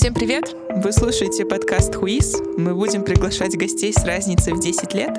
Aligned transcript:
Всем 0.00 0.14
привет! 0.14 0.56
Вы 0.76 0.92
слушаете 0.92 1.44
подкаст 1.44 1.94
«Хуиз». 1.94 2.40
Мы 2.56 2.74
будем 2.74 3.04
приглашать 3.04 3.54
гостей 3.58 3.92
с 3.92 4.02
разницей 4.02 4.54
в 4.54 4.58
10 4.58 4.94
лет. 4.94 5.14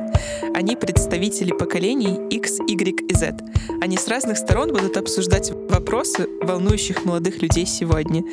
Они 0.55 0.75
представители 0.75 1.51
поколений 1.51 2.27
X, 2.29 2.57
Y 2.61 3.07
и 3.07 3.13
Z. 3.13 3.37
Они 3.79 3.95
с 3.95 4.07
разных 4.07 4.39
сторон 4.39 4.69
будут 4.69 4.97
обсуждать 4.97 5.51
вопросы, 5.51 6.27
волнующих 6.41 7.05
молодых 7.05 7.43
людей 7.43 7.67
сегодня. 7.67 8.23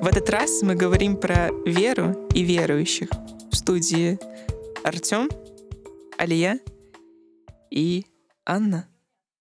В 0.00 0.06
этот 0.06 0.30
раз 0.30 0.62
мы 0.62 0.76
говорим 0.76 1.16
про 1.16 1.50
веру 1.66 2.28
и 2.32 2.44
верующих. 2.44 3.08
В 3.50 3.56
студии 3.56 4.20
Артем, 4.84 5.28
Алия 6.18 6.60
и 7.68 8.06
Анна. 8.44 8.88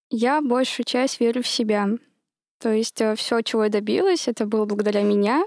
Я 0.10 0.42
большую 0.42 0.88
часть 0.88 1.20
верю 1.20 1.44
в 1.44 1.48
себя. 1.48 1.90
То 2.58 2.72
есть 2.72 3.00
все, 3.18 3.42
чего 3.42 3.66
я 3.66 3.70
добилась, 3.70 4.28
это 4.28 4.48
было 4.48 4.66
благодаря 4.66 5.04
меня, 5.04 5.46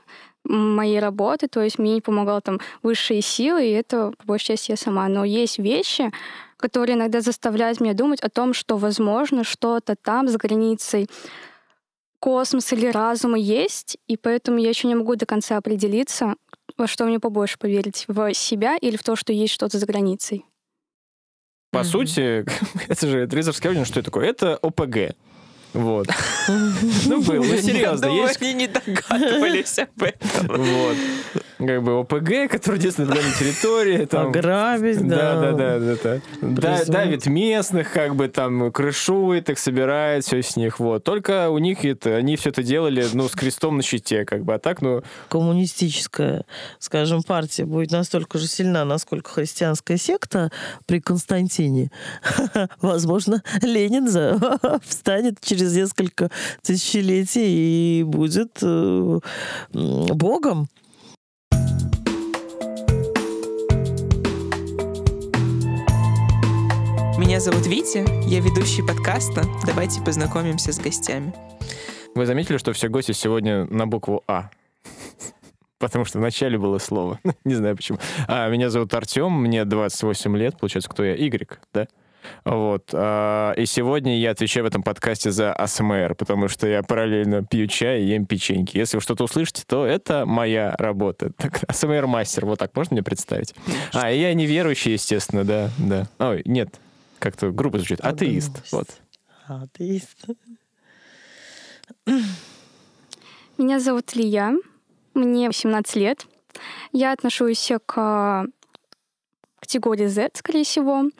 моей 0.48 0.98
работы, 0.98 1.48
то 1.48 1.62
есть 1.62 1.78
мне 1.78 1.94
не 1.94 2.00
помогал 2.00 2.40
там 2.40 2.60
высшие 2.82 3.20
силы, 3.22 3.66
и 3.66 3.72
это, 3.72 4.12
по 4.18 4.26
большей 4.26 4.48
части, 4.48 4.70
я 4.70 4.76
сама. 4.76 5.08
Но 5.08 5.24
есть 5.24 5.58
вещи, 5.58 6.10
которые 6.56 6.96
иногда 6.96 7.20
заставляют 7.20 7.80
меня 7.80 7.94
думать 7.94 8.20
о 8.20 8.28
том, 8.28 8.54
что, 8.54 8.76
возможно, 8.76 9.44
что-то 9.44 9.94
там, 9.96 10.28
за 10.28 10.38
границей 10.38 11.08
космоса 12.20 12.74
или 12.74 12.86
разума 12.86 13.38
есть, 13.38 13.96
и 14.08 14.16
поэтому 14.16 14.58
я 14.58 14.70
еще 14.70 14.88
не 14.88 14.94
могу 14.94 15.14
до 15.14 15.26
конца 15.26 15.56
определиться, 15.56 16.34
во 16.76 16.86
что 16.86 17.04
мне 17.04 17.20
побольше 17.20 17.58
поверить, 17.58 18.04
в 18.08 18.34
себя 18.34 18.76
или 18.76 18.96
в 18.96 19.02
то, 19.02 19.16
что 19.16 19.32
есть 19.32 19.54
что-то 19.54 19.78
за 19.78 19.86
границей. 19.86 20.44
По 21.70 21.78
mm-hmm. 21.78 21.84
сути, 21.84 22.44
это 22.88 23.06
же 23.06 23.26
Трезорский 23.26 23.84
что 23.84 24.00
это 24.00 24.10
такое? 24.10 24.26
Это 24.26 24.56
ОПГ. 24.56 25.14
Вот. 25.74 26.08
Ну, 26.48 27.20
был, 27.22 27.44
ну, 27.44 27.56
серьезно. 27.58 28.06
Я 28.06 28.10
думаю, 28.10 28.34
они 28.40 28.54
не 28.54 28.66
догадывались 28.68 29.78
об 29.78 30.02
этом. 30.02 30.46
Вот. 30.48 30.96
Как 31.58 31.82
бы 31.82 32.00
ОПГ, 32.00 32.50
который 32.50 32.78
действует 32.78 33.10
на 33.10 33.16
данной 33.16 33.32
территории. 33.32 34.04
Там, 34.10 34.28
Ограбить, 34.28 35.06
да. 35.06 35.40
Да, 35.40 35.52
да, 35.52 35.78
да. 35.78 36.20
да, 36.40 36.84
давит 36.86 37.26
местных, 37.26 37.92
как 37.92 38.16
бы 38.16 38.28
там 38.28 38.72
крышует 38.72 39.50
их, 39.50 39.58
собирает 39.58 40.24
все 40.24 40.42
с 40.42 40.56
них. 40.56 40.80
Вот. 40.80 41.04
Только 41.04 41.50
у 41.50 41.58
них 41.58 41.84
это, 41.84 42.16
они 42.16 42.36
все 42.36 42.50
это 42.50 42.62
делали, 42.62 43.06
ну, 43.12 43.28
с 43.28 43.32
крестом 43.32 43.76
на 43.76 43.82
щите, 43.82 44.24
как 44.24 44.44
бы. 44.44 44.54
А 44.54 44.58
так, 44.58 44.82
ну... 44.82 45.02
Коммунистическая, 45.28 46.44
скажем, 46.78 47.22
партия 47.22 47.64
будет 47.64 47.90
настолько 47.90 48.38
же 48.38 48.46
сильна, 48.46 48.84
насколько 48.84 49.30
христианская 49.30 49.98
секта 49.98 50.50
при 50.86 51.00
Константине. 51.00 51.90
Возможно, 52.80 53.42
Ленин 53.62 54.08
встанет 54.82 55.40
через 55.40 55.68
через 55.68 55.76
несколько 55.76 56.30
тысячелетий 56.62 58.00
и 58.00 58.02
будет 58.04 58.58
э, 58.62 59.20
богом. 59.72 60.68
Меня 67.18 67.40
зовут 67.40 67.66
Витя, 67.66 68.04
я 68.28 68.38
ведущий 68.38 68.80
подкаста. 68.80 69.42
Давайте 69.66 70.00
познакомимся 70.00 70.72
с 70.72 70.78
гостями. 70.78 71.34
Вы 72.14 72.26
заметили, 72.26 72.58
что 72.58 72.72
все 72.72 72.86
гости 72.86 73.10
сегодня 73.10 73.64
на 73.64 73.88
букву 73.88 74.22
А? 74.28 74.50
Потому 75.78 76.04
что 76.04 76.18
вначале 76.18 76.58
было 76.58 76.78
слово. 76.78 77.18
Не 77.44 77.56
знаю 77.56 77.74
почему. 77.74 77.98
А, 78.28 78.48
меня 78.48 78.70
зовут 78.70 78.94
Артем, 78.94 79.32
мне 79.32 79.64
28 79.64 80.36
лет. 80.36 80.60
Получается, 80.60 80.88
кто 80.88 81.02
я? 81.02 81.16
Игорь, 81.16 81.48
да? 81.74 81.88
Вот. 82.44 82.90
А, 82.92 83.52
и 83.54 83.66
сегодня 83.66 84.16
я 84.20 84.30
отвечаю 84.30 84.62
в 84.62 84.68
этом 84.68 84.84
подкасте 84.84 85.32
за 85.32 85.52
АСМР, 85.52 86.14
потому 86.14 86.46
что 86.46 86.68
я 86.68 86.84
параллельно 86.84 87.44
пью 87.44 87.66
чай 87.66 88.00
и 88.00 88.10
ем 88.10 88.26
печеньки. 88.26 88.78
Если 88.78 88.96
вы 88.96 89.00
что-то 89.00 89.24
услышите, 89.24 89.64
то 89.66 89.84
это 89.84 90.24
моя 90.24 90.76
работа. 90.78 91.32
АСМР-мастер, 91.66 92.46
вот 92.46 92.60
так 92.60 92.76
можно 92.76 92.94
мне 92.94 93.02
представить? 93.02 93.56
А, 93.92 94.08
и 94.08 94.20
я 94.20 94.32
неверующий, 94.34 94.92
естественно, 94.92 95.42
да, 95.42 95.70
да. 95.78 96.06
Ой, 96.20 96.42
нет, 96.44 96.78
как-то 97.18 97.50
грубо 97.50 97.78
звучит. 97.78 98.00
Атеист, 98.00 98.72
вот. 98.72 98.88
Атеист. 99.46 100.26
Меня 103.58 103.80
зовут 103.80 104.14
Лия, 104.14 104.54
мне 105.14 105.48
18 105.48 105.96
лет. 105.96 106.26
Я 106.92 107.12
отношусь 107.12 107.72
к 107.86 108.46
категории 109.60 110.06
Z, 110.06 110.30
скорее 110.34 110.64
всего. 110.64 111.10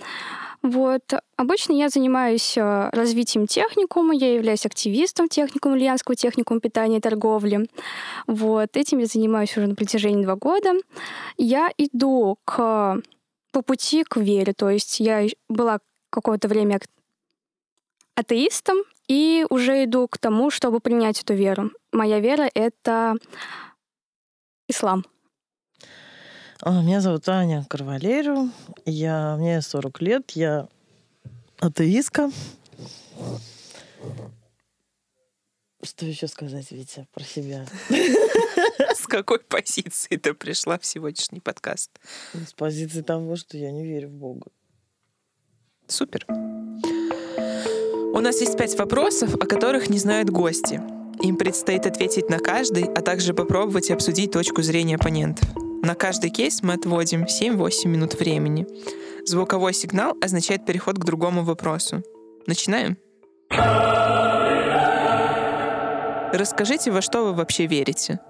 Вот. 0.62 1.03
Обычно 1.37 1.72
я 1.72 1.88
занимаюсь 1.88 2.56
э, 2.56 2.91
развитием 2.92 3.47
техникума, 3.47 4.14
я 4.14 4.34
являюсь 4.34 4.66
активистом 4.66 5.28
техникума, 5.28 5.75
Ульяновского 5.75 6.16
техникума 6.16 6.60
питания 6.60 6.98
и 6.98 7.00
торговли. 7.00 7.69
Вот. 8.26 8.76
Этим 8.76 8.98
я 8.98 9.06
занимаюсь 9.06 9.56
уже 9.56 9.69
на 9.69 9.76
протяжении 9.76 10.25
два 10.25 10.34
года. 10.34 10.72
Я 11.37 11.70
иду 11.78 12.38
к, 12.44 13.00
по 13.53 13.62
пути 13.62 14.03
к 14.03 14.16
вере, 14.16 14.53
то 14.53 14.69
есть 14.69 14.98
я 14.98 15.26
была 15.48 15.78
какое-то 16.10 16.48
время 16.48 16.80
атеистом 18.14 18.78
и 19.06 19.46
уже 19.48 19.84
иду 19.84 20.08
к 20.08 20.19
тому, 20.19 20.50
чтобы 20.50 20.80
принять 20.80 21.22
эту 21.22 21.34
веру. 21.34 21.70
Моя 21.92 22.20
вера— 22.20 22.48
это 22.54 23.14
ислам. 24.69 25.04
А, 26.60 26.82
меня 26.82 27.00
зовут 27.00 27.28
Аня 27.28 27.64
Карвалеру. 27.69 28.50
Я, 28.84 29.36
мне 29.36 29.62
40 29.62 30.02
лет. 30.02 30.30
Я 30.32 30.69
атеистка. 31.60 32.30
Что 35.80 36.04
еще 36.04 36.26
сказать, 36.26 36.70
Витя, 36.72 37.06
про 37.14 37.22
себя? 37.22 37.64
С 38.94 39.06
какой 39.06 39.38
позиции 39.38 40.16
ты 40.16 40.34
пришла 40.34 40.78
в 40.78 40.84
сегодняшний 40.84 41.38
подкаст? 41.38 41.92
С 42.32 42.52
позиции 42.52 43.02
того, 43.02 43.36
что 43.36 43.56
я 43.56 43.70
не 43.70 43.84
верю 43.84 44.08
в 44.08 44.12
Бога. 44.12 44.50
Супер. 45.88 46.26
У 48.15 48.21
нас 48.21 48.41
есть 48.41 48.59
пять 48.59 48.78
вопросов, 48.78 49.34
о 49.34 49.47
которых 49.47 49.88
не 49.88 49.99
знают 49.99 50.28
гости. 50.28 50.82
Им 51.22 51.37
предстоит 51.37 51.87
ответить 51.87 52.28
на 52.28 52.38
каждый, 52.38 52.84
а 52.84 53.00
также 53.00 53.32
попробовать 53.32 53.91
обсудить 53.91 54.31
точку 54.31 54.62
зрения 54.62 54.97
оппонентов. 54.97 55.49
На 55.82 55.94
каждый 55.94 56.31
кейс 56.31 56.62
мы 56.62 56.75
отводим 56.75 57.25
7-8 57.25 57.88
минут 57.88 58.21
времени. 58.21 58.66
Звуковой 59.25 59.72
сигнал 59.72 60.15
означает 60.22 60.66
переход 60.66 60.99
к 60.99 61.04
другому 61.04 61.43
вопросу. 61.43 62.03
Начинаем? 62.47 62.99
Расскажите, 66.32 66.91
во 66.91 67.00
что 67.00 67.25
вы 67.25 67.32
вообще 67.32 67.66
верите? 67.66 68.20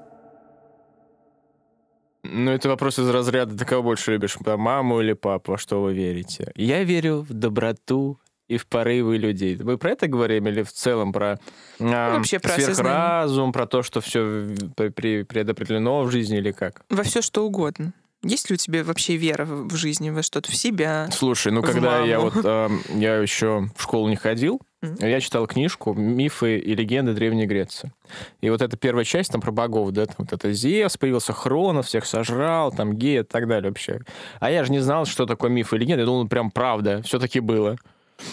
Ну, 2.39 2.53
это 2.53 2.69
вопрос 2.69 2.99
из 2.99 3.09
разряда, 3.09 3.57
ты 3.57 3.65
кого 3.65 3.83
больше 3.83 4.13
любишь, 4.13 4.37
маму 4.41 5.01
или 5.01 5.13
папу, 5.13 5.53
во 5.53 5.59
что 5.59 5.83
вы 5.83 5.93
верите? 5.93 6.53
Я 6.55 6.85
верю 6.85 7.27
в 7.29 7.33
доброту, 7.33 8.19
и 8.49 8.57
в 8.57 8.67
порывы 8.67 9.19
людей. 9.19 9.59
Мы 9.63 9.77
про 9.77 9.91
это 9.91 10.09
говорим 10.09 10.49
или 10.49 10.63
в 10.63 10.73
целом 10.73 11.13
про 11.13 11.39
э, 11.79 11.85
Вообще 11.85 12.39
про 12.39 12.53
сверхразум, 12.53 13.53
про 13.53 13.67
то, 13.67 13.83
что 13.83 14.01
все 14.01 14.49
предопределено 14.75 16.03
в 16.03 16.11
жизни 16.11 16.39
или 16.39 16.53
как? 16.53 16.83
Во 16.89 17.03
все 17.03 17.21
что 17.21 17.45
угодно. 17.45 17.93
Есть 18.25 18.51
ли 18.51 18.55
у 18.55 18.57
тебя 18.57 18.83
вообще 18.83 19.17
вера 19.17 19.45
в, 19.45 19.77
жизни, 19.77 20.11
во 20.11 20.23
что-то, 20.23 20.51
в 20.51 20.57
себя? 20.57 21.09
Слушай, 21.13 21.53
ну 21.53 21.63
когда 21.63 21.99
маму? 21.99 22.07
я 22.07 22.19
вот 22.19 22.35
э, 22.43 22.69
я 22.95 23.17
еще 23.17 23.71
в 23.77 23.83
школу 23.83 24.09
не 24.09 24.17
ходил, 24.17 24.61
mm-hmm. 24.83 25.09
я 25.09 25.21
читал 25.21 25.47
книжку 25.47 25.95
«Мифы 25.95 26.59
и 26.59 26.75
легенды 26.75 27.13
Древней 27.13 27.47
Греции». 27.47 27.93
И 28.41 28.51
вот 28.51 28.61
эта 28.61 28.77
первая 28.77 29.05
часть 29.05 29.31
там 29.31 29.41
про 29.41 29.53
богов, 29.53 29.93
да, 29.93 30.07
там, 30.07 30.17
вот 30.19 30.33
это 30.33 30.53
Зевс 30.53 30.97
появился, 30.97 31.33
Хронос 31.33 31.87
всех 31.87 32.07
сожрал, 32.07 32.73
там 32.73 32.97
гея 32.97 33.21
и 33.21 33.25
так 33.25 33.47
далее 33.47 33.71
вообще. 33.71 34.01
А 34.41 34.51
я 34.51 34.65
же 34.65 34.73
не 34.73 34.81
знал, 34.81 35.07
что 35.07 35.25
такое 35.25 35.51
мифы 35.51 35.77
и 35.77 35.79
легенды, 35.79 36.01
я 36.01 36.07
думал, 36.07 36.27
прям 36.27 36.51
правда, 36.51 37.03
все-таки 37.03 37.39
было. 37.39 37.77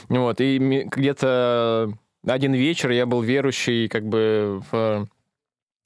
Вот, 0.09 0.41
и 0.41 0.57
где-то 0.57 1.93
один 2.25 2.53
вечер 2.55 2.89
я 2.89 3.05
был 3.05 3.21
верующий 3.21 3.87
как 3.87 4.07
бы 4.07 4.63
в 4.71 5.07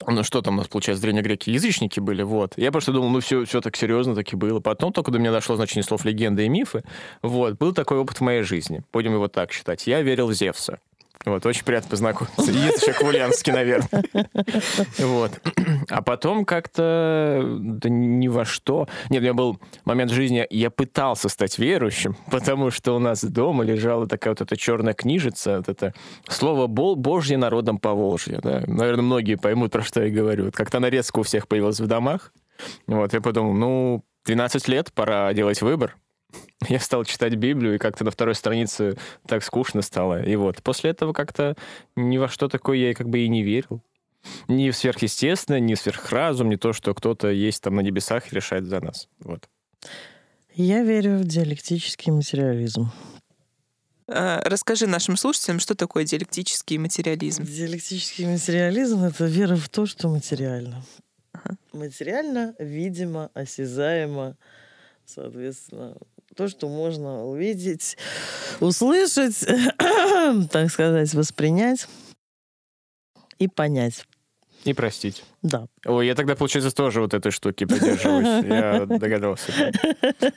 ну, 0.06 0.24
что 0.24 0.42
там 0.42 0.54
у 0.54 0.56
нас, 0.58 0.68
получается, 0.68 1.02
древнегреки 1.02 1.50
язычники 1.50 2.00
были, 2.00 2.22
вот. 2.22 2.54
Я 2.56 2.72
просто 2.72 2.92
думал, 2.92 3.10
ну, 3.10 3.20
все, 3.20 3.44
все 3.44 3.60
так 3.60 3.76
серьезно 3.76 4.14
таки 4.14 4.36
было. 4.36 4.60
Потом 4.60 4.92
только 4.92 5.10
до 5.10 5.18
меня 5.18 5.32
дошло 5.32 5.56
значение 5.56 5.84
слов 5.84 6.04
легенды 6.04 6.46
и 6.46 6.48
мифы. 6.48 6.82
Вот, 7.22 7.58
был 7.58 7.72
такой 7.72 7.98
опыт 7.98 8.18
в 8.18 8.20
моей 8.22 8.42
жизни. 8.42 8.82
Будем 8.92 9.12
его 9.12 9.28
так 9.28 9.52
считать. 9.52 9.86
Я 9.86 10.02
верил 10.02 10.28
в 10.28 10.32
Зевса. 10.32 10.78
Вот, 11.26 11.44
очень 11.44 11.64
приятно 11.64 11.90
познакомиться. 11.90 12.50
Есть 12.50 12.82
еще 12.82 12.94
Квулянский, 12.94 13.52
наверное. 13.52 14.04
Вот. 14.98 15.32
А 15.90 16.00
потом 16.00 16.46
как-то 16.46 17.42
да 17.44 17.90
ни 17.90 18.28
во 18.28 18.46
что. 18.46 18.88
Нет, 19.10 19.20
у 19.20 19.22
меня 19.22 19.34
был 19.34 19.60
момент 19.84 20.10
в 20.10 20.14
жизни, 20.14 20.46
я 20.48 20.70
пытался 20.70 21.28
стать 21.28 21.58
верующим, 21.58 22.16
потому 22.30 22.70
что 22.70 22.96
у 22.96 22.98
нас 22.98 23.22
дома 23.22 23.64
лежала 23.64 24.06
такая 24.06 24.32
вот 24.32 24.40
эта 24.40 24.56
черная 24.56 24.94
книжица, 24.94 25.58
вот 25.58 25.68
это 25.68 25.92
слово 26.28 26.66
«Божье 26.66 27.36
народом 27.36 27.78
по 27.78 27.92
Волжье». 27.92 28.40
Да? 28.42 28.62
Наверное, 28.66 29.02
многие 29.02 29.34
поймут, 29.36 29.72
про 29.72 29.82
что 29.82 30.02
я 30.02 30.10
говорю. 30.10 30.46
Вот 30.46 30.56
как-то 30.56 30.80
нарезка 30.80 31.18
у 31.18 31.22
всех 31.22 31.48
появилась 31.48 31.80
в 31.80 31.86
домах. 31.86 32.32
Вот, 32.86 33.12
я 33.12 33.20
подумал, 33.20 33.52
ну, 33.52 34.04
12 34.24 34.68
лет, 34.68 34.92
пора 34.92 35.32
делать 35.34 35.60
выбор. 35.60 35.96
Я 36.68 36.78
стал 36.80 37.04
читать 37.04 37.34
Библию, 37.34 37.74
и 37.74 37.78
как-то 37.78 38.04
на 38.04 38.10
второй 38.10 38.34
странице 38.34 38.98
так 39.26 39.42
скучно 39.42 39.82
стало. 39.82 40.22
И 40.22 40.36
вот 40.36 40.62
после 40.62 40.90
этого 40.90 41.12
как-то 41.12 41.56
ни 41.96 42.18
во 42.18 42.28
что 42.28 42.48
такое 42.48 42.76
я 42.76 42.94
как 42.94 43.08
бы 43.08 43.20
и 43.20 43.28
не 43.28 43.42
верил. 43.42 43.80
ни 44.48 44.70
в 44.70 44.76
сверхъестественное, 44.76 45.60
ни 45.60 45.74
в 45.74 45.80
сверхразум, 45.80 46.50
не 46.50 46.56
то, 46.56 46.72
что 46.72 46.94
кто-то 46.94 47.28
есть 47.28 47.62
там 47.62 47.76
на 47.76 47.80
небесах 47.80 48.30
и 48.30 48.36
решает 48.36 48.66
за 48.66 48.80
нас. 48.80 49.08
Вот. 49.20 49.48
Я 50.54 50.82
верю 50.82 51.16
в 51.18 51.24
диалектический 51.24 52.12
материализм. 52.12 52.90
А, 54.08 54.42
расскажи 54.44 54.86
нашим 54.86 55.16
слушателям, 55.16 55.60
что 55.60 55.74
такое 55.74 56.04
диалектический 56.04 56.76
материализм. 56.76 57.44
Диалектический 57.44 58.26
материализм— 58.26 59.04
это 59.04 59.24
вера 59.24 59.56
в 59.56 59.68
то, 59.68 59.86
что 59.86 60.08
материально. 60.08 60.84
Ага. 61.32 61.56
Материально, 61.72 62.54
видимо, 62.58 63.30
осязаемо, 63.34 64.36
соответственно, 65.06 65.96
то, 66.36 66.48
что 66.48 66.68
можно 66.68 67.24
увидеть, 67.26 67.96
услышать, 68.60 69.44
так 70.50 70.70
сказать, 70.70 71.12
воспринять 71.14 71.88
и 73.38 73.48
понять. 73.48 74.04
И 74.64 74.74
простить. 74.74 75.24
Да. 75.40 75.66
Ой, 75.86 76.06
я 76.06 76.14
тогда, 76.14 76.36
получается, 76.36 76.70
тоже 76.70 77.00
вот 77.00 77.14
этой 77.14 77.32
штуки 77.32 77.64
придерживаюсь. 77.64 78.44
Я 78.44 78.84
догадался. 78.98 79.72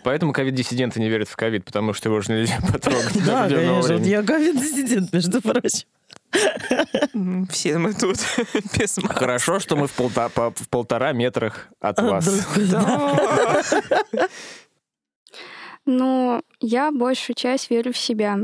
Поэтому 0.03 0.31
ковид-диссиденты 0.31 1.01
не 1.01 1.09
верят 1.09 1.27
в 1.27 1.35
ковид, 1.35 1.65
потому 1.65 1.91
что 1.91 2.07
его 2.07 2.21
же 2.21 2.31
нельзя 2.31 2.57
потрогать. 2.71 3.25
Да, 3.25 3.49
конечно. 3.49 3.93
Я 3.95 4.23
ковид-диссидент, 4.23 5.11
между 5.11 5.41
прочим. 5.41 5.87
Все 7.49 7.77
мы 7.77 7.93
тут 7.93 8.17
без 8.77 8.97
маски. 8.97 9.17
Хорошо, 9.17 9.59
что 9.59 9.75
мы 9.75 9.87
в, 9.87 9.91
полта, 9.91 10.29
по, 10.29 10.51
в 10.51 10.69
полтора 10.69 11.11
метрах 11.11 11.67
от 11.79 11.99
вас. 12.01 12.27
Ну, 15.85 16.41
я 16.59 16.91
большую 16.91 17.35
часть 17.35 17.69
верю 17.69 17.91
в 17.93 17.97
себя. 17.97 18.37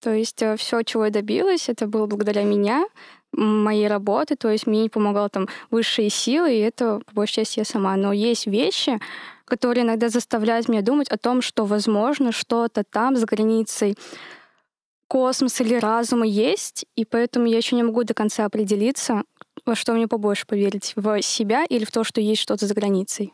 То 0.00 0.12
есть 0.12 0.42
э, 0.42 0.56
все, 0.56 0.82
чего 0.82 1.06
я 1.06 1.10
добилась, 1.10 1.68
это 1.68 1.86
было 1.86 2.06
благодаря 2.06 2.42
меня, 2.42 2.84
моей 3.32 3.88
работы, 3.88 4.36
то 4.36 4.50
есть 4.50 4.66
мне 4.66 4.82
не 4.82 4.88
помогал 4.88 5.28
там 5.28 5.48
высшие 5.70 6.10
силы, 6.10 6.54
и 6.54 6.60
это, 6.60 7.00
по 7.06 7.14
большей 7.14 7.36
части, 7.36 7.60
я 7.60 7.64
сама. 7.64 7.96
Но 7.96 8.12
есть 8.12 8.46
вещи, 8.46 9.00
которые 9.44 9.84
иногда 9.84 10.08
заставляют 10.08 10.68
меня 10.68 10.82
думать 10.82 11.08
о 11.08 11.18
том, 11.18 11.42
что, 11.42 11.64
возможно, 11.64 12.32
что-то 12.32 12.84
там 12.84 13.16
за 13.16 13.26
границей 13.26 13.96
космос 15.08 15.60
или 15.60 15.74
разума 15.74 16.26
есть, 16.26 16.86
и 16.96 17.04
поэтому 17.04 17.46
я 17.46 17.56
еще 17.56 17.76
не 17.76 17.82
могу 17.82 18.04
до 18.04 18.14
конца 18.14 18.44
определиться, 18.44 19.22
во 19.64 19.74
что 19.74 19.92
мне 19.92 20.08
побольше 20.08 20.46
поверить, 20.46 20.92
в 20.96 21.22
себя 21.22 21.64
или 21.64 21.84
в 21.84 21.92
то, 21.92 22.04
что 22.04 22.20
есть 22.20 22.40
что-то 22.40 22.66
за 22.66 22.74
границей. 22.74 23.32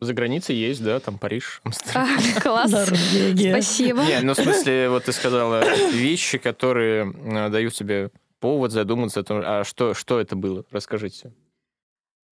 За 0.00 0.14
границей 0.14 0.56
есть, 0.56 0.82
да, 0.82 0.98
там 0.98 1.18
Париж, 1.18 1.60
Амстердам. 1.64 2.08
А, 2.36 2.40
класс. 2.42 2.70
Спасибо. 2.70 4.02
Не, 4.02 4.20
ну 4.22 4.32
в 4.32 4.36
смысле, 4.36 4.88
вот 4.88 5.04
ты 5.04 5.12
сказала 5.12 5.62
вещи, 5.92 6.38
которые 6.38 7.12
э, 7.12 7.48
дают 7.50 7.74
тебе 7.74 8.10
повод 8.40 8.72
задуматься 8.72 9.20
о 9.20 9.24
том, 9.24 9.42
а 9.44 9.64
что, 9.64 9.92
что 9.94 10.18
это 10.18 10.36
было? 10.36 10.64
Расскажите. 10.70 11.32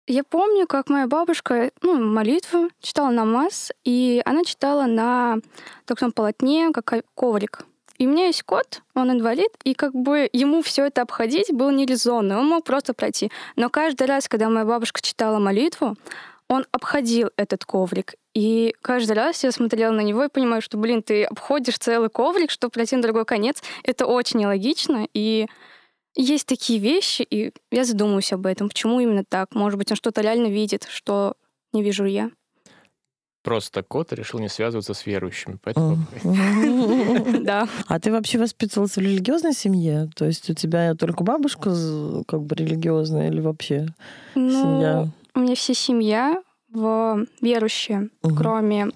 Я 0.05 0.25
помню, 0.25 0.67
как 0.67 0.89
моя 0.89 1.07
бабушка 1.07 1.71
ну, 1.81 1.97
молитву 1.97 2.69
читала 2.81 3.09
намаз, 3.09 3.71
и 3.85 4.21
она 4.25 4.43
читала 4.43 4.85
на 4.85 5.37
таком 5.85 6.11
полотне, 6.11 6.71
как 6.73 7.05
коврик. 7.15 7.65
И 7.97 8.05
у 8.05 8.09
меня 8.09 8.25
есть 8.25 8.43
кот, 8.43 8.81
он 8.95 9.11
инвалид, 9.11 9.51
и 9.63 9.73
как 9.73 9.93
бы 9.93 10.29
ему 10.33 10.61
все 10.61 10.87
это 10.87 11.03
обходить 11.03 11.53
было 11.53 11.69
нерезонно, 11.69 12.39
он 12.39 12.47
мог 12.47 12.65
просто 12.65 12.93
пройти. 12.93 13.31
Но 13.55 13.69
каждый 13.69 14.07
раз, 14.07 14.27
когда 14.27 14.49
моя 14.49 14.65
бабушка 14.65 14.99
читала 15.01 15.39
молитву, 15.39 15.95
он 16.53 16.65
обходил 16.71 17.29
этот 17.37 17.65
коврик. 17.65 18.15
И 18.33 18.73
каждый 18.81 19.13
раз 19.13 19.43
я 19.43 19.51
смотрела 19.51 19.91
на 19.91 20.01
него 20.01 20.23
и 20.23 20.29
понимаю, 20.29 20.61
что, 20.61 20.77
блин, 20.77 21.03
ты 21.03 21.23
обходишь 21.23 21.77
целый 21.77 22.09
коврик, 22.09 22.51
чтобы 22.51 22.71
пройти 22.71 22.95
на 22.95 23.03
другой 23.03 23.25
конец. 23.25 23.61
Это 23.83 24.05
очень 24.05 24.39
нелогично, 24.39 25.07
и 25.13 25.47
есть 26.15 26.47
такие 26.47 26.79
вещи, 26.79 27.23
и 27.23 27.51
я 27.71 27.85
задумываюсь 27.85 28.33
об 28.33 28.45
этом. 28.45 28.69
Почему 28.69 28.99
именно 28.99 29.23
так? 29.23 29.55
Может 29.55 29.77
быть, 29.77 29.91
он 29.91 29.97
что-то 29.97 30.21
реально 30.21 30.47
видит, 30.47 30.87
что 30.89 31.35
не 31.73 31.83
вижу 31.83 32.05
я. 32.05 32.29
Просто 33.43 33.83
кот 33.83 34.13
решил 34.13 34.39
не 34.39 34.47
связываться 34.47 34.93
с 34.93 35.05
верующими, 35.05 35.57
поэтому... 35.61 35.97
Да. 37.43 37.67
А 37.87 37.99
ты 37.99 38.11
вообще 38.11 38.37
воспитывался 38.37 39.01
в 39.01 39.03
религиозной 39.03 39.53
семье? 39.53 40.09
То 40.15 40.25
есть 40.25 40.49
у 40.49 40.53
тебя 40.53 40.95
только 40.95 41.23
бабушка 41.23 41.71
как 42.25 42.43
бы 42.43 42.55
религиозная 42.55 43.29
или 43.29 43.41
вообще 43.41 43.87
ну, 44.33 44.49
семья? 44.49 45.09
У 45.35 45.39
меня 45.39 45.55
вся 45.55 45.73
семья 45.73 46.41
верующая, 46.69 48.09
кроме 48.37 48.89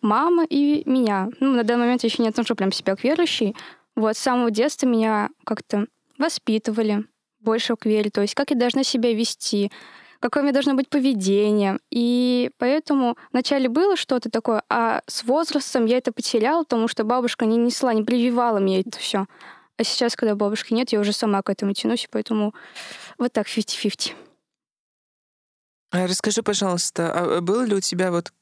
мамы 0.00 0.46
и 0.48 0.82
меня. 0.86 1.28
Ну, 1.40 1.52
на 1.52 1.62
данный 1.62 1.84
момент 1.84 2.02
я 2.02 2.08
еще 2.08 2.22
не 2.22 2.28
отношу 2.28 2.54
прям 2.54 2.72
себя 2.72 2.96
к 2.96 3.04
верующей. 3.04 3.54
Вот 3.94 4.16
с 4.16 4.20
самого 4.20 4.50
детства 4.50 4.86
меня 4.86 5.30
как-то 5.44 5.86
воспитывали 6.18 7.04
больше 7.40 7.76
к 7.76 7.86
вере, 7.86 8.10
то 8.10 8.20
есть 8.22 8.34
как 8.34 8.50
я 8.50 8.56
должна 8.56 8.84
себя 8.84 9.12
вести, 9.12 9.70
какое 10.20 10.42
у 10.42 10.44
меня 10.44 10.52
должно 10.52 10.74
быть 10.74 10.88
поведение. 10.88 11.78
И 11.90 12.50
поэтому 12.58 13.16
вначале 13.32 13.68
было 13.68 13.96
что-то 13.96 14.30
такое, 14.30 14.62
а 14.68 15.02
с 15.06 15.24
возрастом 15.24 15.86
я 15.86 15.98
это 15.98 16.12
потеряла, 16.12 16.62
потому 16.62 16.86
что 16.88 17.04
бабушка 17.04 17.44
не 17.44 17.56
несла, 17.56 17.92
не 17.92 18.04
прививала 18.04 18.60
мне 18.60 18.80
это 18.80 18.98
все. 18.98 19.26
А 19.76 19.84
сейчас, 19.84 20.14
когда 20.14 20.36
бабушки 20.36 20.72
нет, 20.74 20.92
я 20.92 21.00
уже 21.00 21.12
сама 21.12 21.42
к 21.42 21.50
этому 21.50 21.72
тянусь, 21.72 22.04
и 22.04 22.08
поэтому 22.10 22.54
вот 23.18 23.32
так 23.32 23.48
50-50. 23.48 24.12
А 25.92 26.06
расскажи, 26.06 26.42
пожалуйста, 26.42 27.12
а 27.12 27.40
было 27.42 27.64
ли 27.64 27.74
у 27.74 27.80
тебя 27.80 28.10
вот 28.10 28.32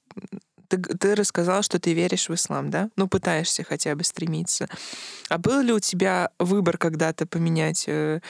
ты, 0.69 0.79
ты 0.79 1.17
рассказала, 1.17 1.62
что 1.62 1.81
ты 1.81 1.94
веришь 1.94 2.29
в 2.29 2.35
ислам, 2.35 2.70
да? 2.70 2.91
Ну, 2.97 3.08
пытаешься 3.08 3.64
хотя 3.64 3.97
бы 3.97 4.05
стремиться. 4.05 4.69
А 5.29 5.38
был 5.38 5.61
ли 5.61 5.73
у 5.73 5.81
тебя 5.81 6.31
выбор 6.38 6.79
когда-то 6.79 7.26
поменять 7.26 7.85
э, 7.88 8.20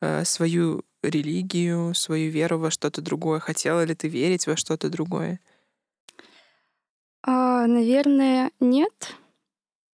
э, 0.00 0.24
свою 0.24 0.84
религию, 1.02 1.94
свою 1.94 2.30
веру 2.30 2.60
во 2.60 2.70
что-то 2.70 3.02
другое? 3.02 3.40
Хотела 3.40 3.82
ли 3.84 3.94
ты 3.96 4.06
верить 4.06 4.46
во 4.46 4.56
что-то 4.56 4.88
другое? 4.88 5.40
А, 7.24 7.66
наверное, 7.66 8.52
нет. 8.60 9.16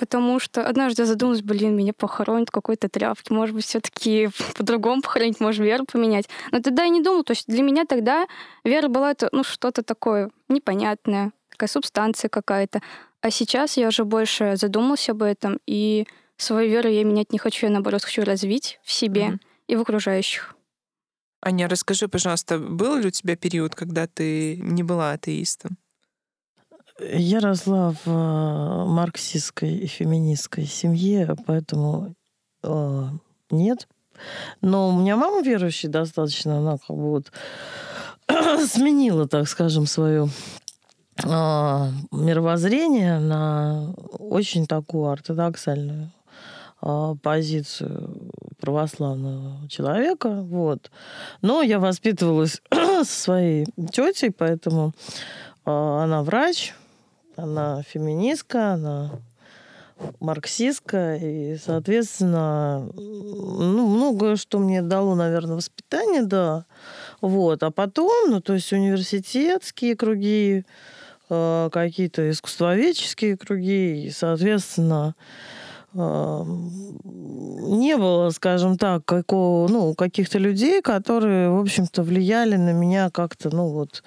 Потому 0.00 0.40
что 0.40 0.66
однажды 0.66 1.02
я 1.02 1.06
задумалась, 1.06 1.42
блин, 1.42 1.76
меня 1.76 1.92
похоронят 1.92 2.50
какой-то 2.50 2.88
тряпки. 2.88 3.32
Может 3.32 3.54
быть, 3.54 3.66
все 3.66 3.80
таки 3.80 4.30
по-другому 4.56 5.02
похоронить, 5.02 5.40
может, 5.40 5.62
веру 5.62 5.84
поменять. 5.84 6.28
Но 6.50 6.60
тогда 6.60 6.84
я 6.84 6.88
не 6.88 7.02
думала. 7.02 7.22
То 7.22 7.32
есть 7.32 7.46
для 7.46 7.62
меня 7.62 7.84
тогда 7.84 8.26
вера 8.64 8.88
была 8.88 9.10
это, 9.10 9.28
ну, 9.30 9.44
что-то 9.44 9.82
такое 9.82 10.30
непонятное 10.48 11.32
такая 11.50 11.68
субстанция 11.68 12.30
какая-то. 12.30 12.80
А 13.20 13.30
сейчас 13.30 13.76
я 13.76 13.88
уже 13.88 14.04
больше 14.04 14.56
задумался 14.56 15.12
об 15.12 15.22
этом, 15.22 15.58
и 15.66 16.06
свою 16.38 16.70
веру 16.70 16.88
я 16.88 17.04
менять 17.04 17.32
не 17.32 17.38
хочу, 17.38 17.66
я 17.66 17.72
наоборот 17.72 18.02
хочу 18.02 18.24
развить 18.24 18.80
в 18.82 18.90
себе 18.92 19.22
mm-hmm. 19.22 19.40
и 19.66 19.76
в 19.76 19.82
окружающих. 19.82 20.56
Аня, 21.42 21.68
расскажи, 21.68 22.08
пожалуйста, 22.08 22.58
был 22.58 22.96
ли 22.96 23.08
у 23.08 23.10
тебя 23.10 23.36
период, 23.36 23.74
когда 23.74 24.06
ты 24.06 24.56
не 24.56 24.82
была 24.82 25.12
атеистом? 25.12 25.76
Я 27.00 27.40
росла 27.40 27.94
в 28.04 28.08
э, 28.08 28.84
марксистской 28.86 29.72
и 29.72 29.86
феминистской 29.86 30.66
семье, 30.66 31.34
поэтому 31.46 32.14
э, 32.62 33.08
нет. 33.50 33.88
Но 34.60 34.88
у 34.88 34.92
меня 34.92 35.16
мама 35.16 35.42
верующая 35.42 35.90
достаточно, 35.90 36.58
она 36.58 36.78
как 36.78 36.96
бы 36.96 37.10
вот 37.10 37.32
сменила, 38.66 39.26
так 39.26 39.48
скажем, 39.48 39.86
свою 39.86 40.28
а, 41.24 41.88
мировоззрение 42.10 43.18
на 43.18 43.92
очень 44.18 44.66
такую 44.66 45.10
ортодоксальную 45.10 46.10
а, 46.80 47.14
позицию 47.16 48.30
православного 48.60 49.68
человека. 49.68 50.42
Вот. 50.42 50.90
Но 51.42 51.62
я 51.62 51.78
воспитывалась 51.78 52.62
со 52.72 53.04
своей 53.04 53.66
тетей, 53.92 54.30
поэтому 54.30 54.92
а, 55.64 56.04
она 56.04 56.22
врач, 56.22 56.74
она 57.42 57.82
феминистка, 57.82 58.72
она 58.72 59.10
марксистка, 60.18 61.16
и, 61.16 61.56
соответственно, 61.56 62.88
ну, 62.94 63.86
многое, 63.86 64.36
что 64.36 64.58
мне 64.58 64.80
дало, 64.80 65.14
наверное, 65.14 65.56
воспитание, 65.56 66.22
да. 66.22 66.64
Вот. 67.20 67.62
А 67.62 67.70
потом, 67.70 68.30
ну, 68.30 68.40
то 68.40 68.54
есть 68.54 68.72
университетские 68.72 69.96
круги, 69.96 70.64
Э, 71.32 71.68
какие-то 71.70 72.28
искусствоведческие 72.28 73.36
круги, 73.36 74.06
и, 74.06 74.10
соответственно, 74.10 75.14
э, 75.94 76.44
не 77.04 77.96
было, 77.96 78.30
скажем 78.30 78.76
так, 78.76 79.04
какого, 79.04 79.68
ну, 79.68 79.94
каких-то 79.94 80.38
людей, 80.38 80.82
которые, 80.82 81.50
в 81.50 81.60
общем-то, 81.60 82.02
влияли 82.02 82.56
на 82.56 82.72
меня 82.72 83.10
как-то, 83.10 83.54
ну, 83.54 83.68
вот, 83.68 84.02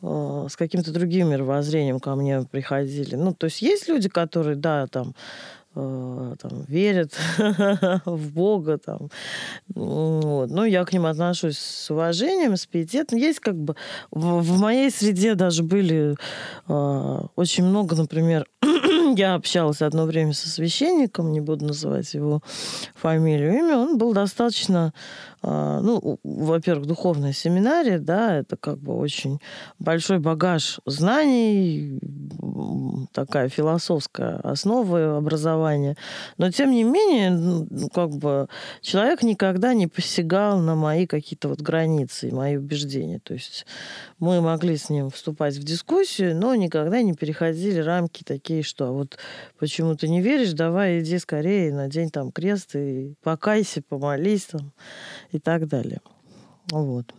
с 0.00 0.56
каким-то 0.56 0.92
другим 0.92 1.30
мировоззрением 1.30 2.00
ко 2.00 2.14
мне 2.14 2.42
приходили. 2.42 3.16
Ну, 3.16 3.34
то 3.34 3.46
есть 3.46 3.62
есть 3.62 3.88
люди, 3.88 4.08
которые, 4.08 4.56
да, 4.56 4.86
там, 4.86 5.14
Э, 5.80 6.34
там, 6.40 6.64
верят 6.66 7.12
в 8.04 8.32
Бога. 8.32 8.78
Там. 8.78 9.10
Вот. 9.74 10.50
Ну, 10.50 10.64
я 10.64 10.84
к 10.84 10.92
ним 10.92 11.06
отношусь 11.06 11.58
с 11.58 11.90
уважением, 11.90 12.56
с 12.56 12.66
пиететом. 12.66 13.18
Есть 13.18 13.38
как 13.38 13.54
бы... 13.54 13.76
В, 14.10 14.40
в 14.40 14.58
моей 14.58 14.90
среде 14.90 15.34
даже 15.34 15.62
были 15.62 16.16
э, 16.68 17.20
очень 17.36 17.64
много, 17.64 17.94
например, 17.94 18.46
я 19.16 19.34
общалась 19.34 19.80
одно 19.80 20.04
время 20.04 20.32
со 20.32 20.48
священником, 20.48 21.30
не 21.30 21.40
буду 21.40 21.66
называть 21.66 22.12
его 22.12 22.42
фамилию, 22.94 23.58
имя, 23.58 23.76
он 23.76 23.98
был 23.98 24.12
достаточно 24.12 24.92
ну, 25.42 26.18
во-первых, 26.24 26.86
духовная 26.86 27.32
семинария, 27.32 27.98
да, 27.98 28.36
это 28.36 28.56
как 28.56 28.78
бы 28.78 28.96
очень 28.96 29.38
большой 29.78 30.18
багаж 30.18 30.80
знаний, 30.86 32.00
такая 33.12 33.48
философская 33.48 34.38
основа 34.38 35.16
образования. 35.16 35.96
Но, 36.38 36.50
тем 36.50 36.70
не 36.70 36.84
менее, 36.84 37.30
ну, 37.30 37.66
как 37.92 38.10
бы 38.10 38.48
человек 38.80 39.22
никогда 39.22 39.74
не 39.74 39.86
посягал 39.86 40.58
на 40.58 40.74
мои 40.74 41.06
какие-то 41.06 41.48
вот 41.48 41.60
границы 41.60 42.28
и 42.28 42.34
мои 42.34 42.56
убеждения. 42.56 43.20
То 43.20 43.34
есть 43.34 43.66
мы 44.18 44.40
могли 44.40 44.76
с 44.76 44.90
ним 44.90 45.10
вступать 45.10 45.56
в 45.56 45.62
дискуссию, 45.62 46.36
но 46.36 46.54
никогда 46.54 47.02
не 47.02 47.14
переходили 47.14 47.80
рамки 47.80 48.24
такие, 48.24 48.62
что 48.62 48.86
«А 48.86 48.92
вот 48.92 49.18
почему 49.58 49.94
ты 49.96 50.08
не 50.08 50.20
веришь, 50.20 50.52
давай 50.52 51.00
иди 51.00 51.18
скорее, 51.18 51.72
надень 51.72 52.10
там 52.10 52.32
крест 52.32 52.74
и 52.74 53.14
покайся, 53.22 53.82
помолись 53.82 54.46
там 54.46 54.72
и 55.32 55.38
так 55.38 55.66
далее. 55.66 56.00
Вот. 56.70 57.14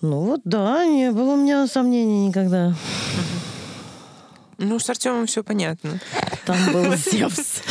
Ну 0.00 0.20
вот, 0.20 0.40
да, 0.44 0.84
не 0.84 1.12
было 1.12 1.34
у 1.34 1.36
меня 1.36 1.66
сомнений 1.66 2.26
никогда. 2.26 2.74
Ну, 4.58 4.78
с 4.78 4.88
Артемом 4.88 5.26
все 5.26 5.42
понятно. 5.42 5.98
Там 6.44 6.56
был 6.72 6.94
Зевс. 6.96 7.62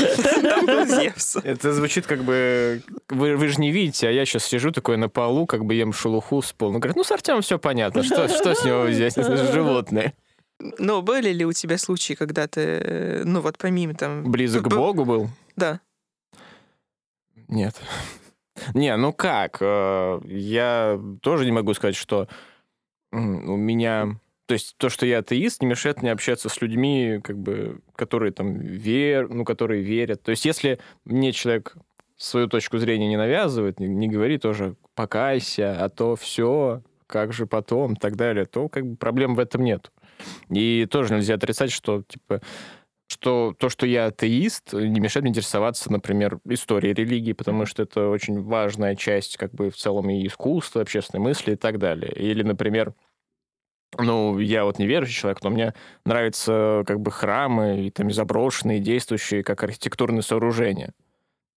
Там 0.41 0.65
был 0.65 0.86
Зевс. 0.86 1.38
Это 1.43 1.74
звучит 1.74 2.05
как 2.05 2.24
бы... 2.24 2.81
Вы, 3.10 3.38
вы 3.38 3.48
же 3.48 3.62
не 3.62 3.71
видите, 3.71 4.10
а 4.10 4.12
я 4.12 4.25
сейчас 4.25 4.45
сижу 4.45 4.71
такой 4.71 4.98
на 4.98 5.07
полу, 5.07 5.45
как 5.45 5.63
бы 5.63 5.74
ем 5.74 5.93
шелуху 5.93 6.41
с 6.41 6.51
пола. 6.51 6.74
Ну, 6.74 6.79
говорят, 6.79 6.98
ну, 6.98 7.03
с 7.03 7.12
Артемом 7.12 7.43
все 7.43 7.60
понятно. 7.60 8.03
Что, 8.03 8.27
что 8.27 8.53
с 8.53 8.65
него 8.65 8.81
взять? 8.81 9.17
Это 9.17 9.38
же 9.38 9.51
животное. 9.53 10.13
Ну, 10.79 11.01
были 11.01 11.31
ли 11.31 11.45
у 11.45 11.53
тебя 11.53 11.77
случаи, 11.77 12.13
когда 12.13 12.48
ты, 12.48 12.62
э, 12.62 13.24
ну, 13.25 13.41
вот 13.41 13.57
помимо 13.57 13.93
там... 13.93 14.29
Близок 14.29 14.63
к 14.63 14.67
Богу 14.67 15.05
был? 15.05 15.29
Да. 15.55 15.79
Нет. 17.48 17.75
Не, 18.74 18.96
ну 18.98 19.13
как? 19.13 19.58
Э, 19.62 20.20
я 20.25 21.00
тоже 21.22 21.46
не 21.46 21.51
могу 21.51 21.74
сказать, 21.74 21.96
что 21.96 22.27
у 23.12 23.18
меня... 23.18 24.20
То 24.48 24.53
есть 24.53 24.75
то, 24.77 24.89
что 24.89 25.06
я 25.06 25.20
атеист, 25.20 25.62
не 25.62 25.68
мешает 25.68 26.01
мне 26.01 26.12
общаться 26.12 26.50
с 26.50 26.62
людьми, 26.62 27.20
как 27.24 27.38
бы, 27.38 27.80
которые 27.96 28.34
там 28.34 28.58
вер, 28.60 29.30
ну, 29.30 29.46
которые 29.46 29.82
верят. 29.82 30.24
То 30.24 30.32
есть 30.32 30.44
если 30.44 30.80
мне 31.06 31.32
человек 31.32 31.77
свою 32.18 32.48
точку 32.48 32.77
зрения 32.77 33.08
не 33.08 33.18
навязывает, 33.18 33.80
не, 33.80 33.88
не 33.88 34.08
говорит 34.08 34.41
тоже 34.41 34.75
покайся, 34.94 35.77
а 35.84 35.89
то 35.89 36.15
все, 36.15 36.84
как 37.08 37.34
же 37.34 37.46
потом, 37.46 37.94
и 37.94 37.96
так 37.96 38.15
далее, 38.15 38.46
то 38.46 38.68
как 38.68 38.86
бы 38.86 38.96
проблем 38.96 39.36
в 39.36 39.39
этом 39.39 39.63
нет. 39.63 39.91
И 40.50 40.86
тоже 40.89 41.15
нельзя 41.15 41.36
отрицать, 41.36 41.72
что 41.72 42.03
типа 42.03 42.41
что 43.12 43.53
то, 43.58 43.70
что 43.70 43.86
я 43.86 44.06
атеист, 44.08 44.74
не 44.74 45.00
мешает 45.00 45.24
мне 45.24 45.32
интересоваться, 45.32 45.91
например, 45.91 46.39
историей 46.46 46.94
религии, 46.94 47.34
потому 47.34 47.65
что 47.65 47.84
это 47.84 48.08
очень 48.08 48.41
важная 48.41 48.96
часть 48.96 49.38
как 49.38 49.53
бы 49.53 49.70
в 49.70 49.75
целом 49.75 50.10
и 50.10 50.25
искусства, 50.25 50.82
общественной 50.82 51.22
мысли 51.22 51.53
и 51.53 51.56
так 51.56 51.77
далее. 51.77 52.12
Или, 52.13 52.44
например, 52.44 52.94
ну, 53.98 54.39
я 54.39 54.63
вот 54.63 54.80
не 54.80 54.88
верующий 54.88 55.15
человек, 55.15 55.44
но 55.44 55.50
мне 55.50 55.74
нравятся 56.06 56.84
как 56.88 57.01
бы 57.01 57.12
храмы 57.12 57.86
и 57.86 57.91
там 57.91 58.10
заброшенные, 58.12 58.80
действующие 58.80 59.44
как 59.44 59.63
архитектурные 59.63 60.22
сооружения. 60.22 60.94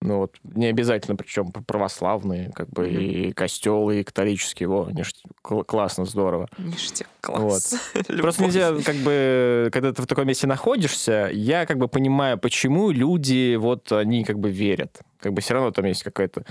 Ну 0.01 0.19
вот, 0.19 0.35
не 0.43 0.67
обязательно, 0.67 1.15
причем 1.15 1.51
православные, 1.51 2.51
как 2.53 2.69
бы, 2.69 2.87
mm-hmm. 2.87 3.03
и 3.03 3.31
костелы, 3.31 4.01
и 4.01 4.03
католические, 4.03 4.69
во, 4.69 4.89
ништяк, 4.91 5.31
классно, 5.65 6.05
здорово. 6.05 6.47
Ништяк, 6.57 7.07
класс. 7.21 7.75
Вот. 7.93 8.21
Просто 8.21 8.43
нельзя, 8.43 8.73
как 8.83 8.95
бы, 8.97 9.69
когда 9.71 9.93
ты 9.93 10.01
в 10.01 10.07
таком 10.07 10.27
месте 10.27 10.47
находишься, 10.47 11.29
я 11.33 11.65
как 11.65 11.77
бы 11.77 11.87
понимаю, 11.87 12.37
почему 12.37 12.91
люди, 12.91 13.55
вот, 13.55 13.91
они 13.91 14.23
как 14.23 14.37
бы 14.37 14.51
верят. 14.51 15.01
Как 15.19 15.33
бы 15.33 15.41
все 15.41 15.55
равно 15.55 15.71
там 15.71 15.85
есть 15.85 16.03
какая-то 16.03 16.45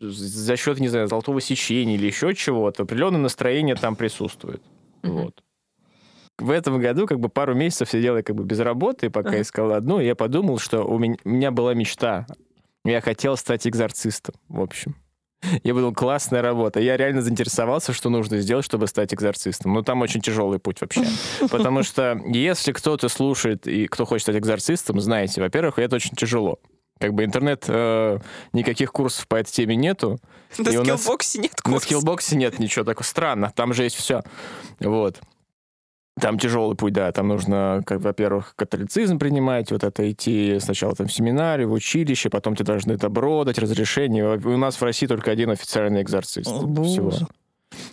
за 0.00 0.56
счет, 0.56 0.80
не 0.80 0.88
знаю, 0.88 1.08
золотого 1.08 1.40
сечения 1.40 1.94
или 1.94 2.06
еще 2.06 2.34
чего-то, 2.34 2.82
определенное 2.82 3.20
настроение 3.20 3.76
там 3.76 3.96
присутствует. 3.96 4.62
Mm-hmm. 5.02 5.22
Вот 5.22 5.42
в 6.38 6.50
этом 6.50 6.78
году 6.78 7.06
как 7.06 7.18
бы 7.18 7.28
пару 7.28 7.54
месяцев 7.54 7.90
сидел 7.90 8.16
я 8.16 8.22
как 8.22 8.36
бы 8.36 8.44
без 8.44 8.60
работы, 8.60 9.08
пока 9.08 9.40
искал 9.40 9.72
одну, 9.72 10.00
и 10.00 10.06
я 10.06 10.14
подумал, 10.14 10.58
что 10.58 10.82
у 10.82 10.98
меня, 10.98 11.16
у 11.24 11.30
меня 11.30 11.50
была 11.50 11.74
мечта 11.74 12.26
я 12.90 13.00
хотел 13.00 13.36
стать 13.36 13.66
экзорцистом, 13.66 14.34
в 14.48 14.60
общем. 14.60 14.96
Я 15.62 15.74
подумал, 15.74 15.94
классная 15.94 16.42
работа. 16.42 16.80
Я 16.80 16.96
реально 16.96 17.22
заинтересовался, 17.22 17.92
что 17.92 18.08
нужно 18.08 18.38
сделать, 18.38 18.64
чтобы 18.64 18.86
стать 18.86 19.14
экзорцистом. 19.14 19.74
Но 19.74 19.82
там 19.82 20.00
очень 20.02 20.20
тяжелый 20.20 20.58
путь 20.58 20.80
вообще. 20.80 21.04
Потому 21.50 21.82
что 21.82 22.20
если 22.26 22.72
кто-то 22.72 23.08
слушает 23.08 23.66
и 23.66 23.86
кто 23.86 24.04
хочет 24.04 24.24
стать 24.24 24.36
экзорцистом, 24.36 25.00
знаете, 25.00 25.40
во-первых, 25.40 25.78
это 25.78 25.96
очень 25.96 26.16
тяжело. 26.16 26.58
Как 26.98 27.12
бы 27.12 27.24
интернет, 27.24 27.64
э, 27.68 28.18
никаких 28.54 28.90
курсов 28.90 29.28
по 29.28 29.36
этой 29.36 29.50
теме 29.50 29.76
нету. 29.76 30.18
На 30.56 30.64
скиллбоксе 30.64 31.38
нет 31.38 31.52
курсов. 31.60 31.72
На 31.72 31.78
скиллбоксе 31.80 32.36
нет 32.36 32.58
ничего 32.58 32.84
такого. 32.84 33.04
Странно, 33.04 33.52
там 33.54 33.74
же 33.74 33.84
есть 33.84 33.96
все. 33.96 34.22
Вот. 34.80 35.20
Там 36.18 36.38
тяжелый 36.38 36.76
путь, 36.76 36.94
да. 36.94 37.12
Там 37.12 37.28
нужно, 37.28 37.82
как, 37.84 38.00
во-первых, 38.00 38.54
католицизм 38.56 39.18
принимать, 39.18 39.70
вот 39.70 39.84
это 39.84 40.10
идти 40.10 40.58
сначала 40.60 40.94
там 40.94 41.08
в 41.08 41.12
семинарий, 41.12 41.66
в 41.66 41.72
училище, 41.72 42.30
потом 42.30 42.54
тебе 42.54 42.64
должны 42.64 42.96
добро 42.96 43.44
дать, 43.44 43.58
разрешение. 43.58 44.38
У 44.38 44.56
нас 44.56 44.76
в 44.76 44.82
России 44.82 45.06
только 45.06 45.30
один 45.30 45.50
официальный 45.50 46.00
экзорцист 46.00 46.48
О, 46.48 46.82
всего. 46.84 47.12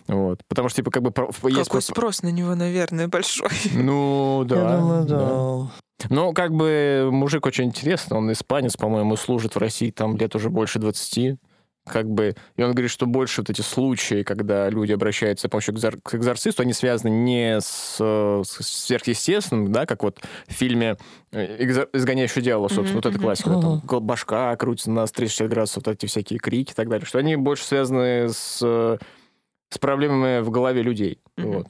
Вот. 0.06 0.40
Потому 0.48 0.68
что, 0.68 0.76
типа, 0.76 0.90
как 0.90 1.02
бы... 1.02 1.12
Какой 1.12 1.52
есть... 1.52 1.70
спрос 1.82 2.22
на 2.22 2.28
него, 2.28 2.54
наверное, 2.54 3.08
большой. 3.08 3.50
Ну, 3.74 4.44
да. 4.48 4.56
Я 4.56 4.76
думаю, 4.78 5.04
да. 5.04 5.18
да. 5.18 6.08
Ну, 6.08 6.32
как 6.32 6.52
бы 6.52 7.10
мужик 7.12 7.44
очень 7.46 7.64
интересный, 7.64 8.16
он 8.16 8.32
испанец, 8.32 8.76
по-моему, 8.76 9.16
служит 9.16 9.54
в 9.54 9.58
России 9.58 9.90
там 9.90 10.16
лет 10.16 10.34
уже 10.34 10.50
больше 10.50 10.78
20 10.78 11.38
как 11.84 12.08
бы, 12.08 12.34
и 12.56 12.62
он 12.62 12.72
говорит, 12.72 12.90
что 12.90 13.06
больше 13.06 13.42
вот 13.42 13.50
эти 13.50 13.60
случаи, 13.60 14.22
когда 14.22 14.70
люди 14.70 14.92
обращаются 14.92 15.48
с 15.48 15.50
помощью 15.50 15.74
к 16.02 16.14
экзорцисту, 16.14 16.62
они 16.62 16.72
связаны 16.72 17.10
не 17.10 17.60
с, 17.60 17.98
с 17.98 18.62
сверхъестественным, 18.62 19.70
да, 19.70 19.84
как 19.84 20.02
вот 20.02 20.20
в 20.46 20.52
фильме 20.52 20.96
э, 21.32 21.86
«Изгоняющий 21.92 22.42
дьявола», 22.42 22.68
собственно, 22.68 22.88
mm-hmm. 22.88 22.94
вот 22.94 23.06
эта 23.06 23.18
классика, 23.18 23.50
mm-hmm. 23.50 23.86
там 23.86 24.02
башка 24.02 24.56
крутится 24.56 24.90
на 24.90 25.06
360 25.06 25.48
градусов, 25.48 25.82
вот 25.84 25.94
эти 25.94 26.06
всякие 26.06 26.38
крики 26.38 26.72
и 26.72 26.74
так 26.74 26.88
далее, 26.88 27.06
что 27.06 27.18
они 27.18 27.36
больше 27.36 27.64
связаны 27.64 28.30
с, 28.30 28.58
с 28.58 29.78
проблемами 29.78 30.40
в 30.40 30.50
голове 30.50 30.82
людей, 30.82 31.18
mm-hmm. 31.36 31.52
вот. 31.52 31.68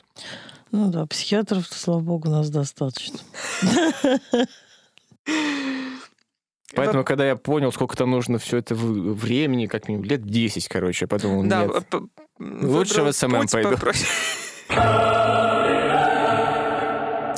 Ну 0.70 0.90
да, 0.90 1.06
психиатров, 1.06 1.66
слава 1.68 2.00
богу, 2.00 2.28
нас 2.28 2.50
достаточно. 2.50 3.18
Поэтому, 6.76 7.04
когда 7.04 7.26
я 7.26 7.36
понял, 7.36 7.72
сколько 7.72 7.96
там 7.96 8.10
нужно 8.10 8.38
все 8.38 8.58
это 8.58 8.74
времени, 8.74 9.66
как 9.66 9.88
минимум, 9.88 10.04
лет 10.04 10.24
10, 10.24 10.68
короче, 10.68 11.04
я 11.04 11.08
подумал, 11.08 11.44
да, 11.44 11.64
нет, 11.66 11.94
лучше 12.38 13.02
в 13.02 13.12
SMM 13.12 13.46
пойду. 13.50 13.76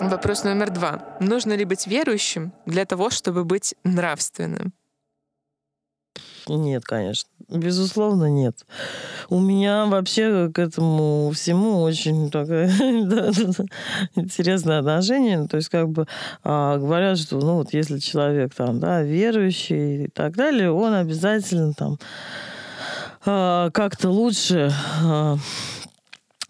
Вопрос 0.00 0.44
номер 0.44 0.70
два. 0.70 1.16
Нужно 1.20 1.54
ли 1.54 1.64
быть 1.64 1.86
верующим 1.86 2.52
для 2.66 2.84
того, 2.84 3.10
чтобы 3.10 3.44
быть 3.44 3.74
нравственным? 3.82 4.72
Нет, 6.48 6.84
конечно. 6.84 7.28
Безусловно, 7.48 8.24
нет. 8.28 8.66
У 9.28 9.38
меня 9.38 9.86
вообще 9.86 10.50
к 10.52 10.58
этому 10.58 11.30
всему 11.32 11.82
очень 11.82 12.28
такое 12.28 12.68
да, 13.04 13.30
да, 13.30 13.64
интересное 14.16 14.80
отношение. 14.80 15.46
То 15.46 15.56
есть, 15.56 15.68
как 15.68 15.88
бы 15.88 16.06
а, 16.42 16.76
говорят, 16.76 17.18
что 17.18 17.38
ну 17.38 17.56
вот 17.56 17.72
если 17.72 17.98
человек 17.98 18.52
там, 18.54 18.80
да, 18.80 19.02
верующий 19.02 20.04
и 20.04 20.08
так 20.08 20.34
далее, 20.34 20.72
он 20.72 20.94
обязательно 20.94 21.72
там 21.72 21.98
а, 23.24 23.70
как-то 23.70 24.10
лучше 24.10 24.72
а, 25.04 25.36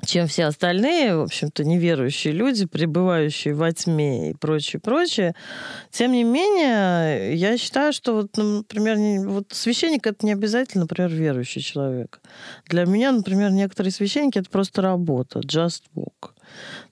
чем 0.06 0.26
все 0.28 0.46
остальные, 0.46 1.16
в 1.16 1.22
общем-то, 1.22 1.64
неверующие 1.64 2.32
люди, 2.32 2.66
пребывающие 2.66 3.54
во 3.54 3.72
тьме 3.72 4.30
и 4.30 4.34
прочее, 4.34 4.80
прочее. 4.80 5.34
Тем 5.90 6.12
не 6.12 6.24
менее, 6.24 7.34
я 7.34 7.58
считаю, 7.58 7.92
что, 7.92 8.14
вот, 8.14 8.36
например, 8.36 9.28
вот 9.28 9.48
священник 9.50 10.06
это 10.06 10.24
не 10.24 10.32
обязательно, 10.32 10.84
например, 10.84 11.10
верующий 11.10 11.60
человек. 11.60 12.20
Для 12.66 12.86
меня, 12.86 13.12
например, 13.12 13.50
некоторые 13.50 13.92
священники 13.92 14.38
это 14.38 14.48
просто 14.50 14.82
работа, 14.82 15.40
just 15.40 15.82
work. 15.94 16.30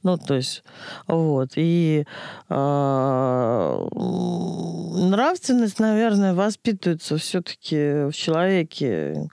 Ну, 0.02 0.18
то 0.18 0.34
есть, 0.34 0.62
вот. 1.06 1.52
И 1.56 2.04
э, 2.50 3.88
нравственность, 4.94 5.78
наверное, 5.78 6.34
воспитывается 6.34 7.16
все-таки 7.16 8.08
в 8.08 8.12
человеке 8.12 9.28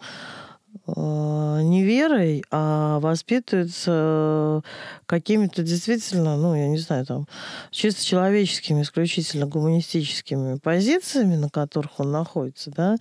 не 0.87 1.83
верой, 1.83 2.43
а 2.51 2.99
воспитывается 2.99 4.63
какими-то 5.05 5.63
действительно, 5.63 6.37
ну, 6.37 6.55
я 6.55 6.67
не 6.67 6.77
знаю, 6.77 7.05
там, 7.05 7.27
чисто 7.69 8.05
человеческими, 8.05 8.81
исключительно 8.81 9.45
гуманистическими 9.45 10.57
позициями, 10.57 11.35
на 11.35 11.49
которых 11.49 11.99
он 11.99 12.11
находится, 12.11 12.71
да, 12.71 12.97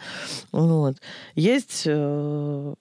вот. 0.52 0.96
Есть 1.34 1.82
э, 1.86 2.74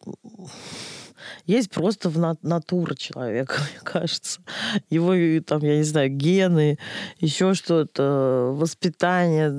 Есть 1.45 1.71
просто 1.71 2.09
в 2.09 2.17
на- 2.17 2.37
натура 2.41 2.95
человека, 2.95 3.55
мне 3.71 3.79
кажется. 3.83 4.41
Его, 4.89 5.13
там, 5.41 5.61
я 5.61 5.77
не 5.77 5.83
знаю, 5.83 6.09
гены, 6.09 6.77
еще 7.19 7.53
что-то, 7.53 8.51
воспитание, 8.55 9.51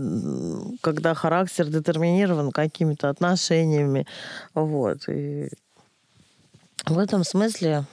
когда 0.80 1.14
характер 1.14 1.66
детерминирован 1.66 2.50
какими-то 2.50 3.08
отношениями. 3.08 4.06
Вот. 4.54 5.08
И 5.08 5.48
в 6.86 6.98
этом 6.98 7.24
смысле 7.24 7.84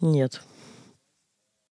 нет. 0.00 0.40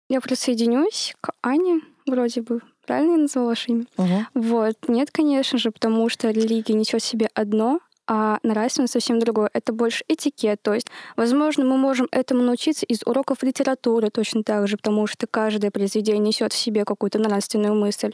Я 0.08 0.20
присоединюсь 0.20 1.14
к 1.20 1.32
Ане, 1.42 1.80
вроде 2.06 2.42
бы. 2.42 2.60
Правильно 2.86 3.12
я 3.12 3.18
назвала 3.18 3.48
ваше 3.48 3.70
имя? 3.70 3.86
Угу. 3.96 4.26
Вот. 4.34 4.76
Нет, 4.88 5.10
конечно 5.10 5.58
же, 5.58 5.70
потому 5.70 6.08
что 6.08 6.30
религия 6.30 6.74
несет 6.74 7.00
в 7.00 7.06
себе 7.06 7.28
одно, 7.34 7.80
а 8.06 8.38
нравственность 8.42 8.92
совсем 8.92 9.18
другое. 9.18 9.50
Это 9.52 9.72
больше 9.72 10.04
этикет. 10.08 10.62
То 10.62 10.74
есть, 10.74 10.88
возможно, 11.16 11.64
мы 11.64 11.76
можем 11.76 12.08
этому 12.10 12.42
научиться 12.42 12.84
из 12.86 13.02
уроков 13.04 13.42
литературы 13.42 14.10
точно 14.10 14.42
так 14.42 14.68
же, 14.68 14.76
потому 14.76 15.06
что 15.06 15.26
каждое 15.26 15.70
произведение 15.70 16.20
несет 16.20 16.52
в 16.52 16.56
себе 16.56 16.84
какую-то 16.84 17.18
нравственную 17.18 17.74
мысль. 17.74 18.12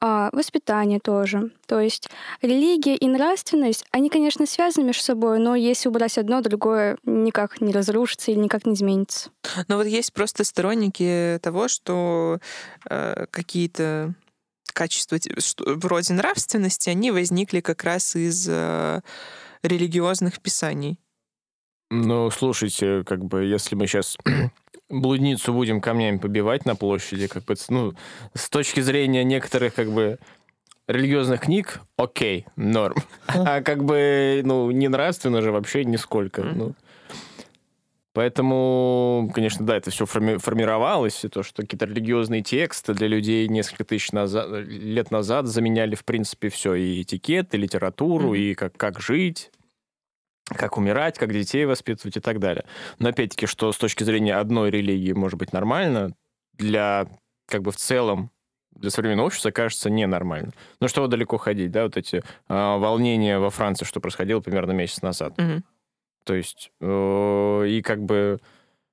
А 0.00 0.28
воспитание 0.32 1.00
тоже. 1.00 1.50
То 1.66 1.80
есть 1.80 2.10
религия 2.42 2.94
и 2.94 3.08
нравственность, 3.08 3.86
они, 3.90 4.10
конечно, 4.10 4.44
связаны 4.44 4.84
между 4.84 5.02
собой, 5.02 5.38
но 5.38 5.54
если 5.54 5.88
убрать 5.88 6.18
одно, 6.18 6.42
другое 6.42 6.98
никак 7.04 7.62
не 7.62 7.72
разрушится 7.72 8.30
или 8.30 8.38
никак 8.38 8.66
не 8.66 8.74
изменится. 8.74 9.30
Но 9.68 9.76
вот 9.76 9.86
есть 9.86 10.12
просто 10.12 10.44
сторонники 10.44 11.38
того, 11.42 11.68
что 11.68 12.38
э, 12.90 13.26
какие-то 13.30 14.12
качества 14.74 15.18
вроде 15.66 16.12
нравственности, 16.12 16.90
они 16.90 17.10
возникли 17.10 17.60
как 17.60 17.84
раз 17.84 18.14
из 18.16 18.46
э, 18.48 19.00
религиозных 19.62 20.40
писаний. 20.40 20.98
Ну, 21.90 22.30
слушайте, 22.30 23.04
как 23.04 23.24
бы, 23.24 23.44
если 23.44 23.74
мы 23.74 23.86
сейчас 23.86 24.18
блудницу 24.90 25.52
будем 25.52 25.80
камнями 25.80 26.18
побивать 26.18 26.66
на 26.66 26.76
площади, 26.76 27.26
как 27.28 27.44
бы, 27.44 27.54
ну, 27.68 27.94
с 28.34 28.50
точки 28.50 28.80
зрения 28.80 29.24
некоторых, 29.24 29.74
как 29.74 29.90
бы, 29.90 30.18
религиозных 30.86 31.42
книг, 31.42 31.80
окей, 31.96 32.46
норм. 32.56 32.96
А 33.26 33.62
как 33.62 33.84
бы, 33.84 34.42
ну, 34.44 34.70
не 34.70 34.88
нравственно 34.88 35.40
же 35.40 35.52
вообще 35.52 35.84
нисколько. 35.84 36.42
Ну. 36.42 36.74
Поэтому, 38.14 39.28
конечно, 39.34 39.66
да, 39.66 39.76
это 39.76 39.90
все 39.90 40.06
форми- 40.06 40.38
формировалось, 40.38 41.24
и 41.24 41.28
то, 41.28 41.42
что 41.42 41.62
какие-то 41.62 41.84
религиозные 41.84 42.42
тексты 42.42 42.94
для 42.94 43.08
людей 43.08 43.48
несколько 43.48 43.84
тысяч 43.84 44.12
назад, 44.12 44.48
лет 44.50 45.10
назад 45.10 45.46
заменяли, 45.46 45.96
в 45.96 46.04
принципе, 46.04 46.48
все, 46.48 46.74
и 46.74 47.02
этикет, 47.02 47.54
и 47.54 47.58
литературу, 47.58 48.34
mm-hmm. 48.34 48.38
и 48.38 48.54
как, 48.54 48.76
как 48.76 49.00
жить, 49.00 49.50
как 50.46 50.76
умирать, 50.78 51.18
как 51.18 51.32
детей 51.32 51.64
воспитывать 51.64 52.16
и 52.16 52.20
так 52.20 52.38
далее. 52.38 52.64
Но 53.00 53.08
опять-таки, 53.08 53.46
что 53.46 53.72
с 53.72 53.78
точки 53.78 54.04
зрения 54.04 54.36
одной 54.36 54.70
религии 54.70 55.12
может 55.12 55.38
быть 55.38 55.52
нормально, 55.52 56.14
для 56.52 57.08
как 57.48 57.62
бы 57.62 57.72
в 57.72 57.76
целом 57.76 58.30
для 58.76 58.90
современного 58.90 59.26
общества 59.26 59.50
кажется 59.50 59.90
ненормально. 59.90 60.52
Ну 60.80 60.86
что 60.86 61.06
далеко 61.08 61.36
ходить, 61.36 61.72
да, 61.72 61.82
вот 61.82 61.96
эти 61.96 62.16
э, 62.16 62.22
волнения 62.48 63.40
во 63.40 63.50
Франции, 63.50 63.84
что 63.84 64.00
происходило 64.00 64.38
примерно 64.40 64.70
месяц 64.70 65.02
назад. 65.02 65.36
Mm-hmm. 65.36 65.62
То 66.24 66.34
есть, 66.34 66.72
э, 66.80 67.66
и 67.68 67.82
как 67.82 68.02
бы, 68.02 68.38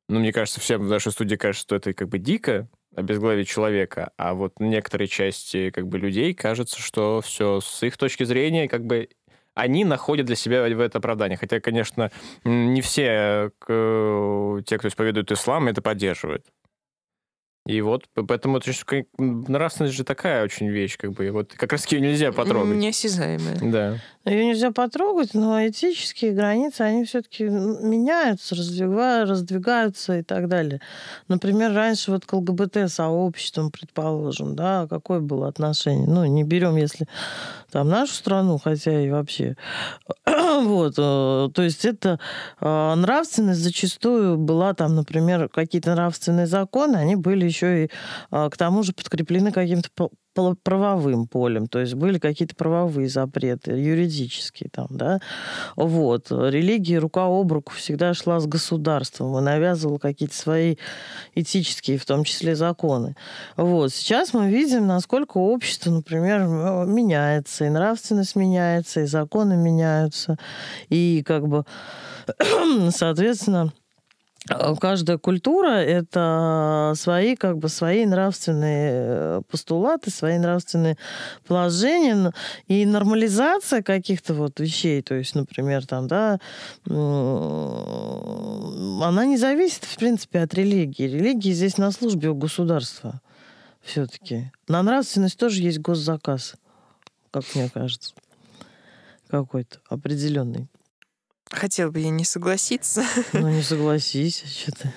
ну, 0.10 0.20
мне 0.20 0.32
кажется, 0.34 0.60
всем 0.60 0.82
в 0.82 0.90
нашей 0.90 1.12
студии 1.12 1.36
кажется, 1.36 1.62
что 1.62 1.76
это 1.76 1.94
как 1.94 2.10
бы 2.10 2.20
дико, 2.20 2.68
обезглавить 2.96 3.48
человека, 3.48 4.12
а 4.18 4.34
вот 4.34 4.60
некоторые 4.60 5.08
части 5.08 5.70
как 5.70 5.88
бы 5.88 5.98
людей 5.98 6.34
кажется, 6.34 6.82
что 6.82 7.22
все 7.22 7.62
с 7.62 7.84
их 7.84 7.96
точки 7.98 8.26
зрения 8.26 8.68
как 8.68 8.86
бы 8.86 9.08
они 9.54 9.86
находят 9.86 10.26
для 10.26 10.36
себя 10.36 10.64
в 10.64 10.80
это 10.80 10.98
оправдание. 10.98 11.38
Хотя, 11.38 11.60
конечно, 11.60 12.12
не 12.44 12.82
все 12.82 13.52
те, 13.68 14.78
кто 14.78 14.88
исповедует 14.88 15.32
ислам, 15.32 15.68
это 15.68 15.82
поддерживают. 15.82 16.46
И 17.68 17.80
вот 17.82 18.06
поэтому 18.16 18.58
это 18.58 18.72
же, 18.72 19.06
нравственность 19.18 19.96
же 19.96 20.04
такая 20.04 20.44
очень 20.44 20.68
вещь, 20.70 20.98
как 20.98 21.12
бы, 21.12 21.30
вот 21.30 21.54
как 21.54 21.72
раз 21.72 21.86
ее 21.92 22.02
нельзя 22.02 22.32
потрогать. 22.32 22.76
Неосязаемая. 22.76 23.60
Да. 23.62 24.00
Ее 24.24 24.46
нельзя 24.46 24.72
потрогать, 24.72 25.34
но 25.34 25.68
этические 25.68 26.34
границы, 26.34 26.82
они 26.82 27.06
все-таки 27.06 27.46
меняются, 27.46 28.56
раздвигаются, 28.56 29.32
раздвигаются 29.32 30.20
и 30.20 30.22
так 30.22 30.48
далее. 30.48 30.80
Например, 31.28 31.74
раньше 31.74 32.12
вот 32.12 32.26
к 32.26 32.34
ЛГБТ-сообществам, 32.34 33.72
предположим, 33.72 34.56
да, 34.56 34.86
какое 34.88 35.22
было 35.22 35.48
отношение? 35.48 36.08
Ну, 36.08 36.24
не 36.26 36.44
берем, 36.44 36.76
если 36.76 37.08
там 37.72 37.90
нашу 37.90 38.14
страну, 38.14 38.60
хотя 38.64 39.02
и 39.02 39.10
вообще. 39.10 39.56
вот, 40.26 40.94
э, 40.98 41.50
то 41.54 41.62
есть 41.62 41.86
это 41.86 42.20
э, 42.60 42.94
нравственность 42.96 43.62
зачастую 43.62 44.38
была 44.38 44.76
там, 44.76 44.96
например, 44.96 45.50
какие-то 45.50 45.96
нравственные 45.96 46.46
законы, 46.46 46.98
они 46.98 47.16
были 47.16 47.46
еще 47.46 47.86
и 47.86 47.90
э, 48.32 48.50
к 48.52 48.58
тому 48.58 48.84
же 48.84 48.94
подкреплены 48.94 49.52
каким-то 49.52 49.90
правовым 50.34 51.28
полем, 51.28 51.68
то 51.68 51.80
есть 51.80 51.94
были 51.94 52.20
какие-то 52.20 52.56
правовые 52.56 53.10
запреты, 53.10 53.72
юридические 53.72 54.70
там, 54.72 54.88
да, 54.90 55.20
вот. 55.76 56.32
Религия 56.32 57.00
рука 57.00 57.26
об 57.26 57.52
руку 57.52 57.74
всегда 57.74 58.14
шла 58.14 58.40
с 58.40 58.48
государством 58.48 59.38
и 59.38 59.42
навязывала 59.42 59.98
какие-то 59.98 60.36
свои 60.36 60.76
этические, 61.36 61.98
в 61.98 62.06
том 62.06 62.24
числе, 62.24 62.56
законы. 62.56 63.16
Вот. 63.58 63.94
Сейчас 63.94 64.34
мы 64.34 64.50
видим, 64.50 64.88
насколько 64.88 65.38
общество, 65.38 65.92
например, 65.92 66.46
меняется, 66.86 67.66
и 67.66 67.70
нравственность 67.70 68.36
меняется, 68.36 69.02
и 69.02 69.06
законы 69.06 69.58
меняются, 69.58 70.38
и 70.90 71.24
как 71.26 71.48
бы, 71.48 71.66
соответственно, 72.92 73.72
каждая 74.48 75.18
культура— 75.18 75.68
это 75.70 76.94
свои, 76.96 77.36
как 77.36 77.58
бы, 77.58 77.70
свои 77.70 78.06
нравственные 78.06 78.92
э, 78.94 79.42
постулаты, 79.50 80.10
свои 80.10 80.38
нравственные 80.40 80.98
положения 81.48 82.34
и 82.68 82.86
нормализация 82.86 83.84
каких-то 83.84 84.34
вот 84.34 84.60
вещей, 84.60 85.02
то 85.02 85.14
есть, 85.16 85.36
например, 85.36 85.86
там, 85.86 86.08
да, 86.08 86.40
она 89.06 89.26
не 89.26 89.38
зависит, 89.38 89.84
в 89.86 89.96
принципе, 89.98 90.40
от 90.40 90.54
религии. 90.54 91.04
Религия 91.04 91.54
здесь 91.54 91.78
на 91.78 91.92
службе 91.92 92.30
у 92.30 92.36
государства 92.36 93.22
все-таки. 93.82 94.52
На 94.68 94.82
нравственность 94.82 95.38
тоже 95.38 95.62
есть 95.62 95.80
госзаказ, 95.80 96.56
как 97.30 97.44
мне 97.56 97.70
кажется, 97.70 98.16
какой-то 99.28 99.80
определенный. 99.88 100.68
Хотел 101.52 101.92
бы 101.92 102.00
я 102.00 102.10
не 102.10 102.24
согласиться. 102.24 103.04
Ну, 103.34 103.50
не 103.50 103.62
согласись, 103.62 104.44
что 104.46 104.72
ты. 104.72 104.94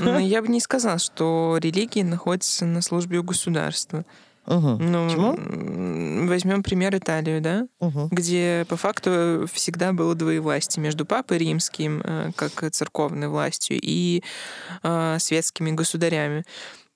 Ну, 0.00 0.18
я 0.20 0.40
бы 0.40 0.48
не 0.48 0.60
сказала, 0.60 0.98
что 0.98 1.58
религия 1.60 2.04
находится 2.04 2.64
на 2.66 2.82
службе 2.82 3.18
у 3.18 3.22
государства. 3.22 4.04
Угу. 4.46 4.76
Ну, 4.78 5.06
Почему? 5.06 6.28
Возьмем 6.28 6.62
пример 6.62 6.96
Италию, 6.96 7.40
да? 7.40 7.66
Угу. 7.80 8.08
Где 8.12 8.64
по 8.68 8.76
факту 8.76 9.46
всегда 9.52 9.92
было 9.92 10.14
двоевластие 10.14 10.82
между 10.82 11.04
папой 11.04 11.38
римским, 11.38 12.00
э, 12.04 12.30
как 12.36 12.70
церковной 12.70 13.28
властью, 13.28 13.78
и 13.82 14.22
э, 14.84 15.16
светскими 15.18 15.72
государями, 15.72 16.44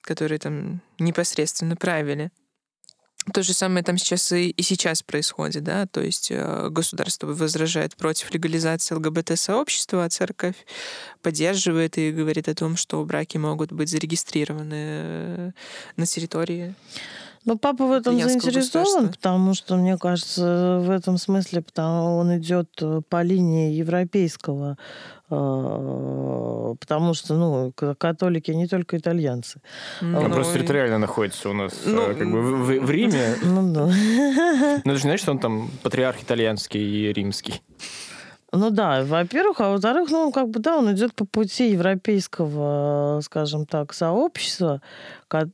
которые 0.01 0.39
там 0.39 0.81
непосредственно 0.97 1.75
правили. 1.75 2.31
То 3.33 3.43
же 3.43 3.53
самое 3.53 3.83
там 3.83 3.99
сейчас 3.99 4.31
и, 4.31 4.49
и 4.49 4.63
сейчас 4.63 5.03
происходит, 5.03 5.63
да, 5.63 5.85
то 5.85 6.01
есть 6.01 6.31
э, 6.31 6.69
государство 6.69 7.27
возражает 7.27 7.95
против 7.95 8.33
легализации 8.33 8.95
ЛГБТ-сообщества, 8.95 10.05
а 10.05 10.09
церковь 10.09 10.55
поддерживает 11.21 11.99
и 11.99 12.11
говорит 12.11 12.49
о 12.49 12.55
том, 12.55 12.75
что 12.75 13.03
браки 13.05 13.37
могут 13.37 13.71
быть 13.71 13.89
зарегистрированы 13.89 14.73
э, 14.73 15.51
на 15.97 16.05
территории 16.07 16.73
ну, 17.45 17.57
папа 17.57 17.85
в 17.85 17.91
этом 17.91 18.19
заинтересован, 18.19 19.09
потому 19.09 19.53
что, 19.55 19.75
мне 19.75 19.97
кажется, 19.97 20.79
в 20.81 20.91
этом 20.91 21.17
смысле 21.17 21.61
потому 21.61 22.17
он 22.17 22.37
идет 22.37 22.69
э, 22.81 23.01
по 23.09 23.23
линии 23.23 23.71
европейского, 23.73 24.77
э, 25.29 26.75
потому 26.79 27.13
что, 27.15 27.33
ну, 27.33 27.73
католики 27.97 28.51
не 28.51 28.67
только 28.67 28.97
итальянцы. 28.97 29.59
Ну, 30.01 30.19
он 30.19 30.31
просто 30.31 30.59
территориально 30.59 30.99
находится 30.99 31.49
у 31.49 31.53
нас 31.53 31.73
ну, 31.85 32.15
как 32.15 32.31
бы 32.31 32.41
в, 32.41 32.85
в 32.85 32.91
Риме. 32.91 33.35
Ну, 33.43 33.73
да. 33.73 33.91
Ну, 34.85 34.91
ты 34.91 34.95
же 34.95 35.01
знаешь, 35.01 35.21
что 35.21 35.31
он 35.31 35.39
там 35.39 35.71
патриарх 35.81 36.21
итальянский 36.21 36.79
и 36.81 37.13
римский. 37.13 37.61
Ну 38.53 38.69
да, 38.69 39.03
во-первых, 39.05 39.61
а 39.61 39.69
во-вторых, 39.69 40.09
ну, 40.11 40.29
как 40.31 40.49
бы, 40.49 40.59
да, 40.59 40.77
он 40.77 40.91
идет 40.91 41.13
по 41.13 41.23
пути 41.23 41.71
европейского, 41.71 43.21
скажем 43.23 43.65
так, 43.65 43.93
сообщества, 43.93 44.81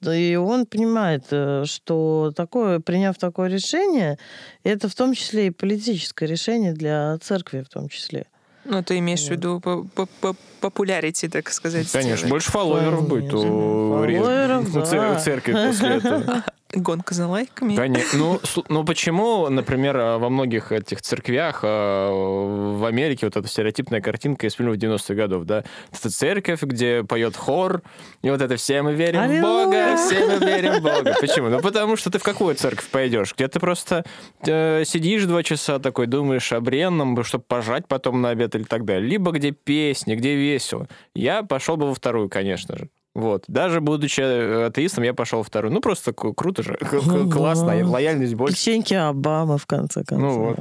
и 0.04 0.36
он 0.36 0.66
понимает, 0.66 1.26
э, 1.30 1.66
что 1.66 2.34
такое, 2.36 2.80
приняв 2.80 3.16
такое 3.20 3.50
решение, 3.50 4.18
это 4.64 4.90
в 4.90 4.96
том 4.96 5.14
числе 5.14 5.48
и 5.48 5.52
политическое 5.52 6.26
решение 6.26 6.74
для 6.74 7.20
церкви 7.20 7.62
в 7.62 7.70
том 7.70 7.88
числе. 7.88 8.26
Ну, 8.66 8.84
ты 8.84 8.98
имеешь 8.98 9.22
вот. 9.22 9.28
в 9.28 9.32
виду 9.32 10.40
популярити, 10.60 11.30
так 11.30 11.50
сказать. 11.52 11.90
Конечно, 11.92 12.18
сделать. 12.18 12.32
больше 12.32 12.52
фолловеров 12.52 13.08
будет 13.08 13.34
у, 13.34 13.42
фолловеров, 13.42 14.76
у 14.76 14.80
да. 14.80 15.20
церкви 15.20 15.54
после 15.54 15.90
этого. 15.90 16.44
Гонка 16.74 17.14
за 17.14 17.28
лайками. 17.28 17.76
Конечно. 17.76 18.18
Ну, 18.18 18.36
слу- 18.44 18.66
ну 18.70 18.84
почему, 18.84 19.48
например, 19.50 19.98
э, 19.98 20.18
во 20.18 20.30
многих 20.30 20.72
этих 20.72 21.02
церквях 21.02 21.62
э, 21.64 21.68
в 21.68 22.86
Америке 22.86 23.26
вот 23.26 23.38
эта 23.38 23.48
стереотипная 23.48 24.02
картинка 24.02 24.48
из 24.48 24.54
фильмов 24.54 24.76
90-х 24.78 25.14
годов, 25.14 25.46
да? 25.46 25.64
Это 25.92 26.10
церковь, 26.10 26.62
где 26.62 27.04
поет 27.04 27.36
хор, 27.36 27.82
и 28.22 28.30
вот 28.30 28.42
это 28.42 28.58
«Все 28.58 28.82
мы 28.82 28.94
верим 28.94 29.22
в 29.22 29.42
Бога, 29.42 29.94
Аллилуйя! 29.94 29.98
все 29.98 30.26
мы 30.26 30.46
верим 30.46 30.74
в 30.74 30.82
Бога». 30.82 31.16
Почему? 31.22 31.50
Ну, 31.50 31.62
потому 31.62 31.96
что 31.96 32.10
ты 32.10 32.20
в 32.20 32.24
какую 32.24 32.56
церковь 32.56 32.90
пойдешь? 32.90 33.34
Где 33.36 33.48
ты 33.48 33.60
просто 33.60 34.04
э, 34.46 34.84
сидишь 34.86 35.26
два 35.26 35.44
часа 35.44 35.80
такой, 35.80 36.08
думаешь 36.08 36.52
о 36.52 36.60
бренном, 36.60 37.24
чтобы 37.24 37.44
пожать 37.48 37.88
потом 37.88 38.22
на 38.22 38.30
обед 38.30 38.56
или 38.56 38.64
так 38.64 38.86
далее. 38.86 39.08
Либо 39.10 39.32
где 39.32 39.52
песни, 39.52 40.16
где 40.16 40.36
весело. 40.36 40.88
Я 41.16 41.44
пошел 41.44 41.78
бы 41.78 41.88
во 41.88 41.94
вторую, 41.94 42.30
конечно 42.30 42.78
же. 42.78 42.90
Вот. 43.18 43.46
Даже 43.48 43.82
будучи 43.82 44.22
э, 44.22 44.66
атеистом, 44.68 45.04
я 45.04 45.12
пошел 45.16 45.42
вторую. 45.42 45.74
Ну, 45.74 45.82
просто 45.82 46.14
круто 46.14 46.62
же. 46.62 46.76
К- 46.76 47.02
к- 47.02 47.06
Ну 47.08 47.28
Классно. 47.32 47.76
да. 47.76 47.84
Лояльность 47.88 48.36
больше. 48.36 48.56
Печеньки 48.56 48.94
Обамы, 48.94 49.58
в 49.58 49.66
конце 49.66 50.04
концов. 50.04 50.38
Ну 50.38 50.56
вот. 50.56 50.60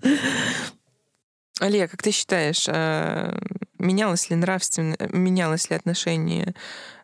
Олег, 1.60 1.90
как 1.90 2.02
ты 2.02 2.12
считаешь, 2.12 2.66
а, 2.68 3.36
менялось 3.80 4.30
ли 4.30 4.36
нравственно, 4.36 4.96
менялось 5.10 5.70
ли 5.70 5.76
отношение 5.76 6.54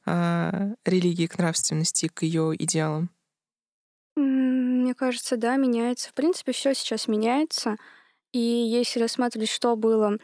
а, 0.06 0.68
религии 0.84 1.26
к 1.26 1.36
нравственности, 1.38 2.06
к 2.06 2.22
ее 2.22 2.54
идеалам? 2.56 3.10
Мне 4.14 4.94
кажется, 4.94 5.36
да, 5.36 5.56
меняется. 5.56 6.10
В 6.10 6.14
принципе, 6.14 6.52
все 6.52 6.72
сейчас 6.72 7.08
меняется. 7.08 7.78
И 8.32 8.38
если 8.38 9.00
рассматривать, 9.00 9.48
что 9.50 9.74
было 9.74 10.18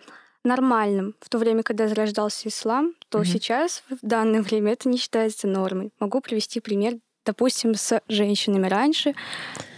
нормальным 0.45 1.15
в 1.21 1.29
то 1.29 1.39
время, 1.39 1.63
когда 1.63 1.89
зарождался 1.89 2.49
ислам, 2.49 2.95
то 3.09 3.19
Мгм. 3.19 3.27
сейчас, 3.27 3.83
в 3.91 3.99
данное 4.03 4.43
время, 4.43 4.73
это 4.73 4.89
не 4.89 4.99
считается 4.99 5.47
нормой. 5.47 5.93
Могу 6.01 6.21
привести 6.21 6.61
пример, 6.61 6.95
допустим, 7.25 7.75
с 7.75 8.01
женщинами 8.09 8.67
раньше. 8.67 9.15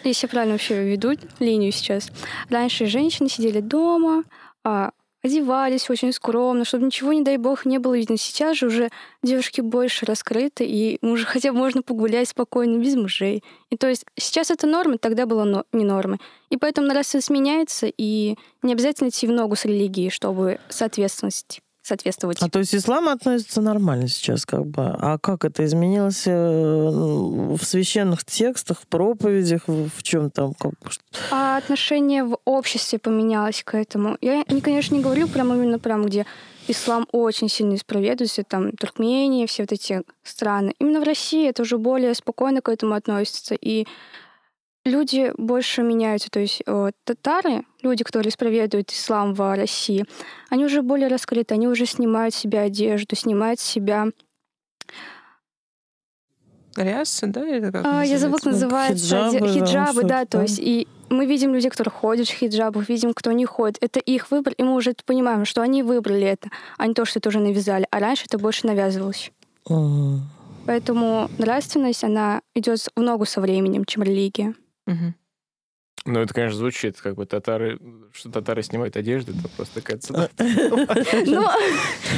Если 0.05 0.27
я 0.27 0.31
правильно 0.31 0.55
вообще 0.55 0.83
веду 0.85 1.13
линию 1.39 1.73
сейчас. 1.73 2.11
Раньше 2.49 2.87
женщины 2.87 3.29
сидели 3.29 3.61
дома, 3.61 4.25
а, 4.65 4.93
одевались 5.23 5.89
очень 5.89 6.13
скромно, 6.13 6.65
чтобы 6.65 6.87
ничего, 6.87 7.13
не 7.13 7.23
дай 7.23 7.37
бог, 7.37 7.65
не 7.65 7.79
было 7.79 7.97
видно. 7.97 8.17
Сейчас 8.17 8.57
же 8.57 8.67
уже 8.67 8.91
девушки 9.23 9.61
больше 9.61 10.07
раскрыты, 10.07 10.65
и 10.67 10.99
уже 11.03 11.25
хотя 11.27 11.53
бы 11.53 11.59
можно 11.59 11.83
погулять 11.83 12.29
спокойно, 12.29 12.79
без 12.79 12.97
мужей. 12.97 13.43
И 13.71 13.77
то 13.77 13.89
есть 13.89 14.05
сейчас 14.19 14.51
это 14.51 14.67
норма, 14.67 14.99
тогда 14.99 15.27
было 15.27 15.45
но- 15.45 15.65
не 15.73 15.85
нормой. 15.85 16.19
И 16.51 16.57
поэтому 16.57 16.89
нравственность 16.89 17.31
меняется, 17.31 17.87
и 17.87 18.37
не 18.63 18.73
обязательно 18.73 19.09
идти 19.09 19.27
в 19.27 19.33
ногу 19.33 19.57
с 19.57 19.65
религией, 19.65 20.11
чтобы 20.11 20.59
соответствовать. 20.69 21.61
Соответствовать. 21.93 22.39
А 22.41 22.49
то 22.49 22.59
есть 22.59 22.75
ислам 22.75 23.09
относится 23.09 23.61
нормально 23.61 24.09
сейчас, 24.09 24.47
как 24.47 24.67
бы. 24.67 24.83
А 24.99 25.19
как 25.19 25.45
это 25.45 25.65
изменилось 25.65 26.25
э, 26.27 26.33
в 26.33 27.63
священных 27.63 28.25
текстах, 28.25 28.81
в 28.81 28.87
проповедях, 28.87 29.63
в, 29.67 30.03
чем 30.03 30.31
там? 30.31 30.55
Как, 30.55 30.73
А 31.31 31.59
отношение 31.59 32.25
в 32.25 32.39
обществе 32.45 32.99
поменялось 32.99 33.63
к 33.63 33.77
этому. 33.77 34.17
Я, 34.21 34.45
не, 34.49 34.61
конечно, 34.61 34.95
не 34.95 35.03
говорю 35.03 35.29
прям 35.29 35.53
именно 35.53 35.79
прям, 35.79 36.07
где 36.07 36.25
ислам 36.69 37.07
очень 37.13 37.49
сильно 37.49 37.75
исповедуется, 37.75 38.43
там 38.45 38.73
Туркмения, 38.73 39.47
все 39.47 39.65
вот 39.65 39.73
эти 39.73 40.03
страны. 40.23 40.75
Именно 40.79 41.01
в 41.01 41.05
России 41.05 41.49
это 41.49 41.63
уже 41.63 41.77
более 41.77 42.15
спокойно 42.15 42.63
к 42.63 42.69
этому 42.69 42.95
относятся. 42.95 43.55
И 43.55 43.87
люди 44.85 45.33
больше 45.37 45.83
меняются. 45.83 46.31
То 46.31 46.41
есть 46.41 46.63
э, 46.67 46.91
татары, 47.05 47.65
люди, 47.83 48.05
которые 48.05 48.31
исповедуют 48.31 48.91
ислам 48.91 49.35
в 49.35 49.57
России, 49.57 50.05
они 50.51 50.65
уже 50.65 50.83
более 50.83 51.09
раскрыты, 51.09 51.55
они 51.55 51.69
уже 51.69 51.87
снимают 51.87 52.35
с 52.35 52.39
себя 52.39 52.63
одежду, 52.63 53.17
снимают 53.17 53.61
с 53.61 53.65
себя... 53.65 54.09
Ряса, 56.75 57.27
да? 57.27 57.47
или 57.47 57.71
как 57.71 57.85
А, 57.85 58.03
я 58.03 58.19
забыла, 58.19 58.39
называется? 58.45 59.15
называется 59.15 59.39
Хиджабы, 59.41 59.47
да, 59.47 59.53
хиджабы, 59.53 59.93
что-то 59.93 60.09
да, 60.09 60.25
то 60.25 60.41
есть 60.41 60.59
и 60.59 60.89
мы 61.11 61.27
видим 61.27 61.55
людей, 61.55 61.69
которые 61.69 61.93
ходят 61.93 62.27
в 62.27 62.33
хиджабах, 62.33 62.89
видим, 62.89 63.13
кто 63.13 63.31
не 63.33 63.45
ходит. 63.45 63.77
Это 63.83 64.01
их 64.01 64.31
выбор, 64.31 64.55
и 64.57 64.63
мы 64.63 64.75
уже 64.75 64.95
понимаем, 65.05 65.45
что 65.45 65.61
они 65.61 65.83
выбрали 65.83 66.23
это, 66.23 66.49
а 66.79 66.87
не 66.87 66.95
то, 66.95 67.05
что 67.05 67.19
это 67.19 67.29
уже 67.29 67.41
навязали. 67.41 67.87
А 67.91 67.99
раньше 68.01 68.25
это 68.27 68.39
больше 68.39 68.67
навязывалось. 68.67 69.31
Мгм. 69.69 70.23
Поэтому 70.67 71.29
нравственность, 71.39 72.05
она 72.05 72.41
идет 72.55 72.79
в 72.97 73.01
ногу 73.01 73.27
со 73.27 73.41
временем, 73.43 73.85
чем 73.85 74.03
религия. 74.03 74.55
Ну, 76.05 76.21
это, 76.21 76.35
конечно, 76.35 76.59
звучит, 76.59 77.01
как 77.01 77.15
бы 77.15 77.27
татары, 77.27 77.79
что 78.13 78.29
татары 78.29 78.63
снимают 78.65 78.97
одежду, 78.97 79.33
это 79.39 79.49
просто 79.49 79.81
такая 79.81 79.99
цитата. 79.99 80.33
Но 81.27 81.53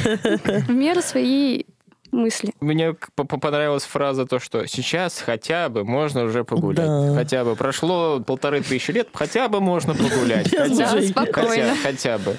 в 0.65 0.69
меру 0.71 1.01
своей 1.01 1.67
мысли. 2.11 2.51
Мне 2.61 2.93
понравилась 2.93 3.83
фраза 3.83 4.25
то, 4.25 4.39
что 4.39 4.65
сейчас 4.65 5.19
хотя 5.19 5.69
бы 5.69 5.83
можно 5.83 6.23
уже 6.23 6.43
погулять. 6.43 6.87
Да. 6.87 7.13
Хотя 7.13 7.43
бы 7.43 7.55
прошло 7.55 8.19
полторы 8.21 8.61
тысячи 8.61 8.89
лет, 8.91 9.09
хотя 9.13 9.49
бы 9.49 9.61
можно 9.61 9.93
погулять. 9.93 10.49
Хотя. 10.55 11.01
Спокойно. 11.01 11.75
хотя, 11.75 11.75
хотя 11.75 12.17
бы. 12.17 12.37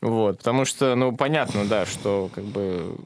Вот, 0.00 0.38
потому 0.38 0.64
что, 0.66 0.94
ну, 0.94 1.16
понятно, 1.16 1.64
да, 1.64 1.86
что 1.86 2.30
как 2.32 2.44
бы 2.44 2.96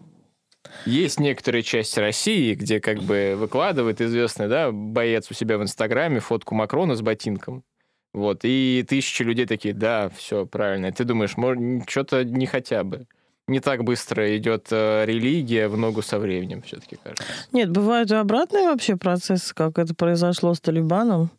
есть 0.85 1.21
некоторые 1.21 1.63
части 1.63 1.99
России, 1.99 2.55
где 2.55 2.81
как 2.81 2.99
бы 2.99 3.35
выкладывает 3.37 4.01
известный, 4.01 4.49
да, 4.49 4.71
боец 4.73 5.31
у 5.31 5.35
себя 5.35 5.59
в 5.59 5.63
Инстаграме 5.63 6.21
фотку 6.21 6.55
Макрона 6.55 6.95
с 6.95 7.03
ботинком. 7.03 7.65
Вот, 8.13 8.41
и 8.43 8.85
тысячи 8.89 9.23
людей 9.23 9.47
такие, 9.47 9.73
да, 9.73 10.09
все 10.11 10.45
правильно. 10.45 10.91
Ты 10.91 11.05
думаешь, 11.05 11.37
может, 11.37 11.89
что-то 11.89 12.25
не 12.25 12.47
хотя 12.47 12.83
бы. 12.83 13.07
Не 13.51 13.59
так 13.59 13.83
быстро 13.83 14.37
идет 14.37 14.69
э, 14.71 15.05
религия 15.07 15.67
в 15.67 15.77
ногу 15.77 16.03
со 16.03 16.21
временем, 16.21 16.63
все-таки 16.63 16.97
кажется. 17.03 17.25
Нет, 17.51 17.69
бывают 17.69 18.13
и 18.13 18.15
обратные 18.15 18.69
вообще 18.69 18.97
процессы, 18.97 19.53
как 19.53 19.77
это 19.81 19.93
произошло 19.93 20.55
с 20.55 20.61
Талибаном. 20.61 21.31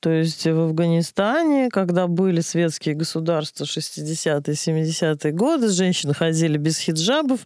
То 0.00 0.10
есть 0.10 0.44
в 0.46 0.60
Афганистане, 0.60 1.70
когда 1.70 2.06
были 2.06 2.42
светские 2.42 2.94
государства 2.94 3.64
60-е, 3.64 4.42
70-е 4.42 5.32
годы, 5.32 5.70
женщины 5.70 6.12
ходили 6.12 6.58
без 6.58 6.76
хиджабов, 6.78 7.40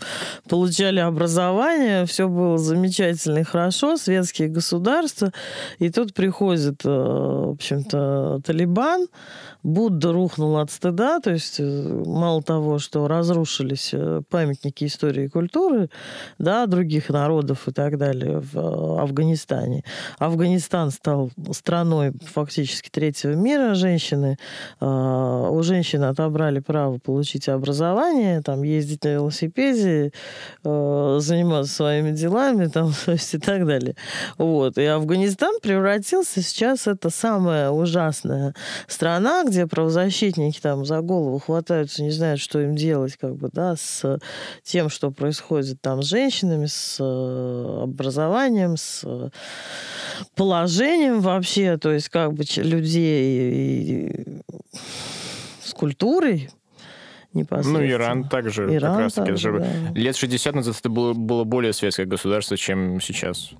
получали 0.48 0.98
образование, 0.98 2.04
все 2.04 2.28
было 2.28 2.58
замечательно 2.58 3.38
и 3.38 3.44
хорошо, 3.44 3.96
светские 3.96 4.48
государства. 4.48 5.32
И 5.78 5.90
тут 5.90 6.14
приходит, 6.14 6.84
э, 6.84 6.88
в 6.88 7.50
общем-то, 7.52 8.40
Талибан, 8.44 9.06
Будда 9.62 10.12
рухнул 10.12 10.56
от 10.58 10.70
стыда, 10.70 11.20
то 11.20 11.30
есть 11.30 11.60
э, 11.60 12.02
мало 12.06 12.42
того, 12.42 12.80
что 12.80 13.06
разрушились 13.06 13.90
памятники 14.28 14.84
истории 14.84 15.24
и 15.24 15.28
культуры, 15.28 15.90
да, 16.38 16.66
других 16.66 17.08
народов 17.08 17.68
и 17.68 17.72
так 17.72 17.98
далее 17.98 18.40
в 18.40 18.56
э, 18.56 19.00
Афганистане. 19.00 19.84
Афганистан 20.18 20.90
стал 20.90 21.30
страной 21.52 22.12
фактически 22.24 22.90
третьего 22.90 23.32
мира. 23.32 23.74
Женщины, 23.74 24.38
э, 24.80 24.86
у 24.86 25.62
женщин 25.62 26.04
отобрали 26.04 26.60
право 26.60 26.98
получить 26.98 27.48
образование, 27.48 28.42
там, 28.42 28.62
ездить 28.62 29.04
на 29.04 29.08
велосипеде, 29.08 30.12
э, 30.64 31.18
заниматься 31.20 31.72
своими 31.72 32.10
делами, 32.12 32.66
там, 32.72 32.92
то 33.04 33.12
есть 33.12 33.34
и 33.34 33.38
так 33.38 33.66
далее. 33.66 33.94
Вот. 34.36 34.78
И 34.78 34.84
Афганистан 34.84 35.60
превратился 35.60 36.42
сейчас, 36.42 36.86
это 36.86 37.10
самая 37.10 37.70
ужасная 37.70 38.54
страна, 38.86 39.44
где 39.44 39.66
правозащитники 39.66 40.60
там 40.60 40.84
за 40.84 41.00
голову 41.00 41.38
хватаются, 41.38 42.02
не 42.02 42.10
знают, 42.10 42.40
что 42.40 42.60
им 42.60 42.76
делать, 42.76 43.16
как 43.16 43.36
бы, 43.36 43.48
да, 43.52 43.76
с 43.76 43.97
тем, 44.62 44.88
что 44.88 45.10
происходит 45.10 45.80
там 45.80 46.02
с 46.02 46.06
женщинами, 46.06 46.66
с 46.66 46.98
э, 47.00 47.82
образованием, 47.82 48.76
с 48.76 49.02
э, 49.04 49.30
положением 50.34 51.20
вообще, 51.20 51.76
то 51.78 51.90
есть 51.90 52.08
как 52.08 52.32
бы 52.32 52.44
людей 52.56 53.52
и 53.52 54.42
с 55.62 55.72
культурой 55.74 56.50
непосредственно. 57.32 57.80
Ну, 57.80 57.86
Иран 57.86 58.28
также, 58.28 58.74
Иран 58.74 58.92
как 58.92 59.00
раз 59.00 59.12
таки, 59.14 59.28
также, 59.28 59.52
же 59.52 59.60
да. 59.60 59.92
лет 59.94 60.16
60 60.16 60.54
назад 60.54 60.76
это 60.78 60.88
было, 60.88 61.12
было 61.12 61.44
более 61.44 61.72
светское 61.72 62.06
государство, 62.06 62.56
чем 62.56 63.00
сейчас. 63.00 63.52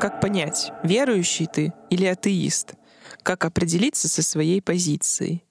Как 0.00 0.20
понять, 0.20 0.72
верующий 0.82 1.46
ты 1.46 1.72
или 1.90 2.06
атеист? 2.06 2.74
Как 3.22 3.44
определиться 3.44 4.08
со 4.08 4.22
своей 4.22 4.60
позицией? 4.60 5.44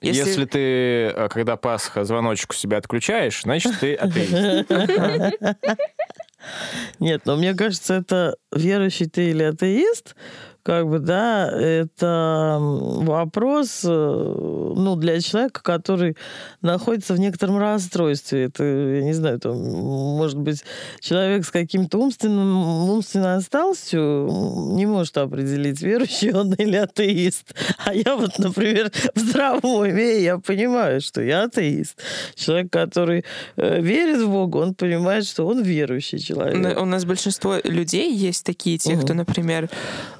Если, 0.00 0.44
ты, 0.44 0.58
э, 0.58 1.28
когда 1.28 1.56
Пасха, 1.56 2.04
звоночек 2.04 2.50
у 2.50 2.54
себя 2.54 2.78
отключаешь, 2.78 3.42
значит, 3.42 3.78
ты 3.80 3.94
атеист. 3.94 4.70
Нет, 7.00 7.22
но 7.24 7.36
мне 7.36 7.54
кажется, 7.54 7.94
это 7.94 8.36
верующий 8.52 9.06
ты 9.06 9.30
или 9.30 9.42
атеист, 9.42 10.14
как 10.68 10.86
бы, 10.86 10.98
да, 10.98 11.50
это 11.50 12.58
вопрос, 12.60 13.80
э, 13.86 13.88
ну, 13.88 14.96
для 14.96 15.18
человека, 15.18 15.62
который 15.62 16.14
находится 16.60 17.14
в 17.14 17.18
некотором 17.18 17.56
расстройстве. 17.56 18.44
Это, 18.44 18.64
я 18.64 19.02
не 19.02 19.14
знаю, 19.14 19.40
там, 19.40 19.56
может 19.56 20.36
быть, 20.36 20.62
человек 21.00 21.46
с 21.46 21.50
каким-то 21.50 21.96
умственным, 21.96 22.90
умственной 22.90 23.36
отсталостью 23.36 24.28
не 24.74 24.84
может 24.84 25.16
определить, 25.16 25.80
верующий 25.80 26.34
он 26.34 26.52
или 26.52 26.76
атеист. 26.76 27.54
А 27.86 27.94
я 27.94 28.14
вот, 28.14 28.38
например, 28.38 28.92
в 29.14 29.18
здравом 29.18 29.74
уме, 29.74 30.22
я 30.22 30.36
понимаю, 30.36 31.00
что 31.00 31.22
я 31.22 31.44
атеист. 31.44 31.98
Человек, 32.34 32.70
который 32.70 33.24
э, 33.56 33.80
верит 33.80 34.20
в 34.20 34.28
Бога, 34.28 34.58
он 34.58 34.74
понимает, 34.74 35.24
что 35.24 35.46
он 35.46 35.62
верующий 35.62 36.18
человек. 36.18 36.78
У 36.78 36.84
нас 36.84 37.06
большинство 37.06 37.56
людей 37.64 38.14
есть 38.14 38.44
такие, 38.44 38.76
те, 38.76 38.96
угу. 38.96 39.04
кто, 39.04 39.14
например, 39.14 39.70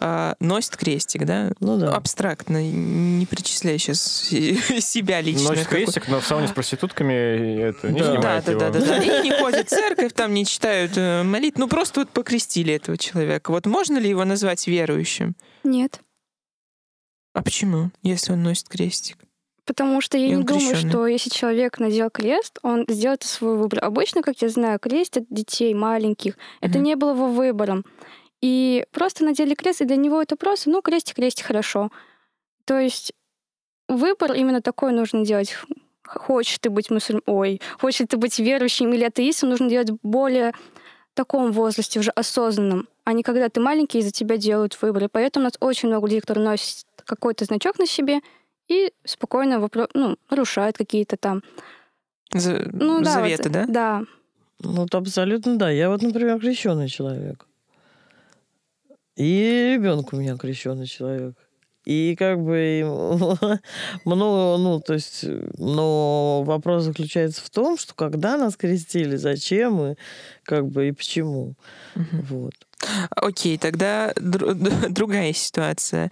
а, 0.01 0.37
носит 0.40 0.77
крестик, 0.77 1.24
да? 1.24 1.53
Ну 1.61 1.79
да. 1.79 1.94
Абстрактно, 1.94 2.62
не 2.70 3.27
причисляя 3.27 3.79
сейчас 3.79 4.01
себя 4.03 5.20
лично. 5.20 5.51
Носит 5.51 5.66
крестик, 5.66 6.09
но 6.09 6.20
в 6.20 6.27
сауне 6.27 6.48
с 6.48 6.53
проститутками 6.53 7.61
это 7.61 7.90
не 7.90 8.01
да. 8.01 8.14
да. 8.14 8.42
Да, 8.42 8.53
да, 8.55 8.70
да, 8.70 8.81
да. 8.81 9.03
И 9.03 9.22
не 9.22 9.33
ходят 9.33 9.66
в 9.66 9.70
церковь, 9.70 10.12
там 10.12 10.35
не 10.35 10.46
читают 10.46 10.92
э, 10.96 11.22
молитв. 11.22 11.59
Ну, 11.59 11.68
просто 11.68 12.01
вот 12.01 12.11
покрестили 12.11 12.74
этого 12.74 12.96
человека. 12.96 13.51
Вот 13.51 13.66
можно 13.66 13.98
ли 13.98 14.09
его 14.09 14.24
назвать 14.24 14.66
верующим? 14.66 15.35
Нет. 15.64 16.01
А 17.35 17.42
почему, 17.42 17.90
если 18.03 18.33
он 18.33 18.42
носит 18.42 18.68
крестик? 18.68 19.18
Потому 19.68 20.01
что 20.01 20.16
я 20.16 20.29
и 20.29 20.31
не 20.31 20.44
думаю, 20.44 20.77
что 20.77 21.07
если 21.07 21.29
человек 21.29 21.79
надел 21.79 22.09
крест, 22.09 22.59
он 22.62 22.87
сделает 22.88 23.22
свой 23.22 23.59
выбор. 23.59 23.85
Обычно, 23.85 24.22
как 24.22 24.40
я 24.40 24.48
знаю, 24.48 24.79
крестят 24.79 25.24
детей 25.29 25.74
маленьких. 25.74 26.33
Mm-hmm. 26.33 26.59
Это 26.62 26.79
не 26.79 26.96
было 26.96 27.11
его 27.11 27.29
выбором. 27.29 27.85
И 28.40 28.85
просто 28.92 29.24
надели 29.24 29.55
крест, 29.55 29.81
и 29.81 29.85
для 29.85 29.96
него 29.96 30.22
это 30.22 30.37
просто, 30.37 30.70
ну, 30.70 30.81
крестик, 30.83 31.16
крестик, 31.16 31.46
хорошо. 31.46 31.90
То 32.64 32.79
есть 32.79 33.12
выбор 33.88 34.33
именно 34.33 34.62
такой 34.62 34.92
нужно 34.92 35.24
делать. 35.24 35.57
Хочешь 36.05 36.59
ты 36.59 36.70
быть 36.70 36.90
мусульм... 36.90 37.22
Ой, 37.27 37.61
хочешь 37.81 38.07
ты 38.09 38.16
быть 38.16 38.38
верующим 38.38 38.92
или 38.92 39.05
атеистом, 39.05 39.51
нужно 39.51 39.68
делать 39.68 39.90
более 40.03 40.53
таком 41.18 41.51
возрасте, 41.51 41.98
уже 41.98 42.12
осознанном, 42.12 42.88
а 43.05 43.12
не 43.12 43.24
когда 43.24 43.48
ты 43.48 43.61
маленький, 43.61 43.98
и 43.98 44.03
за 44.03 44.12
тебя 44.12 44.37
делают 44.37 44.81
выборы. 44.81 45.09
Поэтому 45.11 45.42
у 45.42 45.46
нас 45.46 45.55
очень 45.59 45.88
много 45.88 46.07
людей, 46.07 46.20
которые 46.20 46.44
носят 46.44 46.87
какой-то 47.05 47.44
значок 47.44 47.79
на 47.79 47.87
себе 47.87 48.20
и 48.68 48.92
спокойно 49.05 49.59
вопро... 49.59 49.88
ну, 49.94 50.16
нарушают 50.31 50.79
какие-то 50.79 51.16
там... 51.16 51.42
За... 52.33 52.70
Ну, 52.72 53.01
да, 53.01 53.11
заветы, 53.11 53.44
вот, 53.44 53.53
да? 53.53 53.66
Да. 53.66 54.05
Ну, 54.61 54.72
вот 54.83 54.94
абсолютно 54.94 55.57
да. 55.57 55.70
Я 55.70 55.88
вот, 55.88 56.03
например, 56.03 56.38
крещенный 56.38 56.88
человек. 56.88 57.48
И 59.19 59.75
ребенок 59.75 60.13
у 60.13 60.17
меня 60.17 60.37
крещенный 60.37 60.87
человек. 60.87 61.35
И 61.85 62.15
как 62.17 62.39
бы 62.41 62.83
много, 64.05 64.59
ну, 64.63 64.81
то 64.81 64.95
есть, 64.95 65.25
но 65.57 66.45
вопрос 66.45 66.85
заключается 66.85 67.43
в 67.43 67.51
том, 67.51 67.79
что 67.79 67.95
когда 67.95 68.37
нас 68.37 68.57
крестили, 68.57 69.17
зачем 69.17 69.93
и 69.93 69.95
как 70.45 70.69
бы 70.69 70.89
и 70.89 70.93
почему. 70.93 71.55
Угу. 71.97 72.23
Вот. 72.31 72.53
Окей, 73.11 73.59
тогда 73.59 74.13
др- 74.13 74.55
другая 74.91 75.33
ситуация. 75.33 76.11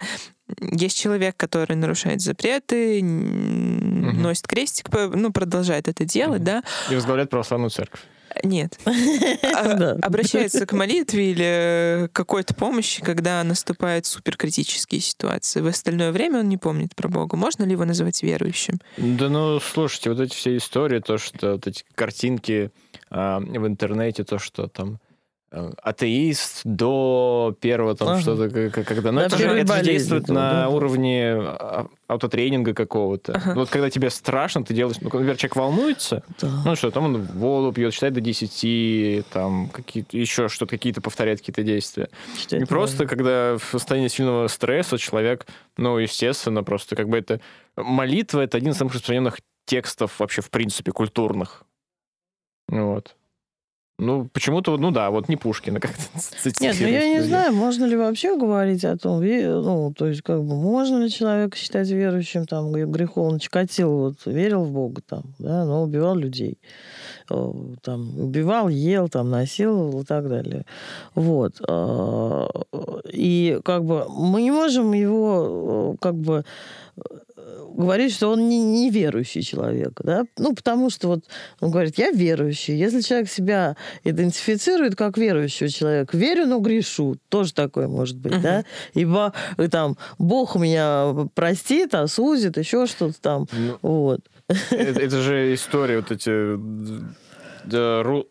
Есть 0.59 0.97
человек, 0.97 1.37
который 1.37 1.75
нарушает 1.77 2.21
запреты, 2.21 2.99
угу. 2.99 3.07
носит 4.19 4.47
крестик, 4.47 4.89
ну, 5.13 5.31
продолжает 5.31 5.87
это 5.87 6.03
делать, 6.03 6.41
угу. 6.41 6.45
да? 6.45 6.63
И 6.89 6.95
возглавляет 6.95 7.29
православную 7.29 7.69
церковь. 7.69 8.01
Нет. 8.43 8.79
А, 9.57 9.97
обращается 10.01 10.65
к 10.65 10.73
молитве 10.73 11.31
или 11.31 12.09
какой-то 12.13 12.53
помощи, 12.53 13.01
когда 13.01 13.43
наступают 13.43 14.05
суперкритические 14.05 15.01
ситуации. 15.01 15.61
В 15.61 15.67
остальное 15.67 16.11
время 16.11 16.39
он 16.39 16.49
не 16.49 16.57
помнит 16.57 16.95
про 16.95 17.07
Бога. 17.07 17.37
Можно 17.37 17.63
ли 17.63 17.71
его 17.71 17.85
называть 17.85 18.21
верующим? 18.21 18.79
Да 18.97 19.29
ну, 19.29 19.59
слушайте, 19.59 20.11
вот 20.11 20.19
эти 20.19 20.35
все 20.35 20.57
истории, 20.57 20.99
то, 20.99 21.17
что 21.17 21.53
вот 21.53 21.65
эти 21.65 21.83
картинки 21.95 22.71
а, 23.09 23.39
в 23.39 23.67
интернете, 23.67 24.23
то, 24.23 24.37
что 24.37 24.67
там 24.67 24.99
атеист 25.49 26.61
до 26.65 27.55
первого 27.61 27.95
там 27.95 28.09
ага. 28.09 28.19
что-то, 28.19 28.49
когда... 28.83 29.11
Ну, 29.13 29.21
это, 29.21 29.37
же, 29.37 29.45
это 29.45 29.77
же 29.77 29.83
действует 29.83 30.27
на 30.27 30.63
да. 30.63 30.69
уровне 30.69 31.35
а, 31.35 31.87
автотренинга 32.07 32.73
какого-то. 32.73 33.33
Ага. 33.33 33.53
Вот 33.55 33.69
когда 33.69 33.89
тебе 33.89 34.09
страшно, 34.09 34.65
ты 34.65 34.73
делаешь... 34.73 34.97
Ну, 34.99 35.05
например, 35.05 35.37
человек 35.37 35.55
волнуется, 35.55 36.23
да. 36.41 36.49
ну 36.65 36.75
что, 36.75 36.91
там 36.91 37.05
он 37.05 37.21
воду 37.21 37.71
пьет, 37.71 37.93
считает 37.93 38.13
до 38.13 38.19
10, 38.19 39.27
там 39.27 39.69
какие-то 39.69 40.17
еще 40.17 40.49
что-то, 40.49 40.71
какие-то 40.71 40.99
повторяет 40.99 41.39
какие-то 41.39 41.63
действия. 41.63 42.09
Считает 42.37 42.63
И 42.63 42.65
просто, 42.65 43.03
важно. 43.03 43.09
когда 43.09 43.57
в 43.57 43.63
состоянии 43.63 44.09
сильного 44.09 44.47
стресса 44.47 44.97
человек, 44.97 45.47
ну, 45.77 45.97
естественно, 45.97 46.63
просто 46.63 46.97
как 46.97 47.07
бы 47.07 47.17
это... 47.17 47.39
Молитва— 47.77 48.41
это 48.41 48.57
один 48.57 48.71
из 48.71 48.77
самых 48.77 48.93
распространенных 48.93 49.39
текстов 49.65 50.19
вообще, 50.19 50.41
в 50.41 50.49
принципе, 50.49 50.91
культурных. 50.91 51.63
Вот. 52.67 53.15
Ну, 53.99 54.29
почему-то, 54.31 54.77
ну 54.77 54.91
да, 54.91 55.09
вот 55.09 55.27
не 55.27 55.37
Пушкина 55.37 55.79
как-то 55.79 56.03
Нет, 56.59 56.75
ну 56.79 56.87
я 56.87 57.09
не 57.09 57.21
знаю, 57.23 57.51
можно 57.51 57.83
ли 57.85 57.95
вообще 57.95 58.37
говорить 58.37 58.85
о 58.85 58.95
том, 58.95 59.21
ну, 59.21 59.91
то 59.91 60.05
есть, 60.05 60.21
как 60.21 60.43
бы, 60.43 60.55
можно 60.55 61.03
ли 61.03 61.09
человека 61.09 61.57
считать 61.57 61.89
верующим, 61.89 62.45
там, 62.45 62.71
греховно 62.71 63.39
Чикатило 63.39 64.09
вот 64.09 64.17
верил 64.27 64.65
в 64.65 64.71
Бога, 64.71 65.01
там, 65.01 65.23
да, 65.39 65.65
но 65.65 65.81
убивал 65.81 66.15
людей. 66.15 66.59
Там, 67.27 68.19
убивал, 68.19 68.69
ел, 68.69 69.09
там, 69.09 69.31
насиловал 69.31 70.01
и 70.01 70.05
так 70.05 70.29
далее. 70.29 70.65
Вот. 71.15 71.59
А, 71.67 72.47
и, 73.11 73.59
как 73.65 73.83
бы, 73.83 74.05
мы 74.09 74.43
не 74.43 74.51
можем 74.51 74.93
его, 74.93 75.95
как 75.99 76.15
бы, 76.15 76.45
говорит, 77.77 78.11
что 78.11 78.29
он 78.29 78.49
не, 78.49 78.59
не 78.63 78.89
верующий 78.89 79.41
человек, 79.41 79.93
да, 80.03 80.25
ну, 80.37 80.53
потому 80.55 80.89
что 80.89 81.07
вот 81.07 81.25
он 81.59 81.71
говорит, 81.71 81.97
я 81.97 82.11
верующий. 82.11 82.75
Если 82.75 83.01
человек 83.01 83.29
себя 83.29 83.75
идентифицирует 84.03 84.95
как 84.95 85.17
верующий 85.17 85.69
человек, 85.69 86.13
верю, 86.13 86.47
но 86.47 86.59
грешу, 86.59 87.17
тоже 87.29 87.53
такое 87.53 87.87
может 87.87 88.17
быть, 88.17 88.33
uh-huh. 88.33 88.41
да, 88.41 88.65
ибо 88.93 89.33
э, 89.57 89.67
там 89.67 89.97
Бог 90.17 90.55
меня 90.55 91.29
простит, 91.35 91.93
осудит, 91.93 92.57
еще 92.57 92.87
что-то 92.87 93.21
там, 93.21 93.47
ну, 93.51 93.77
вот. 93.81 94.21
Это, 94.47 94.99
это 94.99 95.21
же 95.21 95.53
история 95.53 95.97
вот 95.97 96.11
эти 96.11 96.57
да, 97.65 98.01
ру, 98.01 98.27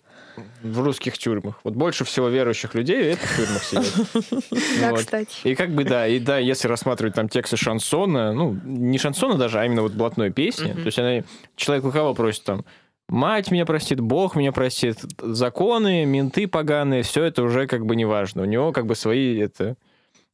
в 0.62 0.80
русских 0.80 1.18
тюрьмах. 1.18 1.60
Вот 1.64 1.74
больше 1.74 2.04
всего 2.04 2.28
верующих 2.28 2.74
людей 2.74 3.12
это 3.12 3.26
в 3.26 3.36
тюрьмах 3.36 3.64
сидят. 3.64 4.50
Да, 4.80 4.92
кстати. 4.92 5.36
И 5.44 5.54
как 5.54 5.70
бы, 5.70 5.84
да, 5.84 6.06
и 6.06 6.18
да, 6.18 6.38
если 6.38 6.68
рассматривать 6.68 7.14
там 7.14 7.28
тексты 7.28 7.56
шансона, 7.56 8.32
ну, 8.32 8.56
не 8.64 8.98
шансона 8.98 9.36
даже, 9.36 9.60
а 9.60 9.64
именно 9.64 9.82
вот 9.82 9.92
блатной 9.92 10.30
песни, 10.32 10.72
то 10.72 10.80
есть 10.86 10.98
она, 10.98 11.22
человек 11.56 11.84
у 11.84 11.90
кого 11.90 12.14
просит 12.14 12.44
там, 12.44 12.64
мать 13.08 13.50
меня 13.50 13.66
простит, 13.66 14.00
Бог 14.00 14.36
меня 14.36 14.52
простит, 14.52 14.98
законы, 15.18 16.04
менты 16.04 16.46
поганые, 16.48 17.02
все 17.02 17.24
это 17.24 17.42
уже 17.42 17.66
как 17.66 17.86
бы 17.86 17.96
не 17.96 18.04
важно. 18.04 18.42
У 18.42 18.46
него 18.46 18.72
как 18.72 18.86
бы 18.86 18.94
свои, 18.94 19.38
это, 19.38 19.76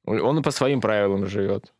он 0.04 0.42
по 0.42 0.50
своим 0.50 0.80
правилам 0.80 1.26
живет. 1.26 1.72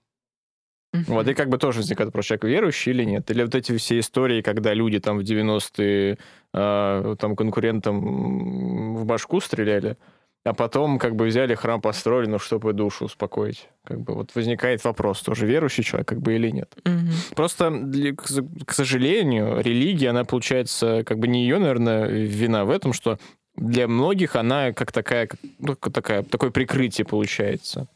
Вот, 0.92 1.26
и 1.26 1.34
как 1.34 1.48
бы 1.48 1.56
тоже 1.56 1.78
возникает 1.78 2.08
вопрос, 2.08 2.26
человек 2.26 2.44
верующий 2.44 2.92
или 2.92 3.04
нет. 3.04 3.30
Или 3.30 3.42
вот 3.44 3.54
эти 3.54 3.76
все 3.78 3.98
истории, 3.98 4.42
когда 4.42 4.74
люди 4.74 5.00
там 5.00 5.18
в 5.18 5.22
90-е 5.22 6.18
э, 6.52 7.16
там 7.18 7.36
конкурентам 7.36 8.96
в 8.96 9.04
башку 9.04 9.40
стреляли, 9.40 9.96
а 10.44 10.54
потом 10.54 10.98
как 10.98 11.14
бы 11.14 11.26
взяли 11.26 11.54
храм 11.54 11.80
построили, 11.80 12.28
ну, 12.28 12.38
чтобы 12.38 12.72
душу 12.72 13.04
успокоить. 13.04 13.68
Как 13.84 14.00
бы 14.00 14.14
вот 14.14 14.34
возникает 14.34 14.82
вопрос, 14.84 15.22
тоже 15.22 15.46
верующий 15.46 15.84
человек 15.84 16.08
как 16.08 16.20
бы 16.20 16.34
или 16.34 16.50
нет. 16.50 16.74
Угу. 16.84 17.34
Просто, 17.36 17.70
для, 17.70 18.14
к 18.14 18.72
сожалению, 18.72 19.60
религия, 19.60 20.10
она 20.10 20.24
получается, 20.24 21.04
как 21.04 21.18
бы 21.18 21.28
не 21.28 21.42
ее, 21.42 21.58
наверное, 21.58 22.06
вина 22.06 22.64
в 22.64 22.70
этом, 22.70 22.92
что 22.92 23.18
для 23.56 23.86
многих 23.86 24.34
она 24.34 24.72
как 24.72 24.92
такая, 24.92 25.28
ну, 25.58 25.76
такая, 25.76 26.22
такое 26.22 26.50
прикрытие 26.50 27.04
получается. 27.04 27.86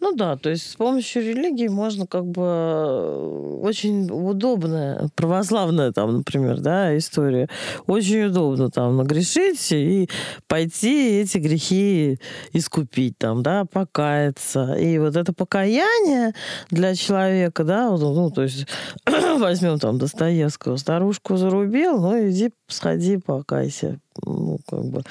Ну 0.00 0.12
да, 0.14 0.36
то 0.36 0.50
есть 0.50 0.70
с 0.70 0.76
помощью 0.76 1.22
религии 1.22 1.68
можно 1.68 2.06
как 2.06 2.24
бы 2.26 2.42
э, 2.42 3.58
очень 3.62 4.08
удобная, 4.10 5.08
православная 5.14 5.92
там, 5.92 6.18
например, 6.18 6.60
да, 6.60 6.96
история. 6.96 7.48
Очень 7.86 8.24
удобно 8.24 8.70
там 8.70 8.96
нагрешить 8.96 9.72
и 9.72 10.08
пойти 10.46 11.20
эти 11.20 11.38
грехи 11.38 12.18
искупить 12.52 13.18
там, 13.18 13.42
да, 13.42 13.64
покаяться. 13.64 14.74
И 14.74 14.98
вот 14.98 15.16
это 15.16 15.32
покаяние 15.32 16.34
для 16.70 16.94
человека, 16.94 17.64
да, 17.64 17.90
ну, 17.90 18.30
то 18.30 18.42
есть 18.42 18.66
возьмем 19.38 19.78
там 19.78 19.98
Достоевского, 19.98 20.76
старушку 20.76 21.36
зарубил, 21.36 22.00
ну 22.00 22.28
иди 22.28 22.50
сходи, 22.68 23.18
покайся. 23.18 24.00
Ну, 24.22 24.58
как 24.68 24.84
бы, 24.84 25.02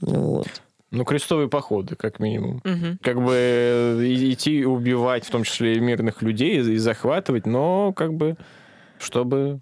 вот. 0.00 0.48
Ну, 0.90 1.04
крестовые 1.04 1.48
походы, 1.48 1.94
как 1.94 2.18
минимум. 2.18 2.56
Угу. 2.64 2.98
Как 3.02 3.22
бы 3.22 3.32
э, 3.32 4.04
идти 4.32 4.64
убивать, 4.64 5.24
в 5.24 5.30
том 5.30 5.44
числе 5.44 5.74
и 5.74 5.80
мирных 5.80 6.20
людей, 6.22 6.58
и 6.58 6.76
захватывать, 6.76 7.46
но 7.46 7.92
как 7.92 8.14
бы, 8.14 8.36
чтобы 8.98 9.60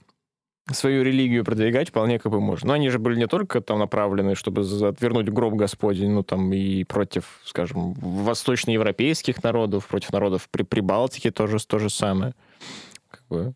свою 0.73 1.03
религию 1.03 1.45
продвигать 1.45 1.91
вполне 1.91 2.19
как 2.19 2.33
бы 2.33 2.41
можно. 2.41 2.69
Но 2.69 2.73
они 2.75 2.89
же 2.91 2.99
были 2.99 3.17
не 3.17 3.27
только 3.27 3.61
там 3.61 3.79
направлены, 3.79 4.35
чтобы 4.35 4.63
отвернуть 4.63 5.29
гроб 5.29 5.55
Господень, 5.55 6.11
ну 6.11 6.23
там 6.23 6.53
и 6.53 6.85
против, 6.85 7.41
скажем, 7.45 7.95
восточноевропейских 7.95 9.43
народов, 9.43 9.87
против 9.87 10.13
народов 10.13 10.49
при 10.51 10.63
Прибалтике 10.63 11.31
тоже 11.31 11.59
то 11.67 11.79
же 11.79 11.91
самое. 11.91 12.35
Как 13.11 13.23
бы 13.29 13.55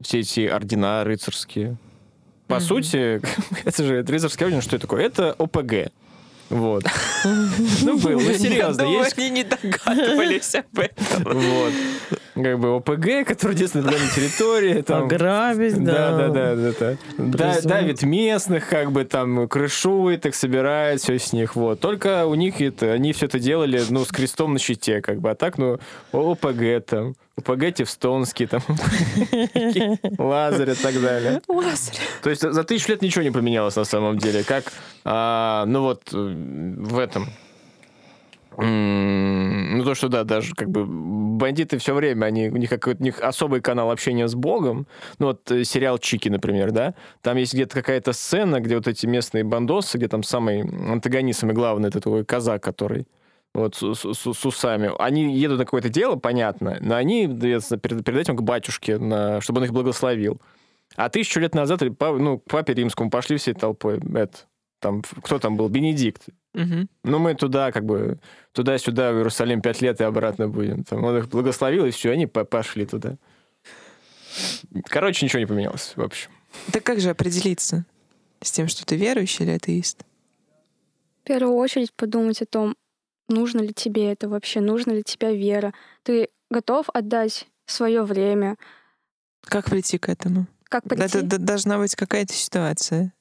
все 0.00 0.20
эти 0.20 0.46
ордена 0.46 1.04
рыцарские. 1.04 1.76
По 2.46 2.54
mm-hmm. 2.54 2.60
сути, 2.60 3.22
это 3.64 3.84
же 3.84 3.96
это 3.96 4.12
рыцарский 4.12 4.46
орден, 4.46 4.60
что 4.60 4.76
это 4.76 4.86
такое? 4.86 5.04
Это 5.04 5.32
ОПГ. 5.32 5.90
Вот. 6.50 6.84
Ну, 7.82 7.98
был, 7.98 8.20
ну, 8.20 8.32
серьезно. 8.34 8.82
Я 8.82 9.08
они 9.16 9.30
не 9.30 9.44
догадывались 9.44 10.54
об 10.54 10.78
этом. 10.78 11.24
Вот. 11.24 11.72
Как 12.34 12.58
бы 12.58 12.76
ОПГ, 12.76 13.26
который 13.26 13.56
действует 13.56 13.86
на 13.86 13.92
данной 13.92 14.08
территории. 14.10 14.82
Там, 14.82 15.04
Ограбить, 15.04 15.82
да. 15.82 16.16
Да, 16.16 16.28
да, 16.28 16.54
да. 16.54 16.96
да, 17.16 17.60
давит 17.62 18.02
местных, 18.02 18.68
как 18.68 18.92
бы 18.92 19.04
там 19.04 19.48
крышует, 19.48 20.26
их 20.26 20.34
собирает, 20.34 21.00
все 21.00 21.18
с 21.18 21.32
них. 21.32 21.56
Вот. 21.56 21.80
Только 21.80 22.26
у 22.26 22.34
них 22.34 22.60
это, 22.60 22.92
они 22.92 23.12
все 23.12 23.26
это 23.26 23.38
делали, 23.38 23.82
ну, 23.88 24.04
с 24.04 24.08
крестом 24.08 24.52
на 24.52 24.58
щите, 24.58 25.00
как 25.00 25.20
бы. 25.20 25.30
А 25.30 25.34
так, 25.34 25.56
ну, 25.56 25.78
ОПГ 26.12 26.84
там. 26.86 27.14
УПГ 27.36 27.74
Тевстонский, 27.74 28.46
там, 28.46 28.62
Лазарь 30.18 30.70
и 30.70 30.74
так 30.74 31.00
далее. 31.00 31.42
Лазарь. 31.48 31.96
То 32.22 32.30
есть 32.30 32.42
за 32.42 32.64
тысячу 32.64 32.92
лет 32.92 33.02
ничего 33.02 33.22
не 33.22 33.30
поменялось 33.30 33.76
на 33.76 33.84
самом 33.84 34.18
деле. 34.18 34.42
Как, 34.42 34.72
а, 35.04 35.64
ну 35.66 35.82
вот, 35.82 36.02
э, 36.14 36.16
в 36.16 36.98
этом, 36.98 37.28
ну, 38.58 39.84
то, 39.84 39.94
что, 39.94 40.08
да, 40.08 40.24
даже 40.24 40.54
как 40.54 40.70
бы 40.70 40.86
бандиты 40.86 41.76
все 41.76 41.94
время, 41.94 42.24
они, 42.26 42.48
у 42.48 42.56
них 42.56 42.70
какой-то 42.70 43.02
у 43.02 43.04
них 43.04 43.20
особый 43.20 43.60
канал 43.60 43.90
общения 43.90 44.26
с 44.28 44.34
Богом. 44.34 44.86
Ну, 45.18 45.26
вот 45.26 45.50
э, 45.50 45.64
сериал 45.64 45.98
Чики, 45.98 46.30
например, 46.30 46.70
да, 46.70 46.94
там 47.20 47.36
есть 47.36 47.52
где-то 47.52 47.74
какая-то 47.74 48.14
сцена, 48.14 48.60
где 48.60 48.76
вот 48.76 48.88
эти 48.88 49.04
местные 49.04 49.44
бандосы, 49.44 49.98
где 49.98 50.08
там 50.08 50.22
самый 50.22 50.62
антагонист, 50.62 51.40
самый 51.40 51.54
главный, 51.54 51.90
это 51.90 52.00
такой 52.00 52.24
казак, 52.24 52.62
который 52.62 53.06
вот 53.54 53.76
с, 53.76 53.94
с, 53.94 54.34
с 54.34 54.46
усами. 54.46 54.90
Они 54.98 55.36
едут 55.36 55.58
на 55.58 55.64
какое-то 55.64 55.88
дело, 55.88 56.16
понятно, 56.16 56.78
но 56.80 56.94
они 56.94 57.26
перед, 57.26 58.04
перед 58.04 58.16
этим 58.16 58.36
к 58.36 58.42
батюшке, 58.42 58.98
на, 58.98 59.40
чтобы 59.40 59.60
он 59.60 59.64
их 59.64 59.72
благословил. 59.72 60.40
А 60.94 61.08
тысячу 61.08 61.40
лет 61.40 61.54
назад 61.54 61.82
ну, 61.82 62.38
к 62.38 62.44
папе 62.44 62.74
римскому 62.74 63.10
пошли 63.10 63.36
всей 63.36 63.54
толпой. 63.54 64.00
Это, 64.14 64.38
там, 64.80 65.02
кто 65.02 65.38
там 65.38 65.56
был? 65.56 65.68
Бенедикт. 65.68 66.28
Угу. 66.54 66.86
Ну, 67.04 67.18
мы 67.18 67.34
туда, 67.34 67.72
как 67.72 67.84
бы, 67.84 68.18
туда-сюда, 68.52 69.12
в 69.12 69.16
Иерусалим 69.16 69.60
пять 69.60 69.82
лет 69.82 70.00
и 70.00 70.04
обратно 70.04 70.48
будем. 70.48 70.84
Там, 70.84 71.04
он 71.04 71.18
их 71.18 71.28
благословил, 71.28 71.84
и 71.86 71.90
все, 71.90 72.10
они 72.10 72.26
пошли 72.26 72.86
туда. 72.86 73.16
Короче, 74.84 75.24
ничего 75.24 75.40
не 75.40 75.46
поменялось, 75.46 75.92
в 75.96 76.02
общем. 76.02 76.30
Так 76.72 76.82
как 76.82 77.00
же 77.00 77.10
определиться 77.10 77.84
с 78.40 78.50
тем, 78.50 78.68
что 78.68 78.86
ты 78.86 78.96
верующий 78.96 79.44
или 79.44 79.52
атеист? 79.52 80.04
В 81.22 81.26
первую 81.26 81.56
очередь 81.56 81.92
подумать 81.92 82.40
о 82.40 82.46
том, 82.46 82.76
нужно 83.28 83.60
ли 83.60 83.72
тебе 83.72 84.12
это 84.12 84.28
вообще, 84.28 84.60
нужна 84.60 84.94
ли 84.94 85.02
тебе 85.02 85.36
вера. 85.36 85.72
Ты 86.02 86.28
готов 86.50 86.88
отдать 86.92 87.46
свое 87.66 88.02
время. 88.02 88.56
Как 89.44 89.70
прийти 89.70 89.98
к 89.98 90.08
этому? 90.08 90.46
Как 90.64 90.84
прийти? 90.84 91.18
Это 91.18 91.38
должна 91.38 91.78
быть 91.78 91.94
какая-то 91.94 92.32
ситуация. 92.32 93.12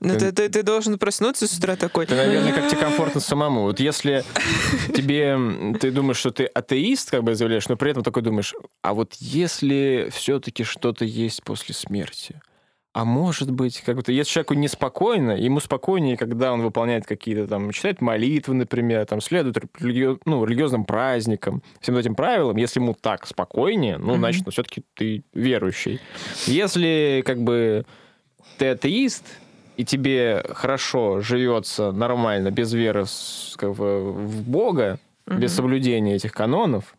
Ну, 0.00 0.18
ты, 0.18 0.30
ты, 0.30 0.48
ты 0.48 0.62
должен 0.62 0.98
проснуться 0.98 1.46
с 1.46 1.56
утра 1.56 1.74
такой. 1.76 2.06
Ты, 2.06 2.14
наверное, 2.14 2.52
как 2.52 2.68
тебе 2.68 2.80
комфортно 2.80 3.20
самому. 3.20 3.62
Вот 3.62 3.80
если 3.80 4.24
тебе 4.94 5.38
ты 5.80 5.90
думаешь, 5.90 6.18
что 6.18 6.30
ты 6.30 6.44
атеист, 6.44 7.10
как 7.10 7.24
бы 7.24 7.34
заявляешь, 7.34 7.68
но 7.68 7.76
при 7.76 7.92
этом 7.92 8.02
такой 8.02 8.22
думаешь, 8.22 8.54
а 8.82 8.92
вот 8.92 9.14
если 9.14 10.08
все-таки 10.12 10.64
что-то 10.64 11.04
есть 11.04 11.42
после 11.42 11.74
смерти, 11.74 12.40
а 12.96 13.04
может 13.04 13.50
быть, 13.50 13.82
как 13.82 13.96
будто 13.96 14.10
если 14.10 14.32
человеку 14.32 14.54
неспокойно, 14.54 15.32
ему 15.32 15.60
спокойнее, 15.60 16.16
когда 16.16 16.54
он 16.54 16.62
выполняет 16.62 17.04
какие-то 17.04 17.46
там, 17.46 17.70
читает 17.70 18.00
молитвы, 18.00 18.54
например, 18.54 19.04
там, 19.04 19.20
следует 19.20 19.58
религи... 19.78 20.18
ну, 20.24 20.42
религиозным 20.46 20.86
праздникам, 20.86 21.62
всем 21.82 21.98
этим 21.98 22.14
правилам, 22.14 22.56
если 22.56 22.80
ему 22.80 22.94
так 22.98 23.26
спокойнее, 23.26 23.98
ну, 23.98 24.14
mm-hmm. 24.14 24.16
значит, 24.16 24.46
ну, 24.46 24.50
все-таки 24.50 24.82
ты 24.94 25.24
верующий. 25.34 26.00
Если, 26.46 27.22
как 27.26 27.42
бы, 27.42 27.84
ты 28.56 28.68
атеист, 28.68 29.26
и 29.76 29.84
тебе 29.84 30.42
хорошо 30.54 31.20
живется 31.20 31.92
нормально, 31.92 32.50
без 32.50 32.72
веры 32.72 33.04
как 33.56 33.74
бы, 33.74 34.10
в 34.10 34.48
Бога, 34.48 34.98
mm-hmm. 35.26 35.38
без 35.38 35.52
соблюдения 35.52 36.14
этих 36.14 36.32
канонов, 36.32 36.96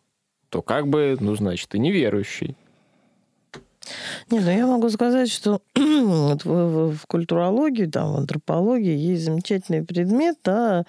то 0.48 0.62
как 0.62 0.86
бы, 0.86 1.16
ну, 1.18 1.34
значит, 1.34 1.70
ты 1.70 1.80
неверующий. 1.80 2.54
Не, 4.30 4.40
ну 4.40 4.50
я 4.50 4.66
могу 4.66 4.88
сказать, 4.90 5.30
что 5.30 5.60
в, 5.74 6.98
культурологии, 7.06 7.86
там, 7.86 8.12
в 8.12 8.16
антропологии 8.18 8.96
есть 8.96 9.24
замечательный 9.24 9.84
предмет, 9.84 10.36
да, 10.44 10.84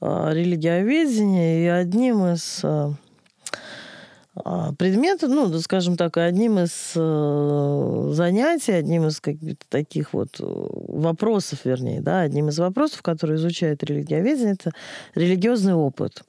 а, 0.00 0.32
религиоведение, 0.32 1.64
и 1.64 1.68
одним 1.68 2.24
из 2.26 2.60
а, 2.62 2.92
а, 4.44 4.72
предметов, 4.74 5.30
ну, 5.30 5.58
скажем 5.60 5.96
так, 5.96 6.18
одним 6.18 6.58
из 6.58 6.92
э, 6.94 8.08
занятий, 8.12 8.72
одним 8.72 9.06
из 9.06 9.18
каких-то 9.20 9.64
таких 9.70 10.12
вот 10.12 10.38
э, 10.40 10.44
вопросов, 10.44 11.60
вернее, 11.64 12.02
да, 12.02 12.20
одним 12.20 12.50
из 12.50 12.58
вопросов, 12.58 13.00
которые 13.00 13.36
изучает 13.36 13.82
религиоведение, 13.82 14.52
это 14.52 14.72
религиозный 15.14 15.74
опыт. 15.74 16.22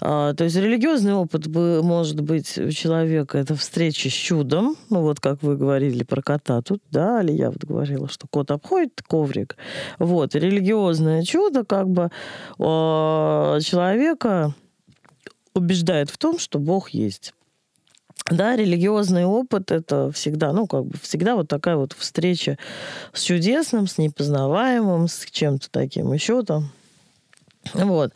А, 0.00 0.34
то 0.34 0.44
есть 0.44 0.56
религиозный 0.56 1.14
опыт 1.14 1.46
может 1.46 2.20
быть 2.20 2.58
у 2.58 2.70
человека 2.70 3.38
это 3.38 3.54
встреча 3.54 4.08
с 4.08 4.12
чудом, 4.12 4.76
ну 4.90 5.02
вот 5.02 5.20
как 5.20 5.42
вы 5.42 5.56
говорили 5.56 6.04
про 6.04 6.22
кота 6.22 6.62
тут, 6.62 6.82
да, 6.90 7.22
или 7.22 7.32
я 7.32 7.50
вот 7.50 7.64
говорила, 7.64 8.08
что 8.08 8.26
кот 8.28 8.50
обходит 8.50 9.02
коврик. 9.06 9.56
Вот, 9.98 10.34
религиозное 10.34 11.22
чудо 11.22 11.64
как 11.64 11.88
бы 11.88 12.10
а, 12.58 13.60
человека 13.60 14.54
убеждает 15.54 16.10
в 16.10 16.18
том, 16.18 16.38
что 16.38 16.58
Бог 16.58 16.90
есть. 16.90 17.32
Да, 18.30 18.56
религиозный 18.56 19.26
опыт 19.26 19.70
это 19.70 20.10
всегда, 20.10 20.52
ну, 20.52 20.66
как 20.66 20.86
бы 20.86 20.96
всегда 21.02 21.36
вот 21.36 21.48
такая 21.48 21.76
вот 21.76 21.92
встреча 21.92 22.58
с 23.12 23.20
чудесным, 23.20 23.86
с 23.86 23.98
непознаваемым, 23.98 25.08
с 25.08 25.26
чем-то 25.30 25.70
таким 25.70 26.12
еще 26.12 26.42
там. 26.42 26.70
Вот. 27.72 28.12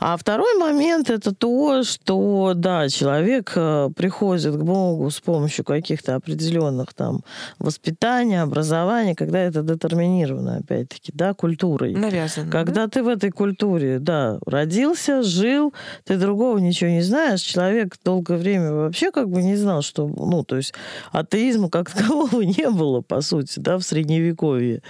А 0.00 0.16
второй 0.16 0.54
момент 0.58 1.10
это 1.10 1.34
то, 1.34 1.82
что, 1.82 2.52
да, 2.54 2.88
человек 2.88 3.52
э, 3.56 3.90
приходит 3.96 4.54
к 4.54 4.62
Богу 4.62 5.10
с 5.10 5.20
помощью 5.20 5.64
каких-то 5.64 6.14
определенных 6.14 6.94
там 6.94 7.22
воспитания, 7.58 8.42
образования, 8.42 9.16
когда 9.16 9.40
это 9.40 9.62
детерминировано, 9.62 10.58
опять-таки, 10.58 11.10
да, 11.14 11.34
культурой. 11.34 11.94
Навязано. 11.94 12.50
Когда 12.50 12.86
да? 12.86 12.88
ты 12.88 13.02
в 13.02 13.08
этой 13.08 13.30
культуре, 13.30 13.98
да, 13.98 14.38
родился, 14.46 15.22
жил, 15.22 15.74
ты 16.04 16.16
другого 16.16 16.58
ничего 16.58 16.90
не 16.90 17.02
знаешь, 17.02 17.40
человек 17.40 17.96
долгое 18.04 18.38
время 18.38 18.72
вообще 18.72 19.10
как 19.10 19.28
бы 19.28 19.42
не 19.42 19.56
знал, 19.56 19.82
что, 19.82 20.06
ну, 20.06 20.44
то 20.44 20.56
есть 20.56 20.74
атеизма 21.10 21.70
как 21.70 21.90
такового 21.92 22.42
не 22.42 22.70
было, 22.70 23.00
по 23.00 23.20
сути, 23.20 23.58
да, 23.58 23.78
в 23.78 23.82
Средневековье. 23.82 24.82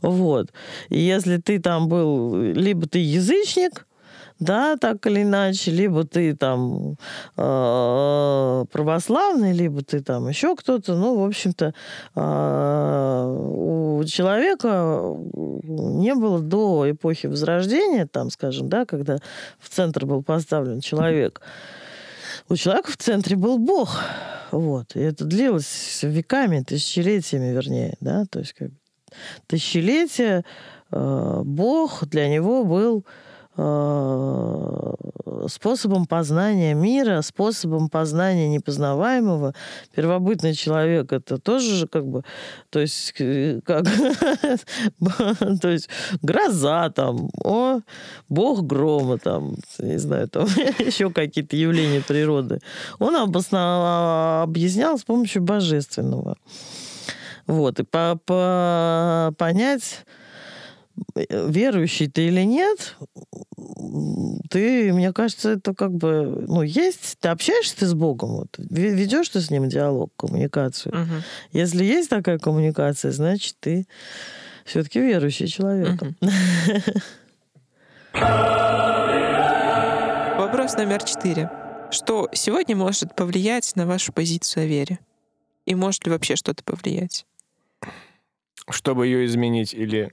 Вот. 0.00 0.50
И 0.88 1.00
если 1.00 1.36
ты 1.36 1.60
там 1.60 1.88
был, 1.88 2.34
либо 2.40 2.86
ты 2.86 2.98
язычник, 3.44 3.86
да, 4.40 4.76
так 4.76 5.06
или 5.06 5.22
иначе, 5.22 5.70
либо 5.70 6.04
ты 6.04 6.34
там 6.34 6.96
э, 7.36 8.64
православный, 8.72 9.52
либо 9.52 9.82
ты 9.82 10.00
там 10.00 10.28
еще 10.28 10.56
кто-то, 10.56 10.96
ну, 10.96 11.20
в 11.20 11.24
общем-то, 11.24 11.72
э, 12.14 13.36
у 13.36 14.04
человека 14.04 15.16
не 15.62 16.14
было 16.14 16.40
до 16.40 16.90
эпохи 16.90 17.26
Возрождения, 17.28 18.06
там, 18.06 18.30
скажем, 18.30 18.68
да, 18.68 18.84
когда 18.84 19.18
в 19.58 19.68
центр 19.68 20.04
был 20.04 20.22
поставлен 20.22 20.80
человек, 20.80 21.40
у 22.48 22.56
человека 22.56 22.90
в 22.90 22.96
центре 22.96 23.36
был 23.36 23.58
Бог, 23.58 24.00
вот, 24.50 24.96
и 24.96 25.00
это 25.00 25.24
длилось 25.24 26.00
веками, 26.02 26.60
тысячелетиями, 26.60 27.52
вернее, 27.52 27.94
да, 28.00 28.24
то 28.28 28.40
есть 28.40 28.52
как 28.52 28.70
тысячелетия 29.46 30.44
э, 30.90 31.42
Бог 31.44 32.04
для 32.06 32.28
него 32.28 32.64
был 32.64 33.04
Э, 33.06 33.10
способом 35.48 36.06
познания 36.06 36.74
мира, 36.74 37.20
способом 37.22 37.88
познания 37.88 38.48
непознаваемого. 38.48 39.54
Первобытный 39.94 40.54
человек 40.54 41.12
это 41.12 41.38
тоже 41.38 41.76
же 41.76 41.86
как 41.86 42.06
бы, 42.06 42.24
то 42.70 42.80
есть 42.80 43.14
э, 43.18 43.60
как, 43.64 43.84
то 45.60 45.68
есть 45.68 45.88
гроза 46.22 46.90
там, 46.90 47.30
о, 47.42 47.80
бог 48.28 48.62
грома 48.64 49.18
там, 49.18 49.56
не 49.78 49.98
знаю, 49.98 50.28
там 50.28 50.44
еще 50.78 51.10
какие-то 51.10 51.56
явления 51.56 52.00
природы. 52.00 52.60
Он 52.98 53.16
обоснов... 53.16 54.42
объяснял 54.42 54.98
с 54.98 55.04
помощью 55.04 55.42
божественного. 55.42 56.36
Вот, 57.46 57.78
и 57.78 57.82
по, 57.84 58.18
по 58.24 59.34
понять 59.36 60.04
верующий 61.14 62.08
ты 62.08 62.26
или 62.26 62.42
нет, 62.42 62.96
ты, 64.50 64.92
мне 64.92 65.12
кажется, 65.12 65.50
это 65.50 65.74
как 65.74 65.92
бы, 65.92 66.44
ну, 66.46 66.62
есть, 66.62 67.16
ты 67.20 67.28
общаешься 67.28 67.76
ты 67.78 67.86
с 67.86 67.94
Богом, 67.94 68.36
вот, 68.36 68.56
ведешь 68.58 69.28
ты 69.28 69.40
с 69.40 69.50
ним 69.50 69.68
диалог, 69.68 70.12
коммуникацию. 70.16 70.94
Мгм. 70.94 71.22
Если 71.52 71.84
есть 71.84 72.10
такая 72.10 72.38
коммуникация, 72.38 73.12
значит, 73.12 73.56
ты 73.60 73.86
все-таки 74.64 75.00
верующий 75.00 75.46
человек. 75.46 76.00
Мгм. 76.00 76.16
Вопрос 80.38 80.74
номер 80.76 81.02
четыре. 81.02 81.50
Что 81.90 82.28
сегодня 82.32 82.76
может 82.76 83.14
повлиять 83.14 83.76
на 83.76 83.86
вашу 83.86 84.12
позицию 84.12 84.64
о 84.64 84.66
вере? 84.66 84.98
И 85.66 85.74
может 85.74 86.04
ли 86.04 86.12
вообще 86.12 86.36
что-то 86.36 86.62
повлиять? 86.64 87.26
Чтобы 88.68 89.06
ее 89.06 89.26
изменить 89.26 89.74
или... 89.74 90.12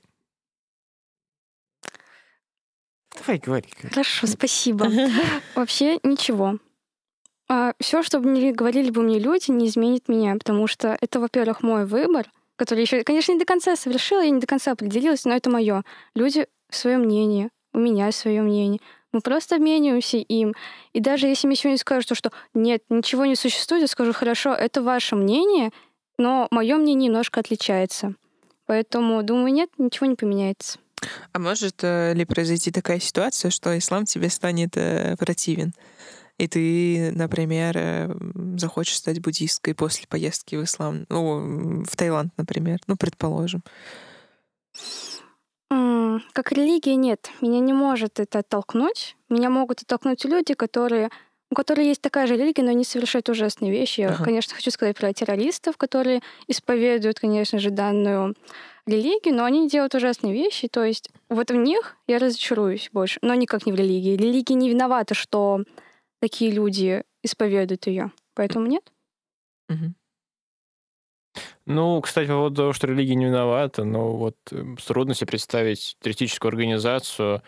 Давай, 3.26 3.39
говори. 3.39 3.69
Хорошо, 3.89 4.28
спасибо. 4.28 4.88
Вообще 5.55 5.99
ничего. 6.03 6.57
все, 7.80 8.03
что 8.03 8.19
бы 8.19 8.30
ни 8.30 8.51
говорили 8.51 8.89
бы 8.91 9.01
мне 9.01 9.19
люди, 9.19 9.51
не 9.51 9.67
изменит 9.67 10.07
меня, 10.07 10.36
потому 10.36 10.67
что 10.67 10.97
это, 10.99 11.19
во-первых, 11.19 11.63
мой 11.63 11.86
выбор, 11.86 12.30
который 12.55 12.82
еще, 12.82 13.03
конечно, 13.03 13.32
не 13.34 13.39
до 13.39 13.45
конца 13.45 13.76
совершила, 13.76 14.22
я 14.22 14.30
не 14.30 14.39
до 14.39 14.47
конца 14.47 14.72
определилась, 14.72 15.26
но 15.26 15.34
это 15.34 15.49
мое. 15.49 15.84
Люди 16.15 16.47
свое 16.69 16.97
мнение, 16.97 17.49
у 17.74 17.80
меня 17.80 18.11
свое 18.11 18.41
мнение. 18.41 18.80
Мы 19.11 19.22
просто 19.22 19.55
обмениваемся 19.55 20.17
им. 20.17 20.53
И 20.93 20.99
даже 20.99 21.28
если 21.28 21.47
мне 21.47 21.55
сегодня 21.55 21.78
скажут, 21.78 22.15
что 22.15 22.32
нет, 22.53 22.84
ничего 22.89 23.26
не 23.26 23.36
существует, 23.36 23.82
я 23.82 23.88
скажу, 23.88 24.13
хорошо, 24.13 24.53
это 24.53 24.82
ваше 24.82 25.15
мнение, 25.15 25.72
но 26.17 26.47
мое 26.51 26.78
мнение 26.78 27.09
немножко 27.09 27.39
отличается. 27.39 28.15
Поэтому, 28.67 29.22
думаю, 29.24 29.51
нет, 29.51 29.69
ничего 29.78 30.05
не 30.05 30.15
поменяется. 30.15 30.80
А 31.34 31.39
может 31.39 31.84
э, 31.84 32.14
ли 32.14 32.26
произойти 32.26 32.72
такая 32.72 32.99
ситуация, 32.99 33.52
что 33.52 33.78
ислам 33.78 34.06
тебе 34.06 34.30
станет 34.30 34.76
э, 34.76 35.16
противен? 35.18 35.74
И 36.38 36.47
ты, 36.47 37.12
например, 37.14 37.76
э, 37.78 38.10
захочешь 38.58 38.97
стать 38.97 39.22
буддисткой 39.22 39.76
после 39.76 40.08
поездки 40.08 40.56
в 40.56 40.64
ислам, 40.64 41.06
ну, 41.10 41.84
в 41.84 41.95
Таиланд, 41.95 42.34
например, 42.38 42.80
ну, 42.88 42.95
предположим. 42.97 43.64
Как 46.34 46.52
религия 46.52 46.95
нет, 46.95 47.30
меня 47.41 47.60
не 47.60 47.74
может 47.74 48.20
это 48.20 48.39
оттолкнуть. 48.39 49.16
Меня 49.30 49.49
могут 49.49 49.82
оттолкнуть 49.82 50.26
люди, 50.26 50.54
которые 50.54 51.10
у 51.52 51.54
которых 51.54 51.84
есть 51.86 52.02
такая 52.02 52.28
же 52.28 52.38
религия, 52.38 52.64
но 52.64 52.72
они 52.72 52.86
совершают 52.86 53.28
ужасные 53.28 53.72
вещи. 53.72 53.99
Я, 53.99 54.12
Ага. 54.12 54.24
конечно, 54.24 54.56
хочу 54.56 54.72
сказать 54.72 54.97
про 54.97 55.12
террористов, 55.12 55.76
которые 55.76 56.22
исповедуют, 56.47 57.20
конечно 57.20 57.60
же, 57.60 57.72
данную 57.72 58.36
религию, 58.86 59.36
но 59.36 59.46
они 59.46 59.70
делают 59.70 59.96
ужасные 59.96 60.34
вещи. 60.34 60.68
То 60.68 60.84
есть 60.84 61.10
вот 61.30 61.52
в 61.52 61.56
них 61.56 61.98
я 62.08 62.20
разочаруюсь 62.20 62.90
больше, 62.92 63.20
но 63.22 63.34
никак 63.36 63.66
не 63.66 63.72
в 63.72 63.76
религии. 63.76 64.16
Религия 64.16 64.56
не 64.56 64.70
виновата, 64.70 65.14
что 65.14 65.64
такие 66.22 66.52
люди 66.52 67.04
исповедуют 67.24 67.88
ее. 67.88 68.12
Поэтому 68.34 68.68
нет. 68.68 68.92
Мгм. 69.70 69.96
Ну, 71.66 72.02
кстати, 72.02 72.28
по 72.28 72.34
поводу 72.34 72.56
того, 72.56 72.74
что 72.74 72.88
религия 72.88 73.16
не 73.16 73.26
виновата, 73.26 73.84
но 73.84 74.16
вот 74.18 74.36
э, 74.52 74.76
трудно 74.86 75.14
себе 75.14 75.28
представить 75.28 75.96
террористическую 76.02 76.50
организацию 76.50 77.42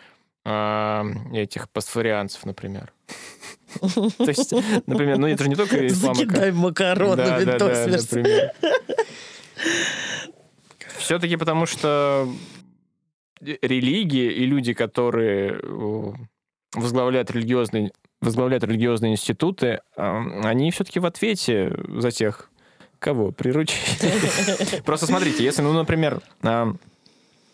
а, 0.46 1.04
этих 1.32 1.68
пасфарианцев, 1.70 2.44
например. 2.46 2.92
То 3.80 4.24
есть, 4.26 4.52
например, 4.86 5.18
ну 5.18 5.26
это 5.26 5.42
же 5.42 5.48
не 5.48 5.56
только 5.56 5.86
ислам. 5.86 6.14
Закидай 6.14 6.52
макаронами 6.52 7.44
например. 7.44 8.52
Все-таки 11.04 11.36
потому 11.36 11.66
что 11.66 12.26
религии 13.40 14.32
и 14.32 14.46
люди, 14.46 14.72
которые 14.72 15.60
э, 15.62 16.12
возглавляют 16.74 17.30
религиозные, 17.30 17.92
возглавляют 18.22 18.64
религиозные 18.64 19.12
институты, 19.12 19.80
они 19.96 20.70
все-таки 20.70 21.00
в 21.00 21.04
ответе 21.04 21.76
за 21.88 22.10
тех, 22.10 22.50
кого 22.98 23.32
приручили. 23.32 24.80
Просто 24.86 25.04
смотрите, 25.06 25.44
если, 25.44 25.60
ну, 25.60 25.74
например, 25.74 26.22
а, 26.42 26.74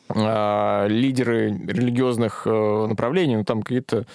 а, 0.09 0.87
лидеры 0.87 1.49
религиозных 1.51 2.43
э, 2.47 2.87
направлений, 2.87 3.37
ну, 3.37 3.45
там 3.45 3.63
какие-то 3.63 4.07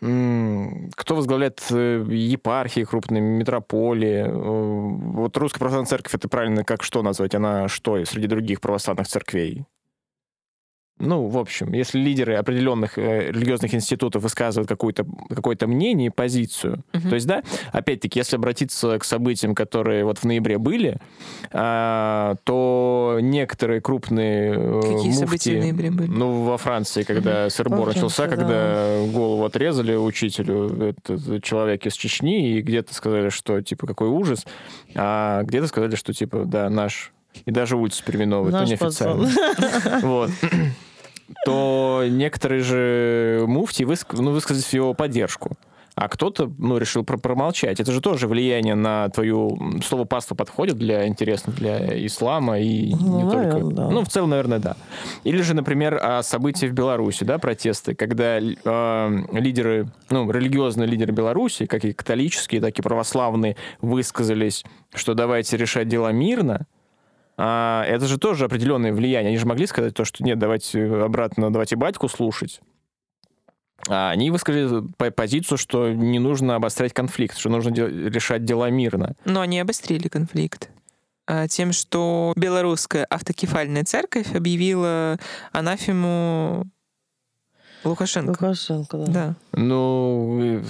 кто 0.00 1.14
возглавляет 1.16 1.62
э, 1.70 2.04
епархии 2.08 2.84
крупные, 2.84 3.22
метрополии? 3.22 4.26
Э, 4.26 4.30
Вот 4.30 5.36
Русская 5.36 5.58
Православная 5.60 5.88
Церковь, 5.88 6.14
это 6.14 6.28
правильно 6.28 6.64
как 6.64 6.82
что 6.82 7.02
назвать? 7.02 7.34
Она 7.34 7.68
что 7.68 8.04
среди 8.04 8.26
других 8.26 8.60
православных 8.60 9.08
церквей? 9.08 9.64
Ну, 10.98 11.26
в 11.28 11.36
общем, 11.36 11.72
если 11.74 11.98
лидеры 11.98 12.36
определенных 12.36 12.96
э, 12.96 13.30
религиозных 13.30 13.74
институтов 13.74 14.22
высказывают 14.22 14.66
какое-то 14.68 15.04
какое 15.28 15.56
мнение, 15.66 16.10
позицию, 16.10 16.82
Мгм. 16.94 17.08
то 17.10 17.14
есть, 17.14 17.26
да, 17.26 17.42
опять-таки, 17.72 18.18
если 18.18 18.36
обратиться 18.36 18.98
к 18.98 19.04
событиям, 19.04 19.54
которые 19.54 20.04
вот 20.04 20.18
в 20.18 20.24
ноябре 20.24 20.56
были, 20.56 20.96
а, 21.52 22.36
то 22.44 23.18
некоторые 23.20 23.80
крупные 23.82 24.54
э, 24.56 24.80
Какие 24.82 24.96
муфти, 24.96 25.18
события 25.18 25.56
в 25.58 25.60
ноябре 25.60 25.90
были? 25.90 26.08
Ну, 26.08 26.44
во 26.44 26.56
Франции, 26.56 27.02
когда 27.02 27.50
сырбор 27.50 27.80
Во 27.80 27.86
начался, 27.88 28.26
Франции, 28.26 28.36
когда 28.36 28.98
голову 29.12 29.44
отрезали 29.44 29.94
учителю, 29.96 30.94
этот 31.06 31.42
человек 31.44 31.84
из 31.86 31.92
Чечни, 31.94 32.52
и 32.52 32.62
где-то 32.62 32.94
сказали, 32.94 33.28
что, 33.28 33.60
типа, 33.60 33.86
какой 33.86 34.08
ужас, 34.08 34.46
а 34.94 35.42
где-то 35.42 35.66
сказали, 35.66 35.94
что, 35.96 36.12
типа, 36.14 36.44
да, 36.46 36.70
наш, 36.70 37.12
и 37.44 37.50
даже 37.50 37.76
улицу 37.76 38.02
переименовывают, 38.04 38.54
ну, 38.54 38.60
Наш 38.60 38.70
неофициально. 38.70 39.28
Вот. 40.00 40.30
то 41.44 42.04
некоторые 42.08 42.62
же 42.62 43.44
муфти 43.46 43.82
выск- 43.84 44.20
ну, 44.20 44.32
высказали 44.32 44.76
его 44.76 44.94
поддержку. 44.94 45.56
А 45.98 46.08
кто-то, 46.08 46.52
ну, 46.58 46.76
решил 46.76 47.04
про- 47.04 47.16
промолчать. 47.16 47.80
Это 47.80 47.90
же 47.90 48.02
тоже 48.02 48.28
влияние 48.28 48.74
на 48.74 49.08
твою... 49.08 49.80
Слово 49.82 50.04
паства 50.04 50.34
подходит 50.34 50.76
для, 50.76 51.06
интересно, 51.06 51.54
для 51.54 52.04
ислама 52.06 52.60
и 52.60 52.94
Ну, 52.94 53.16
не 53.24 53.30
только... 53.30 53.46
наверно, 53.46 53.70
да. 53.72 53.88
Ну, 53.90 54.04
в 54.04 54.08
целом, 54.08 54.28
наверное, 54.28 54.58
да. 54.58 54.76
Или 55.24 55.40
же, 55.40 55.54
например, 55.54 55.98
события 56.22 56.68
в 56.68 56.72
Беларуси, 56.72 57.24
да, 57.24 57.38
протесты, 57.38 57.94
когда 57.94 58.38
э, 58.38 59.18
лидеры, 59.32 59.88
ну, 60.10 60.30
религиозные 60.30 60.86
лидеры 60.86 61.12
Беларуси, 61.14 61.64
как 61.64 61.82
и 61.86 61.94
католические, 61.94 62.60
так 62.60 62.78
и 62.78 62.82
православные, 62.82 63.56
высказались, 63.80 64.66
что 64.94 65.14
давайте 65.14 65.56
решать 65.56 65.88
дела 65.88 66.12
мирно, 66.12 66.66
а, 67.36 67.84
это 67.84 68.06
же 68.06 68.18
тоже 68.18 68.44
определенное 68.46 68.92
влияние. 68.92 69.28
Они 69.30 69.38
же 69.38 69.46
могли 69.46 69.66
сказать 69.66 69.94
то, 69.94 70.04
что 70.04 70.24
нет, 70.24 70.38
давайте 70.38 70.84
обратно, 70.86 71.52
давайте 71.52 71.76
батьку 71.76 72.08
слушать. 72.08 72.60
А 73.88 74.10
они 74.10 74.30
высказали 74.30 74.88
по- 74.96 75.10
позицию, 75.10 75.58
что 75.58 75.92
не 75.92 76.18
нужно 76.18 76.56
обострять 76.56 76.92
конфликт, 76.92 77.36
что 77.36 77.50
нужно 77.50 77.70
де- 77.70 77.86
решать 77.88 78.44
дела 78.44 78.70
мирно. 78.70 79.14
Но 79.24 79.40
они 79.42 79.60
обострили 79.60 80.08
конфликт 80.08 80.70
а, 81.26 81.46
тем, 81.46 81.72
что 81.72 82.32
белорусская 82.36 83.04
автокефальная 83.04 83.84
церковь 83.84 84.34
объявила 84.34 85.18
анафему 85.52 86.64
Лукашенко. 87.88 88.30
Лукашенко, 88.30 88.96
да. 88.98 89.06
Да. 89.06 89.34
Ну, 89.52 90.40
и, 90.42 90.62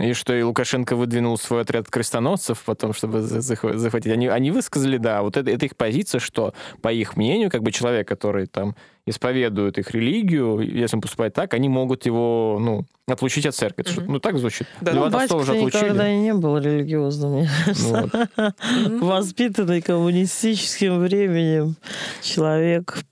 и 0.00 0.12
что, 0.14 0.34
и 0.34 0.42
Лукашенко 0.42 0.96
выдвинул 0.96 1.38
свой 1.38 1.62
отряд 1.62 1.88
крестоносцев 1.88 2.62
потом, 2.64 2.92
чтобы 2.92 3.22
за- 3.22 3.38
захва- 3.38 3.76
захватить. 3.76 4.12
Они, 4.12 4.26
они 4.28 4.50
высказали, 4.50 4.96
да, 4.98 5.22
вот 5.22 5.36
это, 5.36 5.50
это 5.50 5.66
их 5.66 5.76
позиция, 5.76 6.18
что, 6.18 6.52
по 6.82 6.92
их 6.92 7.16
мнению, 7.16 7.50
как 7.50 7.62
бы 7.62 7.70
человек, 7.72 8.08
который 8.08 8.46
там 8.46 8.74
исповедует 9.06 9.76
их 9.78 9.90
религию, 9.90 10.60
если 10.60 10.96
он 10.96 11.02
поступает 11.02 11.34
так, 11.34 11.52
они 11.54 11.68
могут 11.68 12.06
его, 12.06 12.58
ну, 12.60 12.86
отлучить 13.06 13.44
от 13.46 13.54
церкви. 13.54 13.84
Мгм. 13.96 14.12
ну, 14.14 14.18
так 14.18 14.38
звучит. 14.38 14.66
Да. 14.80 14.92
Льва 14.92 15.06
Ну, 15.06 15.10
Толстого 15.10 15.40
батька 15.40 15.52
уже 15.52 15.58
отлучили. 15.58 15.84
никогда 15.84 16.10
и 16.10 16.16
не 16.16 16.32
был 16.34 16.56
религиозным, 16.58 17.32
мне 17.32 17.42
Ну, 17.42 17.64
кажется. 17.66 18.28
вот. 18.36 18.54
Воспитанный 19.02 19.82
коммунистическим 19.82 20.98
временем 21.00 21.76
человек. 22.22 23.04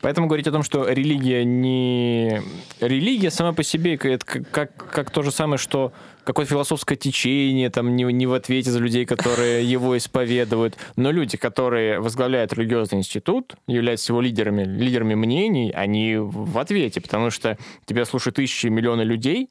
Поэтому 0.00 0.26
говорить 0.26 0.46
о 0.46 0.52
том, 0.52 0.62
что 0.62 0.88
религия 0.88 1.44
не... 1.44 2.42
Религия 2.80 3.30
сама 3.30 3.52
по 3.52 3.62
себе, 3.62 3.94
это 3.94 4.24
как, 4.24 4.50
как, 4.50 4.76
как 4.76 5.10
то 5.10 5.22
же 5.22 5.30
самое, 5.30 5.58
что 5.58 5.92
какое-то 6.24 6.50
философское 6.50 6.96
течение, 6.96 7.70
там, 7.70 7.96
не, 7.96 8.04
не 8.04 8.26
в 8.26 8.32
ответе 8.34 8.70
за 8.70 8.78
людей, 8.78 9.04
которые 9.04 9.64
его 9.70 9.96
исповедуют, 9.96 10.76
но 10.96 11.10
люди, 11.10 11.36
которые 11.36 12.00
возглавляют 12.00 12.52
религиозный 12.52 12.98
институт, 12.98 13.54
являются 13.66 14.12
его 14.12 14.20
лидерами, 14.20 14.64
лидерами 14.64 15.14
мнений, 15.14 15.72
они 15.72 16.16
в 16.18 16.58
ответе, 16.58 17.00
потому 17.00 17.30
что 17.30 17.58
тебя 17.86 18.04
слушают 18.04 18.36
тысячи, 18.36 18.66
миллионы 18.66 19.02
людей, 19.02 19.50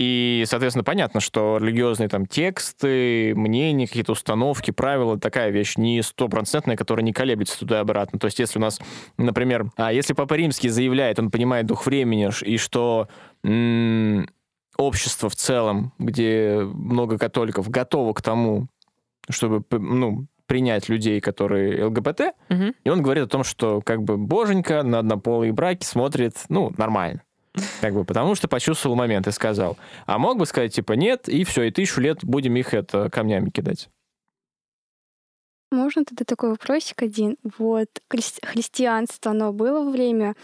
и, 0.00 0.44
соответственно, 0.46 0.82
понятно, 0.82 1.20
что 1.20 1.58
религиозные 1.58 2.08
там 2.08 2.24
тексты, 2.24 3.34
мнения, 3.36 3.86
какие-то 3.86 4.12
установки, 4.12 4.70
правила, 4.70 5.20
такая 5.20 5.50
вещь 5.50 5.76
не 5.76 6.00
стопроцентная, 6.00 6.74
которая 6.74 7.04
не 7.04 7.12
колеблется 7.12 7.58
туда 7.58 7.76
и 7.76 7.80
обратно. 7.82 8.18
То 8.18 8.24
есть, 8.24 8.38
если 8.38 8.58
у 8.58 8.62
нас, 8.62 8.80
например, 9.18 9.70
а 9.76 9.92
если 9.92 10.14
Папа 10.14 10.32
Римский 10.32 10.70
заявляет, 10.70 11.18
он 11.18 11.30
понимает 11.30 11.66
дух 11.66 11.84
времени, 11.84 12.30
и 12.46 12.56
что 12.56 13.08
м, 13.44 14.26
общество 14.78 15.28
в 15.28 15.36
целом, 15.36 15.92
где 15.98 16.60
много 16.62 17.18
католиков, 17.18 17.68
готово 17.68 18.14
к 18.14 18.22
тому, 18.22 18.68
чтобы 19.28 19.62
ну, 19.70 20.28
принять 20.46 20.88
людей, 20.88 21.20
которые 21.20 21.84
ЛГБТ, 21.84 22.32
Мгм. 22.48 22.74
и 22.84 22.88
он 22.88 23.02
говорит 23.02 23.24
о 23.24 23.28
том, 23.28 23.44
что 23.44 23.82
как 23.82 24.02
бы 24.02 24.16
боженька 24.16 24.82
на 24.82 25.00
однополые 25.00 25.52
браки 25.52 25.84
смотрит, 25.84 26.36
ну, 26.48 26.72
нормально. 26.78 27.20
Как 27.80 27.94
бы, 27.94 28.04
потому 28.04 28.34
что 28.34 28.48
почувствовал 28.48 28.96
момент 28.96 29.26
и 29.26 29.32
сказал. 29.32 29.76
А 30.06 30.18
мог 30.18 30.38
бы 30.38 30.46
сказать, 30.46 30.74
типа, 30.74 30.92
нет, 30.92 31.28
и 31.28 31.44
все, 31.44 31.64
и 31.64 31.70
тысячу 31.70 32.00
лет 32.00 32.24
будем 32.24 32.56
их 32.56 32.74
это 32.74 33.10
камнями 33.10 33.50
кидать. 33.50 33.88
Можно 35.72 36.04
тогда 36.04 36.24
такой 36.24 36.50
вопросик 36.50 37.02
один? 37.02 37.36
Вот 37.58 37.88
хри- 38.12 38.44
христианство, 38.44 39.30
оно 39.30 39.52
было 39.52 39.84
во 39.84 39.90
время 39.90 40.34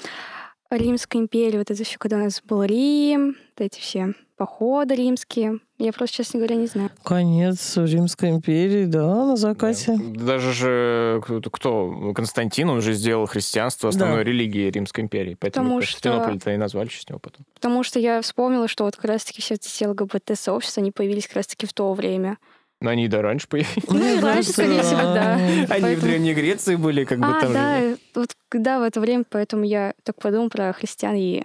Римской 0.70 1.20
империи, 1.20 1.58
вот 1.58 1.70
это 1.70 1.82
еще 1.82 1.98
когда 1.98 2.16
у 2.16 2.20
нас 2.20 2.42
был 2.46 2.62
Рим, 2.62 3.36
вот 3.56 3.64
эти 3.64 3.80
все 3.80 4.14
походы 4.36 4.94
римские. 4.94 5.58
Я 5.78 5.92
просто, 5.92 6.16
честно 6.16 6.38
говоря, 6.38 6.56
не 6.56 6.66
знаю. 6.66 6.90
Конец 7.02 7.76
Римской 7.76 8.30
империи, 8.30 8.84
да, 8.84 9.26
на 9.26 9.36
закате. 9.36 9.98
Даже 9.98 10.52
же 10.52 11.22
кто? 11.52 12.12
Константин, 12.14 12.70
он 12.70 12.80
же 12.80 12.92
сделал 12.92 13.26
христианство 13.26 13.88
основной 13.88 14.18
да. 14.18 14.24
религией 14.24 14.70
Римской 14.70 15.04
империи. 15.04 15.36
Поэтому 15.38 15.64
Потому 15.66 15.80
Константинополь-то 15.80 16.52
и 16.52 16.56
назвали 16.56 16.88
честь 16.88 17.08
него 17.08 17.18
потом. 17.18 17.46
Потому 17.54 17.82
что 17.82 17.98
я 17.98 18.20
вспомнила, 18.22 18.68
что 18.68 18.84
вот 18.84 18.96
как 18.96 19.06
раз-таки 19.06 19.42
все 19.42 19.54
эти 19.54 19.84
ЛГБТ-сообщества, 19.84 20.80
они 20.80 20.92
появились 20.92 21.26
как 21.26 21.36
раз-таки 21.36 21.66
в 21.66 21.72
то 21.72 21.92
время. 21.92 22.38
Но 22.80 22.90
они 22.90 23.06
и 23.06 23.08
да 23.08 23.22
раньше 23.22 23.48
появились. 23.48 23.88
Ну, 23.88 24.18
и 24.18 24.20
раньше, 24.20 24.50
скорее 24.50 24.82
всего, 24.82 25.00
да. 25.00 25.34
Они 25.70 25.94
в 25.94 26.00
Древней 26.00 26.34
Греции 26.34 26.76
были 26.76 27.04
как 27.04 27.18
бы 27.18 27.26
а, 27.26 27.40
там 27.40 27.52
да, 27.52 27.96
вот 28.14 28.30
да, 28.52 28.78
в 28.78 28.82
это 28.82 29.00
время, 29.00 29.24
поэтому 29.28 29.64
я 29.64 29.94
так 30.02 30.20
подумала 30.20 30.48
про 30.48 30.72
христиан 30.72 31.14
и 31.14 31.44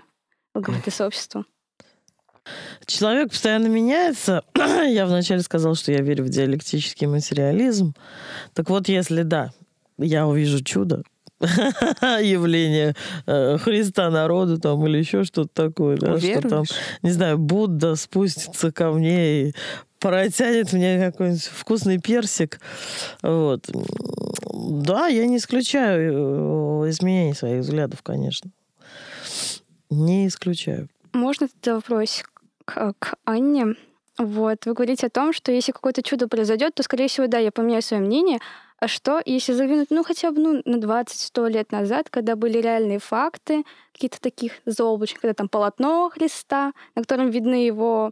ЛГБТ-сообщество. 0.55 1.45
Человек 2.85 3.29
постоянно 3.29 3.67
меняется. 3.67 4.43
я 4.55 5.05
вначале 5.05 5.41
сказал, 5.41 5.75
что 5.75 5.91
я 5.91 6.01
верю 6.01 6.25
в 6.25 6.29
диалектический 6.29 7.07
материализм. 7.07 7.93
Так 8.53 8.69
вот, 8.69 8.89
если 8.89 9.23
да, 9.23 9.51
я 9.97 10.27
увижу 10.27 10.63
чудо, 10.63 11.03
явление 11.39 12.95
э, 13.25 13.57
Христа 13.57 14.09
народу 14.09 14.59
там 14.59 14.85
или 14.85 14.97
еще 14.97 15.23
что-то 15.23 15.49
такое, 15.53 15.97
да, 15.97 16.19
что 16.19 16.41
там, 16.47 16.63
не 17.01 17.11
знаю, 17.11 17.37
Будда 17.37 17.95
спустится 17.95 18.71
ко 18.71 18.91
мне 18.91 19.47
и 19.47 19.55
протянет 20.01 20.73
мне 20.73 21.11
какой-нибудь 21.11 21.43
вкусный 21.43 21.99
персик. 21.99 22.59
Вот. 23.21 23.69
Да, 24.53 25.07
я 25.07 25.25
не 25.27 25.37
исключаю 25.37 26.83
э, 26.83 26.89
изменений 26.89 27.33
своих 27.33 27.61
взглядов, 27.61 28.01
конечно. 28.01 28.51
Не 29.89 30.27
исключаю. 30.27 30.89
Можно 31.13 31.47
тогда 31.47 31.75
вопрос 31.75 32.23
к, 32.65 33.13
Анне? 33.25 33.75
Вот, 34.17 34.65
вы 34.65 34.73
говорите 34.73 35.07
о 35.07 35.09
том, 35.09 35.33
что 35.33 35.51
если 35.51 35.71
какое-то 35.71 36.03
чудо 36.03 36.27
произойдет, 36.27 36.75
то, 36.75 36.83
скорее 36.83 37.07
всего, 37.07 37.27
да, 37.27 37.37
я 37.37 37.51
поменяю 37.51 37.81
свое 37.81 38.01
мнение. 38.01 38.39
А 38.79 38.87
что, 38.87 39.21
если 39.23 39.53
заглянуть, 39.53 39.91
ну, 39.91 40.03
хотя 40.03 40.31
бы 40.31 40.41
ну, 40.41 40.61
на 40.65 40.77
20-100 40.77 41.49
лет 41.49 41.71
назад, 41.71 42.09
когда 42.09 42.35
были 42.35 42.57
реальные 42.57 42.99
факты, 42.99 43.63
какие-то 43.93 44.19
таких 44.19 44.53
заоблачных, 44.65 45.21
когда 45.21 45.33
там 45.35 45.49
полотно 45.49 46.09
Христа, 46.09 46.73
на 46.95 47.03
котором 47.03 47.29
видны 47.29 47.65
его 47.65 48.11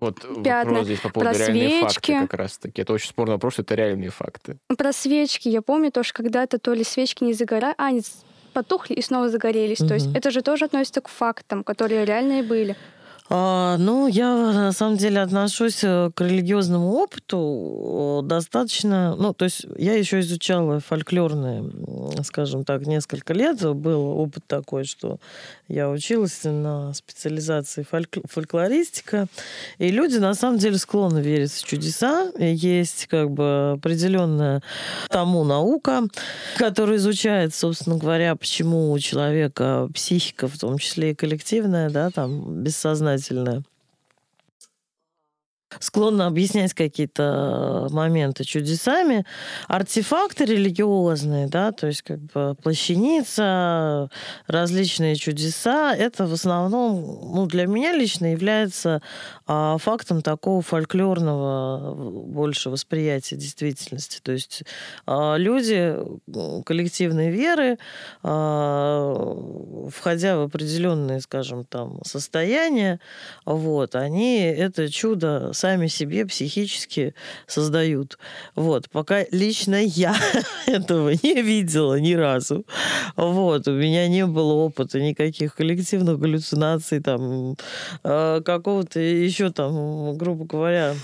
вот 0.00 0.20
пятна, 0.42 0.70
вопрос 0.70 0.84
здесь 0.86 1.00
по 1.00 1.10
поводу 1.10 1.30
про 1.30 1.38
реальные 1.38 1.68
свечки. 1.68 2.12
факты 2.12 2.26
как 2.26 2.34
раз-таки. 2.34 2.82
Это 2.82 2.92
очень 2.92 3.08
спорный 3.08 3.34
вопрос, 3.34 3.58
это 3.58 3.74
реальные 3.74 4.10
факты. 4.10 4.56
Про 4.76 4.92
свечки. 4.92 5.48
Я 5.48 5.62
помню 5.62 5.92
тоже, 5.92 6.12
когда-то 6.12 6.58
то 6.58 6.72
ли 6.72 6.84
свечки 6.84 7.22
не 7.24 7.34
загорали, 7.34 7.74
а, 7.78 7.86
они 7.86 8.02
потухли 8.52 8.94
и 8.94 9.02
снова 9.02 9.28
загорелись. 9.28 9.78
То 9.78 9.94
есть 9.94 10.08
это 10.14 10.30
же 10.30 10.42
тоже 10.42 10.64
относится 10.64 11.00
к 11.00 11.08
фактам, 11.08 11.62
которые 11.62 12.04
реальные 12.04 12.42
были. 12.42 12.76
А, 13.32 13.76
ну, 13.78 14.08
я 14.08 14.34
на 14.34 14.72
самом 14.72 14.96
деле 14.96 15.20
отношусь 15.20 15.84
э, 15.84 16.10
к 16.12 16.20
религиозному 16.20 16.94
опыту 16.94 18.22
достаточно... 18.24 19.14
Ну, 19.14 19.32
то 19.32 19.44
есть 19.44 19.66
я 19.76 19.94
еще 19.94 20.18
изучала 20.18 20.80
фольклорные, 20.80 21.62
скажем 22.24 22.64
так, 22.64 22.86
несколько 22.86 23.32
лет. 23.32 23.60
Был 23.74 24.18
опыт 24.18 24.44
такой, 24.46 24.84
что 24.84 25.18
я 25.68 25.90
училась 25.90 26.40
на 26.44 26.92
специализации 26.94 27.86
фольк- 27.90 28.24
фольклористика. 28.28 29.26
И 29.78 29.90
люди 29.90 30.16
на 30.16 30.34
самом 30.34 30.58
деле 30.58 30.78
склонны 30.78 31.20
верить 31.20 31.52
в 31.52 31.64
чудеса. 31.64 32.30
Есть 32.38 33.06
как 33.06 33.30
бы 33.30 33.72
определенная 33.76 34.62
тому 35.08 35.44
наука, 35.44 36.02
которая 36.56 36.96
изучает, 36.96 37.54
собственно 37.54 37.96
говоря, 37.96 38.36
почему 38.36 38.92
у 38.92 38.98
человека 38.98 39.88
психика, 39.94 40.48
в 40.48 40.58
том 40.58 40.78
числе 40.78 41.12
и 41.12 41.14
коллективная, 41.14 41.90
да, 41.90 42.10
там, 42.10 42.62
бессознательная, 42.62 43.62
склонна 45.78 46.26
объяснять 46.26 46.74
какие-то 46.74 47.88
моменты 47.90 48.44
чудесами. 48.44 49.24
Артефакты 49.68 50.44
религиозные, 50.44 51.46
да, 51.46 51.72
то 51.72 51.86
есть 51.86 52.02
как 52.02 52.20
бы 52.20 52.56
плащаница, 52.62 54.10
различные 54.46 55.16
чудеса, 55.16 55.94
это 55.94 56.26
в 56.26 56.32
основном, 56.32 57.20
ну, 57.34 57.46
для 57.46 57.66
меня 57.66 57.92
лично 57.92 58.32
является 58.32 59.02
а, 59.52 59.78
фактом 59.78 60.22
такого 60.22 60.62
фольклорного 60.62 61.92
больше 61.96 62.70
восприятия 62.70 63.34
действительности. 63.34 64.20
То 64.22 64.30
есть 64.30 64.62
а, 65.06 65.34
люди 65.34 65.96
коллективной 66.64 67.30
веры, 67.30 67.76
а, 68.22 69.88
входя 69.92 70.38
в 70.38 70.42
определенные, 70.42 71.20
скажем, 71.20 71.64
там, 71.64 71.98
состояния, 72.04 73.00
вот, 73.44 73.96
они 73.96 74.38
это 74.38 74.88
чудо 74.88 75.50
сами 75.52 75.88
себе 75.88 76.26
психически 76.26 77.16
создают. 77.48 78.18
Вот. 78.54 78.88
Пока 78.90 79.24
лично 79.32 79.82
я 79.82 80.14
этого 80.68 81.10
не 81.10 81.42
видела 81.42 81.98
ни 81.98 82.12
разу. 82.12 82.64
Вот. 83.16 83.66
У 83.66 83.72
меня 83.72 84.06
не 84.06 84.26
было 84.26 84.52
опыта 84.52 85.00
никаких 85.00 85.56
коллективных 85.56 86.20
галлюцинаций, 86.20 87.00
там, 87.00 87.56
э, 88.04 88.42
какого-то 88.44 89.00
еще 89.00 89.39
там, 89.48 90.18
грубо 90.18 90.44
говоря, 90.44 90.94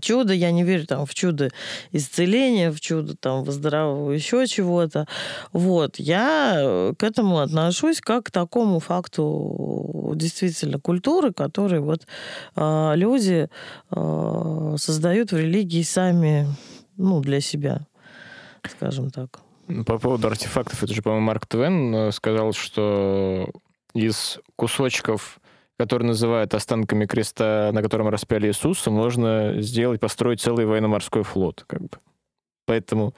чудо, 0.00 0.32
я 0.32 0.52
не 0.52 0.62
верю 0.62 0.86
там 0.86 1.04
в 1.04 1.14
чудо 1.14 1.50
исцеления, 1.92 2.70
в 2.70 2.80
чудо 2.80 3.16
там 3.16 3.42
выздоравливания, 3.42 4.16
еще 4.16 4.46
чего-то. 4.46 5.06
Вот, 5.52 5.98
я 5.98 6.54
э, 6.58 6.94
к 6.96 7.02
этому 7.02 7.40
отношусь 7.40 8.00
как 8.00 8.26
к 8.26 8.30
такому 8.30 8.78
факту 8.78 10.12
действительно 10.14 10.78
культуры, 10.78 11.32
который 11.32 11.80
вот 11.80 12.06
э, 12.54 12.92
люди 12.94 13.48
э, 13.90 14.74
создают 14.78 15.32
в 15.32 15.36
религии 15.36 15.82
сами, 15.82 16.46
ну, 16.96 17.20
для 17.20 17.40
себя, 17.40 17.86
скажем 18.68 19.10
так. 19.10 19.40
По 19.86 19.98
поводу 19.98 20.28
артефактов, 20.28 20.82
это 20.84 20.94
же, 20.94 21.02
по-моему, 21.02 21.26
Марк 21.26 21.46
Твен 21.46 21.94
э, 21.94 22.12
сказал, 22.12 22.52
что 22.52 23.50
из 23.92 24.38
кусочков 24.54 25.40
который 25.78 26.04
называют 26.04 26.54
останками 26.54 27.06
креста, 27.06 27.70
на 27.72 27.82
котором 27.82 28.08
распяли 28.08 28.48
Иисуса, 28.48 28.90
можно 28.90 29.60
сделать, 29.60 30.00
построить 30.00 30.40
целый 30.40 30.66
военно-морской 30.66 31.22
флот. 31.22 31.64
Как 31.66 31.82
бы. 31.82 31.98
Поэтому 32.66 33.14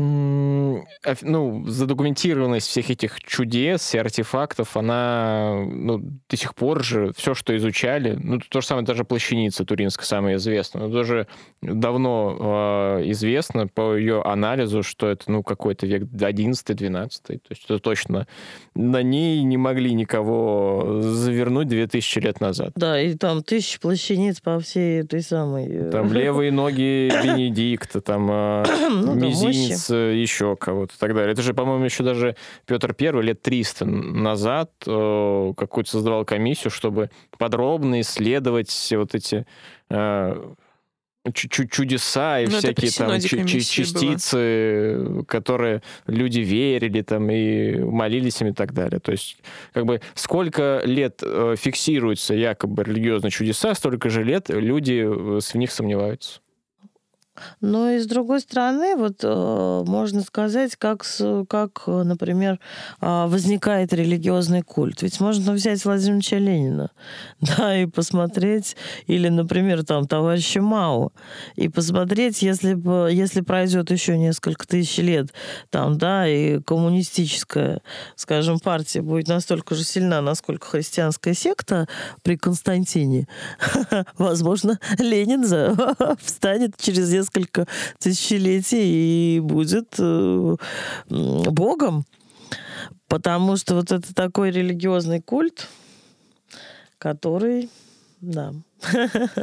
ну, 0.00 1.64
задокументированность 1.66 2.68
всех 2.68 2.90
этих 2.90 3.20
чудес 3.20 3.94
и 3.94 3.98
артефактов, 3.98 4.76
она 4.76 5.64
ну, 5.66 6.00
до 6.28 6.36
сих 6.36 6.54
пор 6.54 6.82
же, 6.82 7.12
все, 7.16 7.34
что 7.34 7.56
изучали, 7.56 8.16
ну, 8.20 8.38
то 8.38 8.60
же 8.60 8.66
самое, 8.66 8.86
даже 8.86 9.04
плащаница 9.04 9.64
туринская 9.64 10.06
самая 10.06 10.36
известная, 10.36 10.86
но 10.86 10.92
тоже 10.92 11.26
давно 11.62 12.98
э, 13.00 13.10
известно 13.10 13.66
по 13.66 13.96
ее 13.96 14.22
анализу, 14.22 14.82
что 14.82 15.08
это, 15.08 15.30
ну, 15.30 15.42
какой-то 15.42 15.86
век 15.86 16.04
11-12, 16.04 17.10
то 17.22 17.32
есть 17.50 17.64
это 17.64 17.78
точно 17.78 18.26
на 18.74 19.02
ней 19.02 19.42
не 19.42 19.56
могли 19.56 19.92
никого 19.94 21.00
завернуть 21.00 21.68
2000 21.68 22.18
лет 22.20 22.40
назад. 22.40 22.72
Да, 22.76 23.00
и 23.00 23.14
там 23.14 23.42
тысячи 23.42 23.80
плащаниц 23.80 24.40
по 24.40 24.58
всей 24.60 25.00
этой 25.00 25.22
самой... 25.22 25.66
Э, 25.66 25.90
там 25.90 26.12
левые 26.12 26.52
ноги 26.52 27.10
Бенедикта, 27.22 28.00
там 28.00 28.30
э, 28.30 28.64
ну, 28.90 29.14
мизинец 29.14 29.89
еще 29.94 30.56
кого-то 30.56 30.94
и 30.94 30.98
так 30.98 31.14
далее. 31.14 31.32
Это 31.32 31.42
же, 31.42 31.54
по-моему, 31.54 31.84
еще 31.84 32.02
даже 32.02 32.36
Петр 32.66 32.94
Первый 32.94 33.24
лет 33.24 33.42
300 33.42 33.84
назад 33.84 34.70
э, 34.86 35.52
какую-то 35.56 35.90
создавал 35.90 36.24
комиссию, 36.24 36.70
чтобы 36.70 37.10
подробно 37.38 38.00
исследовать 38.00 38.68
все 38.68 38.98
вот 38.98 39.14
эти 39.14 39.46
э, 39.90 40.54
чудеса 41.32 42.40
и 42.40 42.46
ну, 42.46 42.58
всякие 42.58 42.90
там 42.90 43.20
частицы, 43.20 44.96
была. 44.98 45.24
которые 45.24 45.82
люди 46.06 46.40
верили 46.40 47.02
там 47.02 47.30
и 47.30 47.78
молились 47.78 48.40
им 48.40 48.48
и 48.48 48.52
так 48.52 48.72
далее. 48.72 49.00
То 49.00 49.12
есть 49.12 49.38
как 49.72 49.84
бы 49.84 50.00
сколько 50.14 50.80
лет 50.84 51.20
э, 51.22 51.56
фиксируются 51.58 52.34
якобы 52.34 52.84
религиозные 52.84 53.30
чудеса, 53.30 53.74
столько 53.74 54.08
же 54.08 54.24
лет 54.24 54.48
люди 54.48 55.04
э, 55.04 55.40
в 55.40 55.54
них 55.56 55.70
сомневаются. 55.70 56.40
Но 57.60 57.90
и 57.90 57.98
с 57.98 58.06
другой 58.06 58.40
стороны, 58.40 58.96
вот 58.96 59.20
э, 59.22 59.84
можно 59.86 60.22
сказать, 60.22 60.76
как, 60.76 61.04
как, 61.48 61.86
например, 61.86 62.58
э, 63.00 63.26
возникает 63.26 63.92
религиозный 63.92 64.62
культ. 64.62 65.02
Ведь 65.02 65.20
можно 65.20 65.52
взять 65.52 65.84
Владимира 65.84 66.38
Ленина, 66.38 66.90
да, 67.40 67.76
и 67.76 67.86
посмотреть, 67.86 68.76
или, 69.06 69.28
например, 69.28 69.84
там 69.84 70.06
товарища 70.06 70.60
Мао, 70.60 71.12
и 71.56 71.68
посмотреть, 71.68 72.42
если, 72.42 72.76
если 73.12 73.40
пройдет 73.40 73.90
еще 73.90 74.18
несколько 74.18 74.66
тысяч 74.66 74.98
лет, 74.98 75.32
там, 75.70 75.98
да, 75.98 76.26
и 76.26 76.60
коммунистическая, 76.60 77.82
скажем, 78.16 78.58
партия 78.58 79.02
будет 79.02 79.28
настолько 79.28 79.74
же 79.74 79.84
сильна, 79.84 80.20
насколько 80.20 80.66
христианская 80.66 81.34
секта 81.34 81.88
при 82.22 82.36
Константине, 82.36 83.28
возможно, 84.18 84.78
Ленин 84.98 85.40
встанет 86.20 86.76
через 86.76 87.10
несколько 87.12 87.29
тысячелетий 87.98 89.36
и 89.36 89.40
будет 89.40 89.94
э, 89.98 90.56
богом. 91.08 92.04
Потому 93.08 93.56
что 93.56 93.74
вот 93.74 93.90
это 93.90 94.14
такой 94.14 94.50
религиозный 94.50 95.20
культ, 95.20 95.68
который, 96.98 97.68
да. 98.20 98.52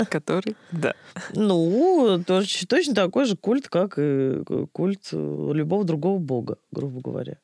Который, 0.09 0.55
да. 0.71 0.93
Ну, 1.33 2.23
точно, 2.25 2.67
точно 2.67 2.95
такой 2.95 3.25
же 3.25 3.35
культ, 3.35 3.67
как 3.67 3.95
и 3.97 4.43
культ 4.71 5.09
любого 5.11 5.83
другого 5.83 6.17
бога, 6.17 6.57
грубо 6.71 7.01
говоря. 7.01 7.37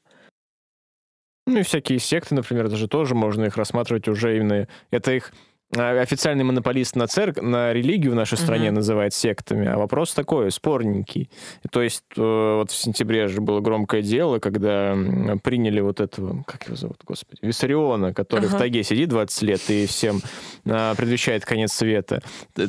Ну 1.46 1.60
и 1.60 1.64
всякие 1.64 2.00
секты, 2.00 2.36
например, 2.36 2.70
даже 2.70 2.88
тоже 2.88 3.16
можно 3.16 3.44
их 3.46 3.58
рассматривать 3.58 4.08
уже 4.08 4.38
именно... 4.38 4.68
Это 4.92 5.12
их 5.12 5.34
официальный 5.78 6.44
монополист 6.44 6.96
на 6.96 7.08
церковь, 7.08 7.44
на 7.44 7.74
религию 7.74 8.12
в 8.12 8.16
нашей 8.16 8.38
стране 8.38 8.68
uh-huh. 8.68 8.74
называют 8.74 9.14
сектами, 9.14 9.68
а 9.68 9.78
вопрос 9.78 10.14
такой, 10.14 10.52
спорненький. 10.52 11.30
То 11.72 11.82
есть 11.82 12.04
э, 12.18 12.56
вот 12.58 12.72
в 12.72 12.76
сентябре 12.76 13.28
же 13.28 13.42
было 13.42 13.60
громкое 13.60 14.02
дело, 14.02 14.40
когда 14.40 14.96
приняли 15.44 15.82
вот 15.82 16.00
этого, 16.00 16.44
как 16.44 16.66
его 16.66 16.76
зовут, 16.76 16.98
господи, 17.06 17.40
Виссариона, 17.42 18.14
который 18.14 18.50
uh-huh. 18.50 18.56
в 18.56 18.58
тайге 18.58 18.84
сидит 18.84 19.10
20 19.10 19.42
лет 19.44 19.62
и 19.70 19.86
всем 19.86 20.22
а, 20.66 20.96
предвещает 20.96 21.46
конец 21.46 21.74
света. 21.74 22.22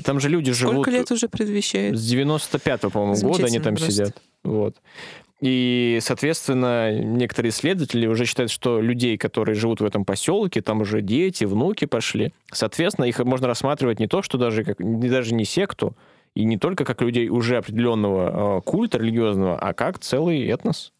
Там 0.04 0.20
же 0.20 0.28
люди 0.28 0.52
живут... 0.52 0.74
Сколько 0.74 0.90
лет 0.90 1.10
уже 1.10 1.28
предвещает? 1.28 1.96
С 1.96 2.12
95-го, 2.12 2.90
по-моему, 2.90 3.20
года 3.20 3.46
они 3.46 3.58
там 3.58 3.76
просто. 3.76 3.92
сидят. 3.92 4.22
Вот. 4.42 4.76
И, 5.46 5.98
соответственно, 6.00 6.90
некоторые 6.98 7.50
исследователи 7.50 8.06
уже 8.06 8.24
считают, 8.24 8.50
что 8.50 8.80
людей, 8.80 9.18
которые 9.18 9.54
живут 9.54 9.82
в 9.82 9.84
этом 9.84 10.06
поселке, 10.06 10.62
там 10.62 10.80
уже 10.80 11.02
дети, 11.02 11.44
внуки 11.44 11.84
пошли. 11.84 12.32
Соответственно, 12.50 13.04
их 13.04 13.18
можно 13.18 13.46
рассматривать 13.46 14.00
не 14.00 14.06
то, 14.06 14.22
что 14.22 14.38
даже, 14.38 14.64
как, 14.64 14.78
даже 14.78 15.34
не 15.34 15.44
секту, 15.44 15.98
и 16.34 16.44
не 16.44 16.56
только 16.56 16.86
как 16.86 17.02
людей 17.02 17.28
уже 17.28 17.58
определенного 17.58 18.56
э, 18.56 18.60
культа 18.62 18.96
религиозного, 18.96 19.58
а 19.58 19.74
как 19.74 19.98
целый 19.98 20.46
этнос. 20.46 20.94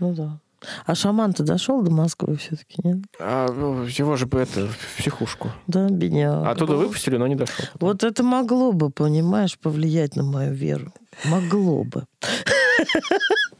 Ну 0.00 0.12
да. 0.12 0.40
А 0.86 0.94
шаман-то 0.94 1.42
дошел 1.42 1.82
до 1.82 1.90
Москвы 1.90 2.36
все-таки, 2.36 2.80
нет? 2.82 2.98
А, 3.18 3.50
ну, 3.52 3.84
его 3.84 4.16
же 4.16 4.26
бы 4.26 4.40
это, 4.40 4.66
в 4.66 4.98
психушку. 4.98 5.50
Да, 5.66 5.88
меня. 5.88 6.50
Оттуда 6.50 6.76
выпустили, 6.76 7.16
но 7.16 7.26
не 7.26 7.34
дошел. 7.34 7.66
Вот 7.80 8.04
это 8.04 8.22
могло 8.22 8.72
бы, 8.72 8.90
понимаешь, 8.90 9.58
повлиять 9.58 10.16
на 10.16 10.22
мою 10.22 10.52
веру. 10.52 10.92
Могло 11.24 11.84
бы. 11.84 12.04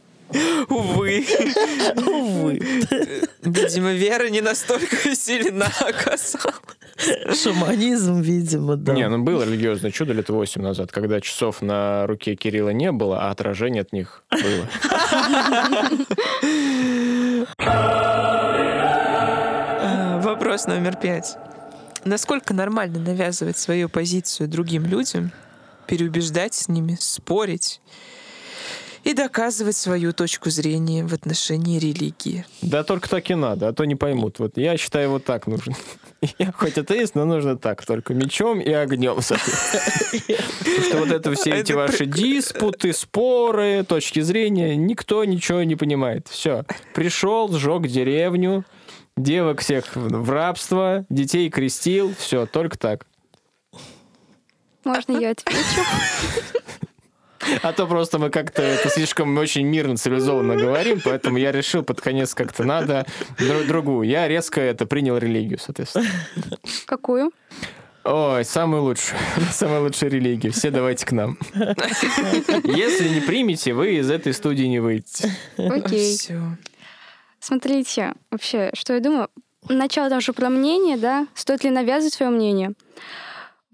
Увы. 0.69 1.25
Увы. 1.97 2.61
Видимо, 3.43 3.93
вера 3.93 4.29
не 4.29 4.41
настолько 4.41 5.15
сильна 5.15 5.67
оказалась. 5.81 6.55
Шаманизм, 7.43 8.21
видимо, 8.21 8.77
да. 8.77 8.93
Не, 8.93 9.09
ну 9.09 9.23
было 9.23 9.43
религиозное 9.43 9.91
чудо 9.91 10.13
лет 10.13 10.29
восемь 10.29 10.63
назад, 10.63 10.93
когда 10.93 11.21
часов 11.21 11.61
на 11.61 12.07
руке 12.07 12.37
Кирилла 12.37 12.71
не 12.71 12.93
было, 12.93 13.21
а 13.21 13.31
отражение 13.31 13.83
от 13.83 13.93
них 13.93 14.25
было. 14.31 14.69
Вопрос 20.23 20.67
номер 20.67 20.97
пять. 20.97 21.37
Насколько 22.05 22.55
нормально 22.55 22.99
навязывать 22.99 23.59
свою 23.59 23.89
позицию 23.89 24.49
другим 24.49 24.85
людям, 24.87 25.33
переубеждать 25.87 26.55
с 26.55 26.69
ними, 26.69 26.97
спорить 27.01 27.81
и 29.05 29.13
доказывать 29.13 29.77
свою 29.77 30.13
точку 30.13 30.51
зрения 30.51 31.05
в 31.05 31.13
отношении 31.13 31.79
религии. 31.79 32.47
Да 32.63 32.83
только 32.83 33.09
так 33.09 33.31
и 33.31 33.35
надо, 33.35 33.69
а 33.69 33.73
то 33.73 33.85
не 33.85 33.95
поймут. 33.95 34.39
Вот 34.39 34.57
я 34.57 34.77
считаю, 34.77 35.11
вот 35.11 35.25
так 35.25 35.47
нужно. 35.47 35.75
Я 36.39 36.53
хоть 36.53 36.79
атеист, 36.79 37.15
но 37.15 37.27
нужно 37.27 37.59
так, 37.59 37.85
только 37.85 38.15
мечом 38.15 38.59
и 38.59 38.73
огнем. 38.73 39.17
Потому 39.17 40.83
что 40.83 40.99
вот 40.99 41.11
это 41.11 41.35
все 41.35 41.51
эти 41.51 41.73
ваши 41.73 42.07
диспуты, 42.07 42.95
споры, 42.95 43.85
точки 43.87 44.21
зрения, 44.21 44.75
никто 44.75 45.23
ничего 45.25 45.63
не 45.65 45.77
понимает. 45.77 46.29
Все. 46.29 46.65
Пришел, 46.95 47.53
сжег 47.53 47.87
деревню, 47.87 48.65
девок 49.19 49.61
всех 49.61 49.95
в 49.95 50.31
рабство, 50.31 51.05
детей 51.11 51.51
крестил, 51.51 52.15
все, 52.19 52.47
только 52.47 52.79
так. 52.79 53.07
Можно 54.85 55.19
я 55.19 55.31
отвечу? 55.31 55.83
А 57.63 57.73
то 57.73 57.87
просто 57.87 58.19
мы 58.19 58.31
как-то 58.31 58.63
это 58.63 58.89
слишком 58.89 59.37
очень 59.39 59.67
мирно, 59.67 59.97
цивилизованно 59.97 60.57
говорим, 60.57 61.01
поэтому 61.05 61.39
я 61.39 61.53
решил 61.53 61.83
под 61.83 62.01
конец 62.01 62.35
как-то 62.35 62.65
надо 62.65 63.07
друг 63.39 63.67
другую. 63.67 64.09
Я 64.09 64.29
резко 64.29 64.61
это 64.61 64.87
принял 64.87 65.17
религию, 65.19 65.59
соответственно. 65.59 66.07
Какую? 66.87 67.33
Ой, 68.05 68.45
самую 68.45 68.83
лучшую. 68.83 69.19
Самая 69.51 69.81
лучшая 69.81 70.11
религия. 70.11 70.51
Все 70.51 70.71
давайте 70.71 71.07
к 71.07 71.13
нам. 71.13 71.39
Если 72.65 73.09
не 73.09 73.21
примете, 73.21 73.73
вы 73.73 73.97
из 73.97 74.11
этой 74.11 74.35
студии 74.35 74.65
не 74.65 74.79
выйдете. 74.79 75.35
Окей. 75.57 76.15
Все. 76.17 76.41
Смотрите, 77.41 78.13
вообще, 78.31 78.71
что 78.75 78.93
я 78.93 79.01
думаю. 79.01 79.29
Начало 79.71 80.11
там 80.11 80.21
же 80.21 80.35
про 80.35 80.51
мнение, 80.51 80.99
да? 80.99 81.27
Стоит 81.35 81.65
ли 81.65 81.71
навязывать 81.71 82.13
свое 82.13 82.31
мнение? 82.31 82.75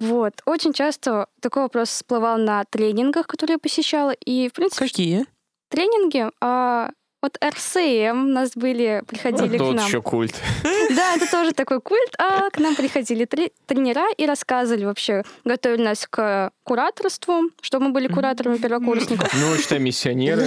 Вот. 0.01 0.35
Очень 0.47 0.73
часто 0.73 1.27
такой 1.41 1.65
вопрос 1.65 1.91
всплывал 1.91 2.39
на 2.39 2.65
тренингах, 2.65 3.27
которые 3.27 3.55
я 3.55 3.59
посещала. 3.59 4.11
И, 4.11 4.49
в 4.49 4.55
принципе... 4.55 4.87
Какие? 4.87 5.27
Тренинги. 5.69 6.27
А, 6.41 6.91
вот 7.23 7.39
РСМ 7.45 8.25
у 8.25 8.33
нас 8.33 8.53
были, 8.55 9.03
приходили 9.07 9.57
а 9.57 9.59
к 9.59 9.75
нам. 9.75 9.87
еще 9.87 10.03
культ. 10.03 10.35
Да, 10.91 11.15
это 11.15 11.31
тоже 11.31 11.53
такой 11.53 11.81
культ. 11.81 12.15
А 12.19 12.51
к 12.51 12.59
нам 12.59 12.75
приходили 12.75 13.25
тренера 13.25 14.07
и 14.17 14.27
рассказывали 14.27 14.87
вообще, 14.87 15.23
готовили 15.45 15.83
нас 15.83 16.07
к 16.09 16.51
кураторству, 16.65 17.43
чтобы 17.61 17.87
мы 17.87 17.93
были 17.93 18.09
кураторами 18.09 18.57
первокурсников. 18.57 19.33
Ну, 19.35 19.55
что 19.57 19.79
миссионеры. 19.79 20.47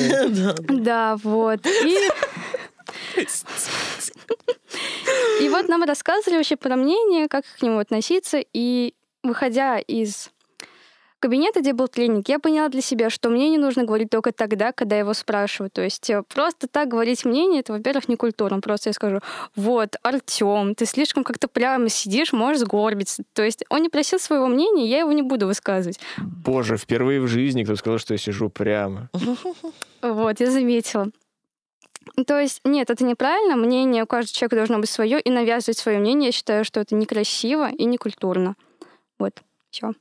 Да, 0.67 1.15
вот. 1.23 1.65
И... 1.65 1.97
И 5.41 5.49
вот 5.49 5.67
нам 5.67 5.83
рассказывали 5.83 6.37
вообще 6.37 6.55
про 6.55 6.75
мнение, 6.75 7.27
как 7.27 7.43
к 7.45 7.61
нему 7.61 7.79
относиться, 7.79 8.39
и 8.53 8.93
выходя 9.23 9.79
из 9.79 10.29
кабинета, 11.23 11.61
где 11.61 11.71
был 11.71 11.87
тренинг, 11.87 12.27
я 12.27 12.37
поняла 12.37 12.67
для 12.67 12.81
себя, 12.81 13.09
что 13.09 13.29
мне 13.29 13.49
не 13.49 13.57
нужно 13.57 13.85
говорить 13.85 14.09
только 14.09 14.33
тогда, 14.33 14.73
когда 14.73 14.97
его 14.97 15.13
спрашивают. 15.13 15.71
То 15.71 15.81
есть 15.81 16.09
э, 16.09 16.21
просто 16.21 16.67
так 16.67 16.89
говорить 16.89 17.23
мнение, 17.23 17.61
это, 17.61 17.71
во-первых, 17.71 18.09
не 18.09 18.17
культурно. 18.17 18.59
Просто 18.59 18.89
я 18.89 18.93
скажу, 18.93 19.21
вот, 19.55 19.95
Артем, 20.03 20.75
ты 20.75 20.85
слишком 20.85 21.23
как-то 21.23 21.47
прямо 21.47 21.87
сидишь, 21.87 22.33
можешь 22.33 22.63
сгорбиться. 22.63 23.23
То 23.31 23.41
есть 23.41 23.63
он 23.69 23.83
не 23.83 23.87
просил 23.87 24.19
своего 24.19 24.47
мнения, 24.47 24.85
я 24.85 24.99
его 24.99 25.13
не 25.13 25.21
буду 25.21 25.47
высказывать. 25.47 25.97
Боже, 26.17 26.75
впервые 26.75 27.21
в 27.21 27.27
жизни 27.27 27.63
кто 27.63 27.77
сказал, 27.77 27.99
что 27.99 28.13
я 28.13 28.17
сижу 28.17 28.49
прямо. 28.49 29.09
Вот, 30.01 30.41
я 30.41 30.51
заметила. 30.51 31.07
То 32.27 32.37
есть, 32.37 32.59
нет, 32.65 32.89
это 32.89 33.05
неправильно. 33.05 33.55
Мнение 33.55 34.03
у 34.03 34.07
каждого 34.07 34.35
человека 34.35 34.57
должно 34.57 34.79
быть 34.79 34.89
свое, 34.89 35.21
и 35.21 35.29
навязывать 35.29 35.77
свое 35.77 35.99
мнение, 35.99 36.27
я 36.27 36.31
считаю, 36.33 36.65
что 36.65 36.81
это 36.81 36.95
некрасиво 36.95 37.69
и 37.69 37.85
некультурно. 37.85 38.55
Вот, 39.23 39.41
все. 39.71 39.93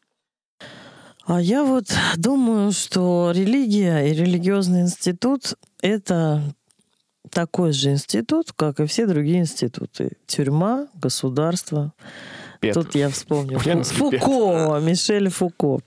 А 1.26 1.40
я 1.40 1.62
вот 1.62 1.84
думаю, 2.16 2.72
что 2.72 3.30
религия 3.32 4.00
и 4.00 4.14
религиозный 4.14 4.80
институт— 4.80 5.54
это 5.80 6.42
такой 7.30 7.72
же 7.72 7.92
институт, 7.92 8.52
как 8.56 8.80
и 8.80 8.86
все 8.86 9.06
другие 9.06 9.38
институты. 9.38 10.16
Тюрьма, 10.26 10.88
государство. 10.94 11.92
Пет. 12.58 12.74
Тут 12.74 12.96
я 12.96 13.10
вспомнил. 13.10 13.58
Фуко, 13.58 14.80
Мишель 14.80 15.28
Фуко. 15.30 15.78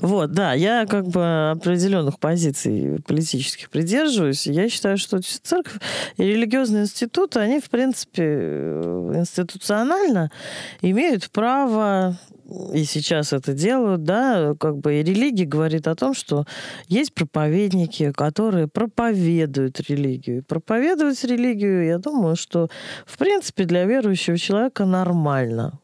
Вот, 0.00 0.32
да, 0.32 0.52
я 0.52 0.86
как 0.86 1.06
бы 1.06 1.50
определенных 1.50 2.18
позиций 2.18 3.00
политических 3.06 3.70
придерживаюсь. 3.70 4.46
Я 4.46 4.68
считаю, 4.68 4.98
что 4.98 5.20
церковь 5.20 5.80
и 6.16 6.24
религиозные 6.24 6.84
институты, 6.84 7.38
они, 7.40 7.60
в 7.60 7.70
принципе, 7.70 8.24
э, 8.24 9.12
институционально 9.14 10.32
имеют 10.82 11.30
право 11.30 12.16
и 12.72 12.84
сейчас 12.84 13.32
это 13.32 13.52
делают, 13.52 14.04
да, 14.04 14.54
как 14.58 14.78
бы 14.78 14.94
и 14.94 15.02
религия 15.02 15.44
говорит 15.44 15.86
о 15.86 15.94
том, 15.94 16.14
что 16.14 16.46
есть 16.86 17.12
проповедники, 17.12 18.10
которые 18.12 18.68
проповедуют 18.68 19.80
религию. 19.88 20.42
Проповедовать 20.44 21.22
религию, 21.24 21.84
я 21.84 21.98
думаю, 21.98 22.36
что 22.36 22.68
в 23.06 23.18
принципе 23.18 23.64
для 23.64 23.84
верующего 23.84 24.38
человека 24.38 24.86
нормально. 24.86 25.78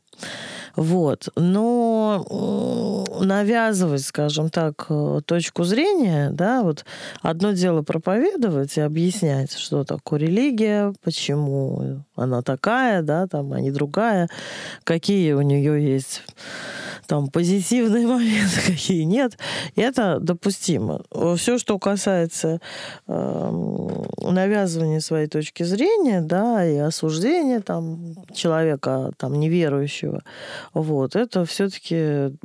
Вот. 0.76 1.28
Но 1.36 3.04
навязывать, 3.20 4.04
скажем 4.04 4.50
так, 4.50 4.86
э, 4.88 5.20
точку 5.24 5.64
зрения, 5.64 6.30
да, 6.32 6.62
вот 6.62 6.84
одно 7.22 7.52
дело 7.52 7.82
проповедовать 7.82 8.76
и 8.76 8.80
объяснять, 8.80 9.52
что 9.56 9.84
такое 9.84 10.20
религия, 10.20 10.92
почему 11.02 12.02
она 12.16 12.42
такая, 12.42 13.02
да, 13.02 13.26
там, 13.26 13.52
а 13.52 13.60
не 13.60 13.70
другая, 13.70 14.28
какие 14.84 15.32
у 15.32 15.42
нее 15.42 15.84
есть 15.84 16.22
там 17.06 17.28
позитивные 17.28 18.06
моменты, 18.06 18.60
какие 18.66 19.02
нет, 19.02 19.38
это 19.76 20.18
допустимо. 20.20 21.02
Все, 21.36 21.58
что 21.58 21.78
касается 21.78 22.60
э, 23.06 24.00
навязывания 24.20 25.00
своей 25.00 25.26
точки 25.26 25.62
зрения, 25.62 26.20
да, 26.20 26.64
и 26.64 26.76
осуждения 26.76 27.60
там 27.60 28.14
человека 28.34 29.12
там 29.16 29.38
неверующего, 29.38 30.22
вот, 30.72 31.16
это 31.16 31.44
все-таки, 31.44 32.36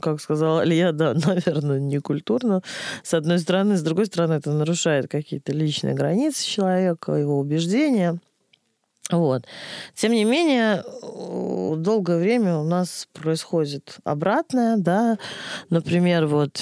как 0.00 0.20
сказала 0.20 0.64
Илья, 0.64 0.92
да, 0.92 1.14
наверное, 1.26 1.80
не 1.80 1.98
культурно, 1.98 2.62
с 3.02 3.14
одной 3.14 3.38
стороны, 3.38 3.76
с 3.76 3.82
другой 3.82 4.06
стороны, 4.06 4.34
это 4.34 4.52
нарушает 4.52 5.08
какие-то 5.08 5.52
личные 5.52 5.94
границы 5.94 6.44
человека, 6.44 7.12
его 7.12 7.38
убеждения. 7.38 8.20
Вот. 9.10 9.46
Тем 9.94 10.12
не 10.12 10.24
менее, 10.24 10.82
долгое 11.76 12.18
время 12.18 12.56
у 12.56 12.64
нас 12.64 13.06
происходит 13.12 13.98
обратное, 14.02 14.76
да. 14.76 15.18
Например, 15.70 16.26
вот 16.26 16.60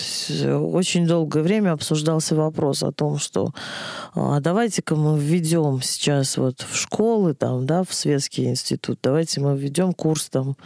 очень 0.53 1.07
долгое 1.07 1.43
время 1.43 1.73
обсуждался 1.73 2.35
вопрос 2.35 2.83
о 2.83 2.93
том, 2.93 3.19
что 3.19 3.55
а 4.15 4.41
давайте-ка 4.41 4.95
мы 4.95 5.19
введем 5.19 5.81
сейчас 5.81 6.37
вот 6.37 6.61
в 6.61 6.77
школы, 6.77 7.35
там, 7.35 7.65
да, 7.65 7.83
в 7.83 7.95
светский 7.95 8.45
институт, 8.45 8.99
давайте 9.03 9.41
мы 9.41 9.57
введем 9.57 9.95
курс 9.95 10.29
там 10.29 10.57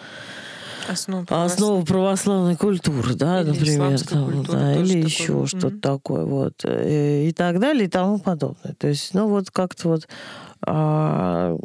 Основу 0.89 1.27
Основу 1.29 1.85
православной 1.85 2.57
культуры, 2.57 3.15
да, 3.15 3.43
Или 3.43 3.51
например, 3.51 4.01
там, 4.01 4.43
да, 4.45 4.75
или 4.75 4.87
такое. 4.89 5.03
еще 5.03 5.33
Мгм. 5.35 5.47
что-то 5.47 5.79
такое, 5.81 6.25
вот, 6.25 6.55
э, 6.65 7.27
и 7.29 7.33
так 7.33 7.61
далее, 7.61 7.85
и 7.87 7.89
тому 7.91 8.19
подобное. 8.19 8.75
То 8.79 8.89
есть, 8.89 9.13
ну, 9.15 9.29
вот 9.29 9.51
как-то 9.51 9.89
вот 9.89 10.09
а, 10.67 11.57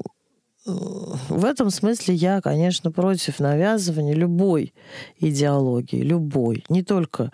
в 0.66 1.44
этом 1.44 1.70
смысле 1.72 2.14
я, 2.16 2.40
конечно, 2.40 2.90
против 2.92 3.40
навязывания 3.40 4.14
любой 4.14 4.74
идеологии, 5.20 6.02
любой, 6.02 6.64
не 6.70 6.84
только 6.84 7.32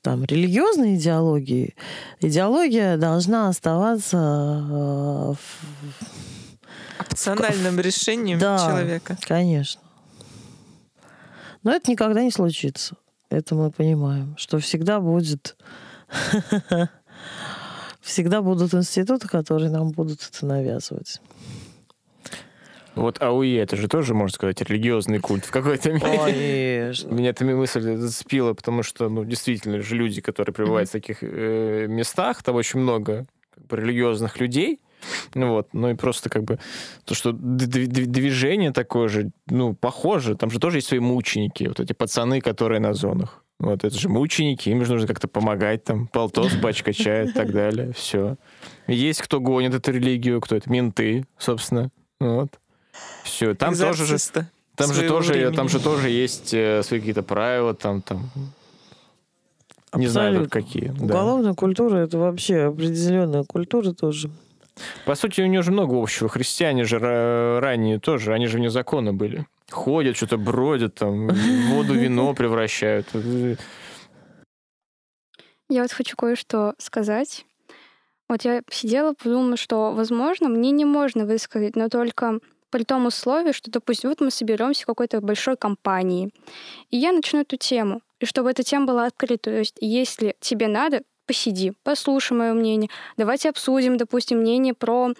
там 0.00 0.24
религиозной 0.24 0.96
идеологии. 0.96 1.76
Идеология 2.20 2.96
должна 2.96 3.48
оставаться 3.48 4.16
э, 4.16 5.32
в- 5.34 7.02
Опциональным 7.12 7.78
решением 7.78 8.38
Да. 8.38 8.58
человека. 8.58 9.16
Конечно. 9.28 9.80
Но 11.62 11.72
это 11.72 11.90
никогда 11.90 12.22
не 12.22 12.30
случится. 12.30 12.96
Это 13.30 13.54
мы 13.54 13.70
понимаем, 13.70 14.36
что 14.36 14.58
всегда 14.58 15.00
будет... 15.00 15.56
Всегда 18.00 18.42
будут 18.42 18.74
институты, 18.74 19.28
которые 19.28 19.70
нам 19.70 19.92
будут 19.92 20.28
это 20.28 20.44
навязывать. 20.44 21.20
Вот 22.94 23.22
АУЕ, 23.22 23.62
это 23.62 23.76
же 23.76 23.88
тоже, 23.88 24.12
можно 24.12 24.34
сказать, 24.34 24.60
религиозный 24.60 25.18
культ 25.18 25.44
в 25.44 25.50
какой-то 25.50 25.92
мере. 25.92 26.92
Меня 27.06 27.30
эта 27.30 27.44
мысль 27.44 27.96
зацепила, 27.96 28.52
потому 28.52 28.82
что, 28.82 29.08
ну, 29.08 29.24
действительно 29.24 29.80
же 29.80 29.96
люди, 29.96 30.20
которые 30.20 30.52
пребывают 30.52 30.88
в 30.88 30.92
таких 30.92 31.18
э, 31.22 31.86
местах, 31.88 32.42
там 32.42 32.56
очень 32.56 32.80
много 32.80 33.24
религиозных 33.70 34.38
людей, 34.40 34.80
вот, 35.34 35.68
ну 35.72 35.90
и 35.90 35.94
просто 35.94 36.28
как 36.28 36.44
бы 36.44 36.58
то, 37.04 37.14
что 37.14 37.32
движение 37.32 38.72
такое 38.72 39.08
же, 39.08 39.30
ну, 39.48 39.74
похоже, 39.74 40.36
там 40.36 40.50
же 40.50 40.58
тоже 40.58 40.78
есть 40.78 40.88
свои 40.88 41.00
мученики, 41.00 41.64
вот 41.64 41.80
эти 41.80 41.92
пацаны, 41.92 42.40
которые 42.40 42.80
на 42.80 42.94
зонах. 42.94 43.44
Вот 43.58 43.84
это 43.84 43.96
же 43.96 44.08
мученики, 44.08 44.70
им 44.70 44.84
же 44.84 44.92
нужно 44.92 45.06
как-то 45.06 45.28
помогать, 45.28 45.84
там, 45.84 46.08
полтос, 46.08 46.52
пачка 46.60 46.92
чая 46.92 47.26
и 47.26 47.32
так 47.32 47.52
далее, 47.52 47.92
все. 47.92 48.36
Есть 48.88 49.22
кто 49.22 49.40
гонит 49.40 49.74
эту 49.74 49.92
религию, 49.92 50.40
кто 50.40 50.56
это, 50.56 50.70
менты, 50.70 51.24
собственно, 51.38 51.90
вот. 52.18 52.58
Все, 53.24 53.54
там 53.54 53.76
тоже 53.76 54.06
же 54.06 54.18
там 54.76 54.92
же 54.92 55.08
тоже, 55.08 55.32
времени. 55.34 55.54
там 55.54 55.68
же 55.68 55.80
тоже 55.80 56.08
есть 56.08 56.54
э, 56.54 56.82
свои 56.82 57.00
какие-то 57.00 57.22
правила, 57.22 57.74
там, 57.74 58.02
там. 58.02 58.30
Не 59.94 60.06
знаю 60.06 60.30
Абсолютно. 60.30 60.60
какие. 60.60 60.88
да. 60.88 61.04
Уголовная 61.04 61.54
культура 61.54 61.98
это 61.98 62.16
вообще 62.16 62.62
определенная 62.62 63.44
культура 63.44 63.92
тоже. 63.92 64.30
По 65.04 65.14
сути, 65.14 65.40
у 65.40 65.46
нее 65.46 65.62
же 65.62 65.72
много 65.72 66.00
общего. 66.00 66.28
Христиане 66.28 66.84
же 66.84 66.96
ра- 66.96 67.60
ранее 67.60 67.98
тоже, 67.98 68.32
они 68.32 68.46
же 68.46 68.58
вне 68.58 68.70
закона 68.70 69.12
были. 69.12 69.46
Ходят, 69.70 70.16
что-то 70.16 70.36
бродят, 70.38 70.94
там, 70.94 71.28
воду 71.28 71.94
вино 71.94 72.34
превращают. 72.36 73.06
Я 75.68 75.82
вот 75.82 75.92
хочу 75.92 76.16
кое-что 76.16 76.74
сказать. 76.78 77.46
Вот 78.28 78.44
я 78.44 78.62
сидела, 78.70 79.14
подумала, 79.14 79.56
что, 79.56 79.92
возможно, 79.92 80.48
мне 80.48 80.70
не 80.70 80.84
можно 80.84 81.26
высказать, 81.26 81.76
но 81.76 81.88
только 81.88 82.38
при 82.70 82.84
том 82.84 83.06
условии, 83.06 83.52
что, 83.52 83.70
допустим, 83.70 84.08
вот 84.08 84.20
мы 84.20 84.30
соберемся 84.30 84.84
в 84.84 84.86
какой-то 84.86 85.20
большой 85.20 85.56
компании, 85.56 86.30
и 86.90 86.96
я 86.96 87.12
начну 87.12 87.40
эту 87.40 87.56
тему, 87.56 88.00
и 88.20 88.24
чтобы 88.24 88.50
эта 88.50 88.62
тема 88.62 88.86
была 88.86 89.06
открыта. 89.06 89.50
То 89.50 89.58
есть, 89.58 89.76
если 89.80 90.34
тебе 90.40 90.68
надо, 90.68 91.02
посиди, 91.26 91.72
послушай 91.82 92.36
мое 92.36 92.52
мнение, 92.52 92.90
давайте 93.16 93.48
обсудим, 93.48 93.96
допустим, 93.96 94.38
мнение 94.38 94.74
про 94.74 95.12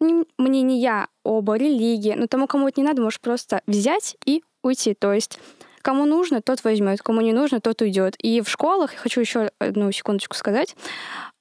не- 0.00 0.24
мнение 0.38 1.06
об 1.24 1.50
религии, 1.50 2.14
но 2.16 2.26
тому, 2.26 2.46
кому 2.46 2.68
это 2.68 2.80
не 2.80 2.86
надо, 2.86 3.02
можешь 3.02 3.20
просто 3.20 3.62
взять 3.66 4.16
и 4.26 4.42
уйти. 4.62 4.94
То 4.94 5.12
есть 5.12 5.38
кому 5.82 6.06
нужно, 6.06 6.40
тот 6.42 6.64
возьмет, 6.64 7.02
кому 7.02 7.20
не 7.20 7.32
нужно, 7.32 7.60
тот 7.60 7.80
уйдет. 7.82 8.14
И 8.18 8.40
в 8.40 8.48
школах, 8.48 8.94
хочу 8.94 9.20
еще 9.20 9.50
одну 9.58 9.90
секундочку 9.92 10.36
сказать, 10.36 10.76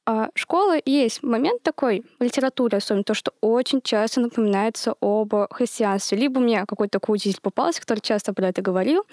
а, 0.05 0.29
школа 0.33 0.77
есть 0.83 1.21
момент 1.21 1.61
такой 1.61 2.03
в 2.19 2.23
литературе, 2.23 2.79
особенно 2.79 3.03
то, 3.03 3.13
что 3.13 3.33
очень 3.39 3.81
часто 3.81 4.19
напоминается 4.19 4.95
об 4.99 5.33
христианстве. 5.51 6.17
Либо 6.17 6.39
мне 6.39 6.65
какой-то 6.65 6.99
такой 6.99 7.15
учитель 7.15 7.39
попался, 7.41 7.81
который 7.81 7.99
часто 7.99 8.33
про 8.33 8.47
это 8.47 8.61
говорил, 8.61 9.03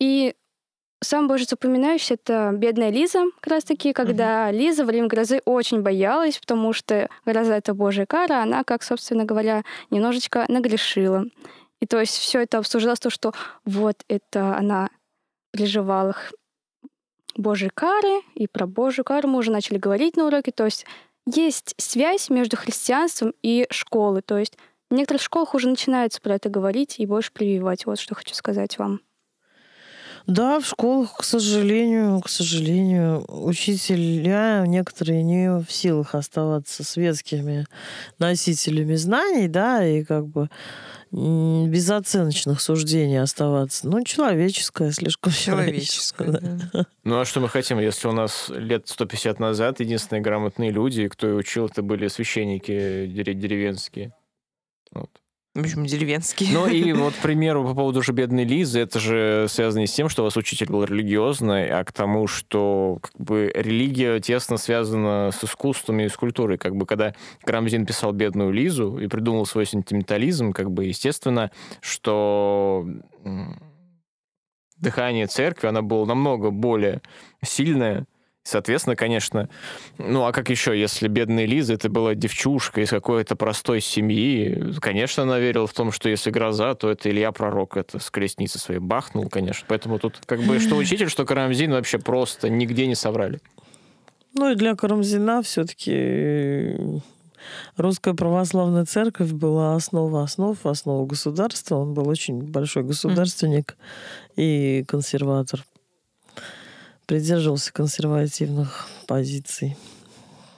и 0.00 0.34
сам 1.02 1.28
больше 1.28 1.46
запоминающийся 1.46 2.14
это 2.14 2.50
бедная 2.54 2.90
Лиза, 2.90 3.24
как 3.40 3.52
раз 3.52 3.64
таки, 3.64 3.92
когда 3.92 4.50
Лиза 4.50 4.84
во 4.84 4.88
время 4.88 5.08
грозы 5.08 5.42
очень 5.44 5.82
боялась, 5.82 6.38
потому 6.38 6.72
что 6.72 7.08
гроза— 7.26 7.56
это 7.58 7.74
божья 7.74 8.06
кара, 8.06 8.42
она, 8.42 8.64
как, 8.64 8.82
собственно 8.82 9.24
говоря, 9.24 9.64
немножечко 9.90 10.44
нагрешила. 10.48 11.24
И 11.80 11.86
то 11.86 11.98
есть 11.98 12.16
все 12.16 12.40
это 12.40 12.58
обсуждалось, 12.58 13.00
то, 13.00 13.10
что 13.10 13.32
вот 13.64 14.04
это 14.08 14.56
она 14.56 14.88
переживала 15.52 16.12
х- 16.12 16.32
божьей 17.36 17.70
кары, 17.74 18.22
и 18.34 18.46
про 18.46 18.66
божью 18.66 19.04
кару 19.04 19.28
мы 19.28 19.38
уже 19.38 19.50
начали 19.50 19.78
говорить 19.78 20.16
на 20.16 20.26
уроке. 20.26 20.52
То 20.52 20.64
есть 20.64 20.86
есть 21.26 21.74
связь 21.78 22.30
между 22.30 22.56
христианством 22.56 23.34
и 23.42 23.66
школой. 23.70 24.22
То 24.22 24.38
есть 24.38 24.56
в 24.90 24.94
некоторых 24.94 25.22
школах 25.22 25.54
уже 25.54 25.68
начинается 25.68 26.20
про 26.20 26.36
это 26.36 26.48
говорить 26.48 26.96
и 26.98 27.06
больше 27.06 27.32
прививать. 27.32 27.86
Вот 27.86 27.98
что 27.98 28.14
хочу 28.14 28.34
сказать 28.34 28.78
вам. 28.78 29.00
Да, 30.26 30.60
в 30.60 30.66
школах, 30.66 31.16
к 31.18 31.24
сожалению, 31.24 32.20
к 32.20 32.28
сожалению, 32.28 33.24
учителя 33.28 34.64
некоторые 34.66 35.22
не 35.22 35.50
в 35.60 35.70
силах 35.70 36.14
оставаться 36.14 36.84
светскими 36.84 37.66
носителями 38.18 38.94
знаний, 38.94 39.48
да, 39.48 39.86
и 39.86 40.04
как 40.04 40.26
бы 40.28 40.48
м, 41.12 41.68
без 41.70 41.90
оценочных 41.90 42.60
суждений 42.60 43.16
оставаться. 43.20 43.86
Ну, 43.88 44.02
человеческое, 44.04 44.92
слишком 44.92 45.32
человеческое. 45.32 46.26
Человеческое. 46.32 46.70
да. 46.72 46.86
Ну 47.04 47.20
а 47.20 47.24
что 47.24 47.40
мы 47.40 47.48
хотим, 47.48 47.78
если 47.80 48.08
у 48.08 48.12
нас 48.12 48.48
лет 48.48 48.88
150 48.88 49.38
назад 49.40 49.80
единственные 49.80 50.22
грамотные 50.22 50.70
люди, 50.70 51.08
кто 51.08 51.28
и 51.28 51.32
учил, 51.32 51.66
это 51.66 51.82
были 51.82 52.08
священники 52.08 53.06
дере- 53.06 53.34
деревенские. 53.34 54.12
Вот. 54.92 55.10
В 55.54 55.60
общем, 55.60 55.84
деревенские. 55.84 56.50
Ну 56.54 56.66
и 56.66 56.92
вот, 56.94 57.14
к 57.14 57.18
примеру, 57.18 57.62
по 57.62 57.74
поводу 57.74 58.02
же 58.02 58.12
бедной 58.12 58.44
Лизы, 58.44 58.80
это 58.80 58.98
же 58.98 59.46
связано 59.50 59.80
не 59.80 59.86
с 59.86 59.92
тем, 59.92 60.08
что 60.08 60.22
у 60.22 60.24
вас 60.24 60.36
учитель 60.38 60.68
был 60.68 60.84
религиозный, 60.84 61.68
а 61.68 61.84
к 61.84 61.92
тому, 61.92 62.26
что 62.26 62.98
как 63.02 63.12
бы 63.18 63.52
религия 63.54 64.18
тесно 64.20 64.56
связана 64.56 65.30
с 65.30 65.44
искусством 65.44 66.00
и 66.00 66.08
с 66.08 66.16
культурой. 66.16 66.56
Как 66.56 66.74
бы 66.74 66.86
когда 66.86 67.14
Карамзин 67.44 67.84
писал 67.84 68.12
бедную 68.12 68.50
Лизу 68.50 68.96
и 68.96 69.08
придумал 69.08 69.44
свой 69.44 69.66
сентиментализм, 69.66 70.52
как 70.52 70.70
бы 70.70 70.86
естественно, 70.86 71.50
что 71.82 72.86
дыхание 74.78 75.26
церкви, 75.26 75.68
она 75.68 75.82
было 75.82 76.06
намного 76.06 76.50
более 76.50 77.02
сильное, 77.44 78.06
Соответственно, 78.44 78.96
конечно, 78.96 79.48
ну 79.98 80.24
а 80.24 80.32
как 80.32 80.50
еще, 80.50 80.78
если 80.78 81.06
бедная 81.06 81.46
Лиза, 81.46 81.74
это 81.74 81.88
была 81.88 82.16
девчушка 82.16 82.80
из 82.80 82.90
какой-то 82.90 83.36
простой 83.36 83.80
семьи, 83.80 84.74
конечно, 84.80 85.22
она 85.22 85.38
верила 85.38 85.68
в 85.68 85.72
том, 85.72 85.92
что 85.92 86.08
если 86.08 86.30
гроза, 86.30 86.74
то 86.74 86.90
это 86.90 87.08
Илья 87.08 87.30
Пророк, 87.30 87.76
это 87.76 88.00
с 88.00 88.10
колесницы 88.10 88.58
своей 88.58 88.80
бахнул, 88.80 89.28
конечно. 89.28 89.64
Поэтому 89.68 90.00
тут 90.00 90.20
как 90.26 90.40
бы 90.40 90.58
что 90.58 90.74
учитель, 90.74 91.08
что 91.08 91.24
Карамзин 91.24 91.70
вообще 91.70 91.98
просто 91.98 92.48
нигде 92.48 92.88
не 92.88 92.96
соврали. 92.96 93.40
Ну 94.34 94.50
и 94.50 94.56
для 94.56 94.74
Карамзина 94.74 95.42
все-таки 95.42 97.00
русская 97.76 98.14
православная 98.14 98.86
церковь 98.86 99.30
была 99.30 99.76
основа 99.76 100.24
основ, 100.24 100.56
основа 100.66 101.06
государства. 101.06 101.76
Он 101.76 101.94
был 101.94 102.08
очень 102.08 102.42
большой 102.42 102.82
государственник 102.82 103.76
и 104.36 104.84
консерватор. 104.88 105.64
Придерживался 107.06 107.72
консервативных 107.72 108.88
позиций. 109.06 109.76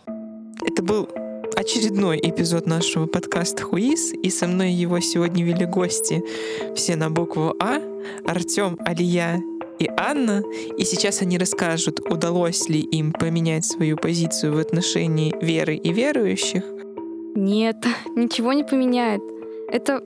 Это 0.06 0.82
был 0.82 1.08
очередной 1.56 2.18
эпизод 2.18 2.66
нашего 2.66 3.06
подкаста 3.06 3.62
«Хуиз», 3.62 4.12
и 4.12 4.30
со 4.30 4.46
мной 4.46 4.72
его 4.72 5.00
сегодня 5.00 5.44
вели 5.44 5.66
гости 5.66 6.22
все 6.74 6.96
на 6.96 7.10
букву 7.10 7.54
«А», 7.60 7.80
Артем, 8.26 8.78
Алия 8.84 9.40
и 9.78 9.88
Анна, 9.96 10.42
и 10.76 10.84
сейчас 10.84 11.22
они 11.22 11.38
расскажут, 11.38 12.00
удалось 12.00 12.68
ли 12.68 12.80
им 12.80 13.12
поменять 13.12 13.64
свою 13.64 13.96
позицию 13.96 14.54
в 14.54 14.58
отношении 14.58 15.34
веры 15.40 15.76
и 15.76 15.92
верующих. 15.92 16.62
Нет, 17.34 17.84
ничего 18.14 18.52
не 18.52 18.64
поменяет. 18.64 19.22
Это, 19.68 20.02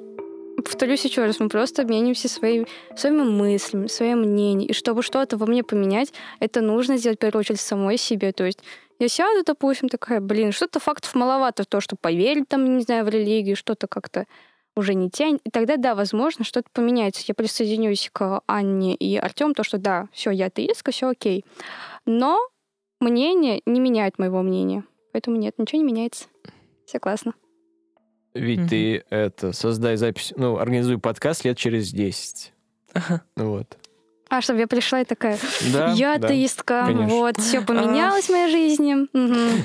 повторюсь 0.63 1.05
еще 1.05 1.25
раз, 1.25 1.41
мы 1.41 1.49
просто 1.49 1.83
обмениваемся 1.83 2.29
своими, 2.29 2.67
своими 2.97 3.23
мыслями, 3.23 3.87
своим 3.87 4.21
мнением. 4.21 4.71
И 4.71 4.73
чтобы 4.73 5.03
что-то 5.03 5.37
во 5.37 5.47
мне 5.47 5.63
поменять, 5.63 6.13
это 6.41 6.61
нужно 6.61 6.97
сделать 6.97 7.19
в 7.19 7.21
первую 7.21 7.41
очередь 7.41 7.61
самой 7.61 7.97
себе. 7.97 8.33
То 8.33 8.45
есть 8.45 8.61
я 8.99 9.09
сяду, 9.09 9.45
допустим, 9.45 9.89
такая, 9.89 10.21
блин, 10.21 10.53
что-то 10.53 10.81
фактов 10.81 11.15
маловато, 11.15 11.65
то, 11.65 11.81
что 11.81 11.97
поверить 11.97 12.49
там, 12.49 12.77
не 12.77 12.83
знаю, 12.83 13.05
в 13.05 13.09
религию, 13.09 13.57
что-то 13.57 13.87
как-то 13.87 14.27
уже 14.75 14.95
не 14.95 15.11
тянет. 15.11 15.41
И 15.45 15.51
тогда, 15.51 15.77
да, 15.77 15.95
возможно, 15.95 16.45
что-то 16.45 16.69
поменяется. 16.73 17.25
Я 17.27 17.35
присоединюсь 17.35 18.11
к 18.13 18.43
Анне 18.47 18.95
и 18.95 19.17
Артем, 19.17 19.55
то, 19.55 19.65
что 19.65 19.79
да, 19.79 20.09
все, 20.13 20.31
я 20.31 20.47
атеистка, 20.47 20.93
все 20.93 21.09
окей. 21.09 21.45
Но 22.07 22.39
мнение 23.01 23.61
не 23.67 23.81
меняет 23.81 24.19
моего 24.19 24.43
мнения. 24.43 24.85
Поэтому 25.13 25.37
нет, 25.37 25.55
ничего 25.59 25.81
не 25.81 25.87
меняется. 25.87 26.27
Все 26.87 26.99
классно. 26.99 27.35
Ведь 28.35 28.61
Мгм. 28.61 28.69
ты 28.69 29.05
это, 29.11 29.53
создай 29.53 29.97
запись, 29.97 30.33
ну, 30.37 30.59
организуй 30.59 30.99
подкаст 30.99 31.45
лет 31.45 31.57
через 31.57 31.91
10. 31.93 32.53
Ага. 32.95 33.23
Вот. 33.37 33.77
А, 34.31 34.43
чтобы 34.43 34.61
я 34.61 34.67
пришла 34.67 35.01
и 35.01 35.05
такая, 35.07 35.39
Да, 35.73 35.93
я 35.95 36.19
да. 36.19 36.27
атеистка, 36.29 36.85
конечно. 36.87 37.07
вот, 37.09 37.39
все 37.39 37.63
поменялось 37.63 38.27
в 38.27 38.31
моей 38.31 38.51
жизни. 38.51 39.09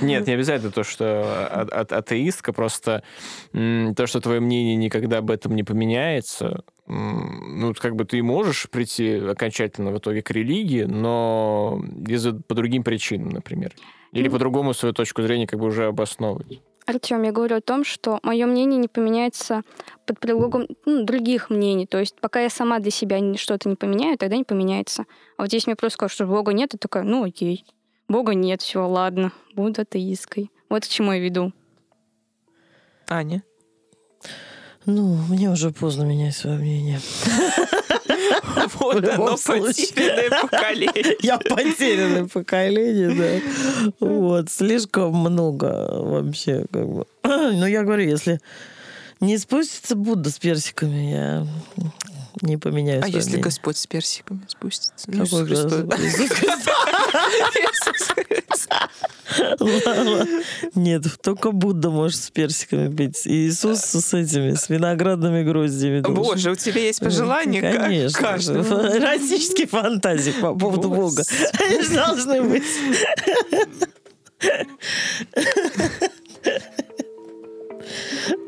Нет, 0.06 0.26
не 0.26 0.32
обязательно 0.34 0.72
то, 0.72 0.84
что 0.84 1.06
а- 1.26 1.68
а- 1.70 1.98
атеистка, 1.98 2.54
просто 2.54 3.04
м, 3.52 3.94
то, 3.94 4.08
что 4.08 4.22
твое 4.22 4.40
мнение 4.40 4.78
никогда 4.78 5.18
об 5.18 5.30
этом 5.32 5.54
не 5.56 5.64
поменяется. 5.64 6.64
м, 6.88 7.60
Ну, 7.62 7.74
как 7.74 7.96
бы 7.96 8.04
ты 8.06 8.22
можешь 8.24 8.70
прийти 8.70 9.16
окончательно 9.16 9.92
в 9.92 9.98
итоге 10.00 10.22
к 10.22 10.32
религии, 10.32 10.84
но 10.84 11.82
из 12.08 12.26
по 12.48 12.56
другим 12.56 12.84
причинам, 12.84 13.30
например. 13.30 13.72
Или 14.14 14.28
Ну. 14.28 14.34
по-другому 14.34 14.74
свою 14.74 14.94
точку 14.94 15.22
зрения 15.24 15.48
как 15.48 15.60
бы 15.60 15.66
уже 15.68 15.86
обосновывать. 15.86 16.62
Артем, 16.86 17.24
я 17.24 17.32
говорю 17.32 17.58
о 17.58 17.62
том, 17.62 17.84
что 17.84 18.20
мое 18.24 18.46
мнение 18.46 18.78
не 18.78 18.88
поменяется 18.88 19.62
под 20.06 20.20
предлогом 20.20 20.68
ну, 20.86 21.04
других 21.04 21.50
мнений. 21.50 21.88
То 21.88 22.00
есть 22.00 22.20
пока 22.20 22.42
я 22.42 22.50
сама 22.50 22.80
для 22.80 22.92
себя 22.92 23.20
что-то 23.38 23.70
не 23.70 23.76
поменяю, 23.76 24.18
тогда 24.18 24.36
не 24.36 24.44
поменяется. 24.44 25.06
А 25.38 25.44
вот 25.44 25.48
здесь 25.48 25.66
мне 25.66 25.76
просто 25.76 25.96
сказали, 25.96 26.14
что 26.14 26.26
Бога 26.26 26.54
нет, 26.54 26.74
и 26.74 26.78
такая, 26.78 27.04
ну 27.04 27.24
окей. 27.24 27.66
Бога 28.10 28.34
нет, 28.34 28.62
все, 28.62 28.86
ладно, 28.86 29.32
буду 29.54 29.82
атеисткой. 29.82 30.52
Вот 30.70 30.84
к 30.84 30.88
чему 30.88 31.14
я 31.14 31.20
веду. 31.20 31.54
Аня. 33.08 33.44
Ну, 34.86 35.16
мне 35.30 35.50
уже 35.50 35.72
поздно 35.72 36.04
менять 36.04 36.36
свое 36.36 36.58
мнение. 36.58 37.00
Вот 38.80 39.08
оно, 39.08 39.38
потерянное 39.38 40.42
поколение. 40.42 41.16
Я 41.22 41.38
потерянное 41.38 42.26
поколение, 42.26 43.42
да. 43.90 43.92
Вот, 44.00 44.50
слишком 44.50 45.16
много 45.16 45.90
вообще, 45.92 46.66
как 46.72 46.88
бы. 46.88 47.06
Но 47.24 47.68
я 47.68 47.84
говорю, 47.84 48.04
если 48.04 48.40
не 49.20 49.38
спустится 49.38 49.96
Будда 49.96 50.30
с 50.30 50.40
персиками, 50.40 51.12
я 51.12 51.48
не 52.42 52.58
поменяю 52.58 53.04
А 53.04 53.08
если. 53.08 53.40
Господь 53.40 53.78
с 53.78 53.88
персиками 53.88 54.42
спустится? 54.48 54.94
Ну. 55.08 55.26
Нет, 60.76 61.04
только 61.22 61.52
Будда 61.52 61.90
может 61.90 62.22
с 62.22 62.32
персиками 62.32 62.88
быть. 62.88 63.26
И 63.26 63.48
Иисус 63.48 63.80
с 63.80 64.14
этими, 64.14 64.56
с 64.56 64.70
виноградными 64.70 65.44
гроздьями. 65.44 66.02
должен. 66.02 66.24
Боже, 66.24 66.52
у 66.52 66.56
тебя 66.56 66.82
есть 66.82 67.00
пожелания? 67.00 67.62
Ка- 67.62 67.80
Конечно. 67.80 68.26
Эротические 68.26 69.68
фантазии 69.68 70.32
по 70.32 70.56
поводу 70.56 70.90
Бога. 70.90 71.24
Они 71.60 71.82
же 71.82 71.94
должны 71.94 72.42
быть. 72.44 72.64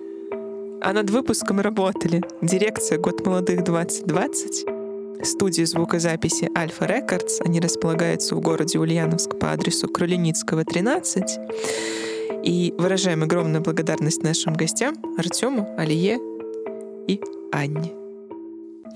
А 0.88 0.93
над 0.93 1.09
выпуском 1.09 1.59
работали 1.61 2.21
дирекция 2.41 2.99
«Год 2.99 3.25
молодых 3.25 3.61
2020», 3.61 5.23
студия 5.25 5.65
звукозаписи 5.65 6.51
«Альфа 6.55 6.86
Рекордс». 6.86 7.41
Они 7.41 7.59
располагаются 7.59 8.36
в 8.36 8.39
городе 8.41 8.77
Ульяновск 8.77 9.39
по 9.39 9.51
адресу 9.51 9.88
Кролиницкого, 9.88 10.63
13. 10.63 11.23
И 12.43 12.73
выражаем 12.77 13.23
огромную 13.23 13.63
благодарность 13.63 14.21
нашим 14.21 14.53
гостям 14.53 14.93
Артему, 15.17 15.73
Алие 15.75 16.19
и 17.07 17.19
Анне. 17.51 17.91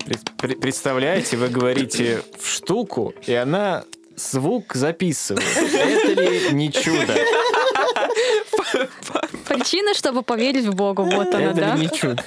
Пред- 0.06 0.32
пре- 0.38 0.60
Представляете, 0.60 1.36
вы 1.36 1.48
говорите 1.48 2.22
в 2.38 2.46
штуку, 2.48 3.14
и 3.26 3.34
она 3.34 3.84
звук 4.14 4.74
записывает. 4.76 5.44
Это 5.56 6.20
ли 6.22 6.52
не 6.52 6.70
чудо? 6.70 7.16
Причина, 9.50 9.94
чтобы 9.94 10.22
поверить 10.22 10.64
в 10.66 10.74
Бога, 10.76 11.00
вот 11.00 11.34
она, 11.34 11.50
Это 11.50 11.54
да? 11.54 11.74
ли 11.74 11.80
не 11.82 11.88
чудо? 11.88 12.22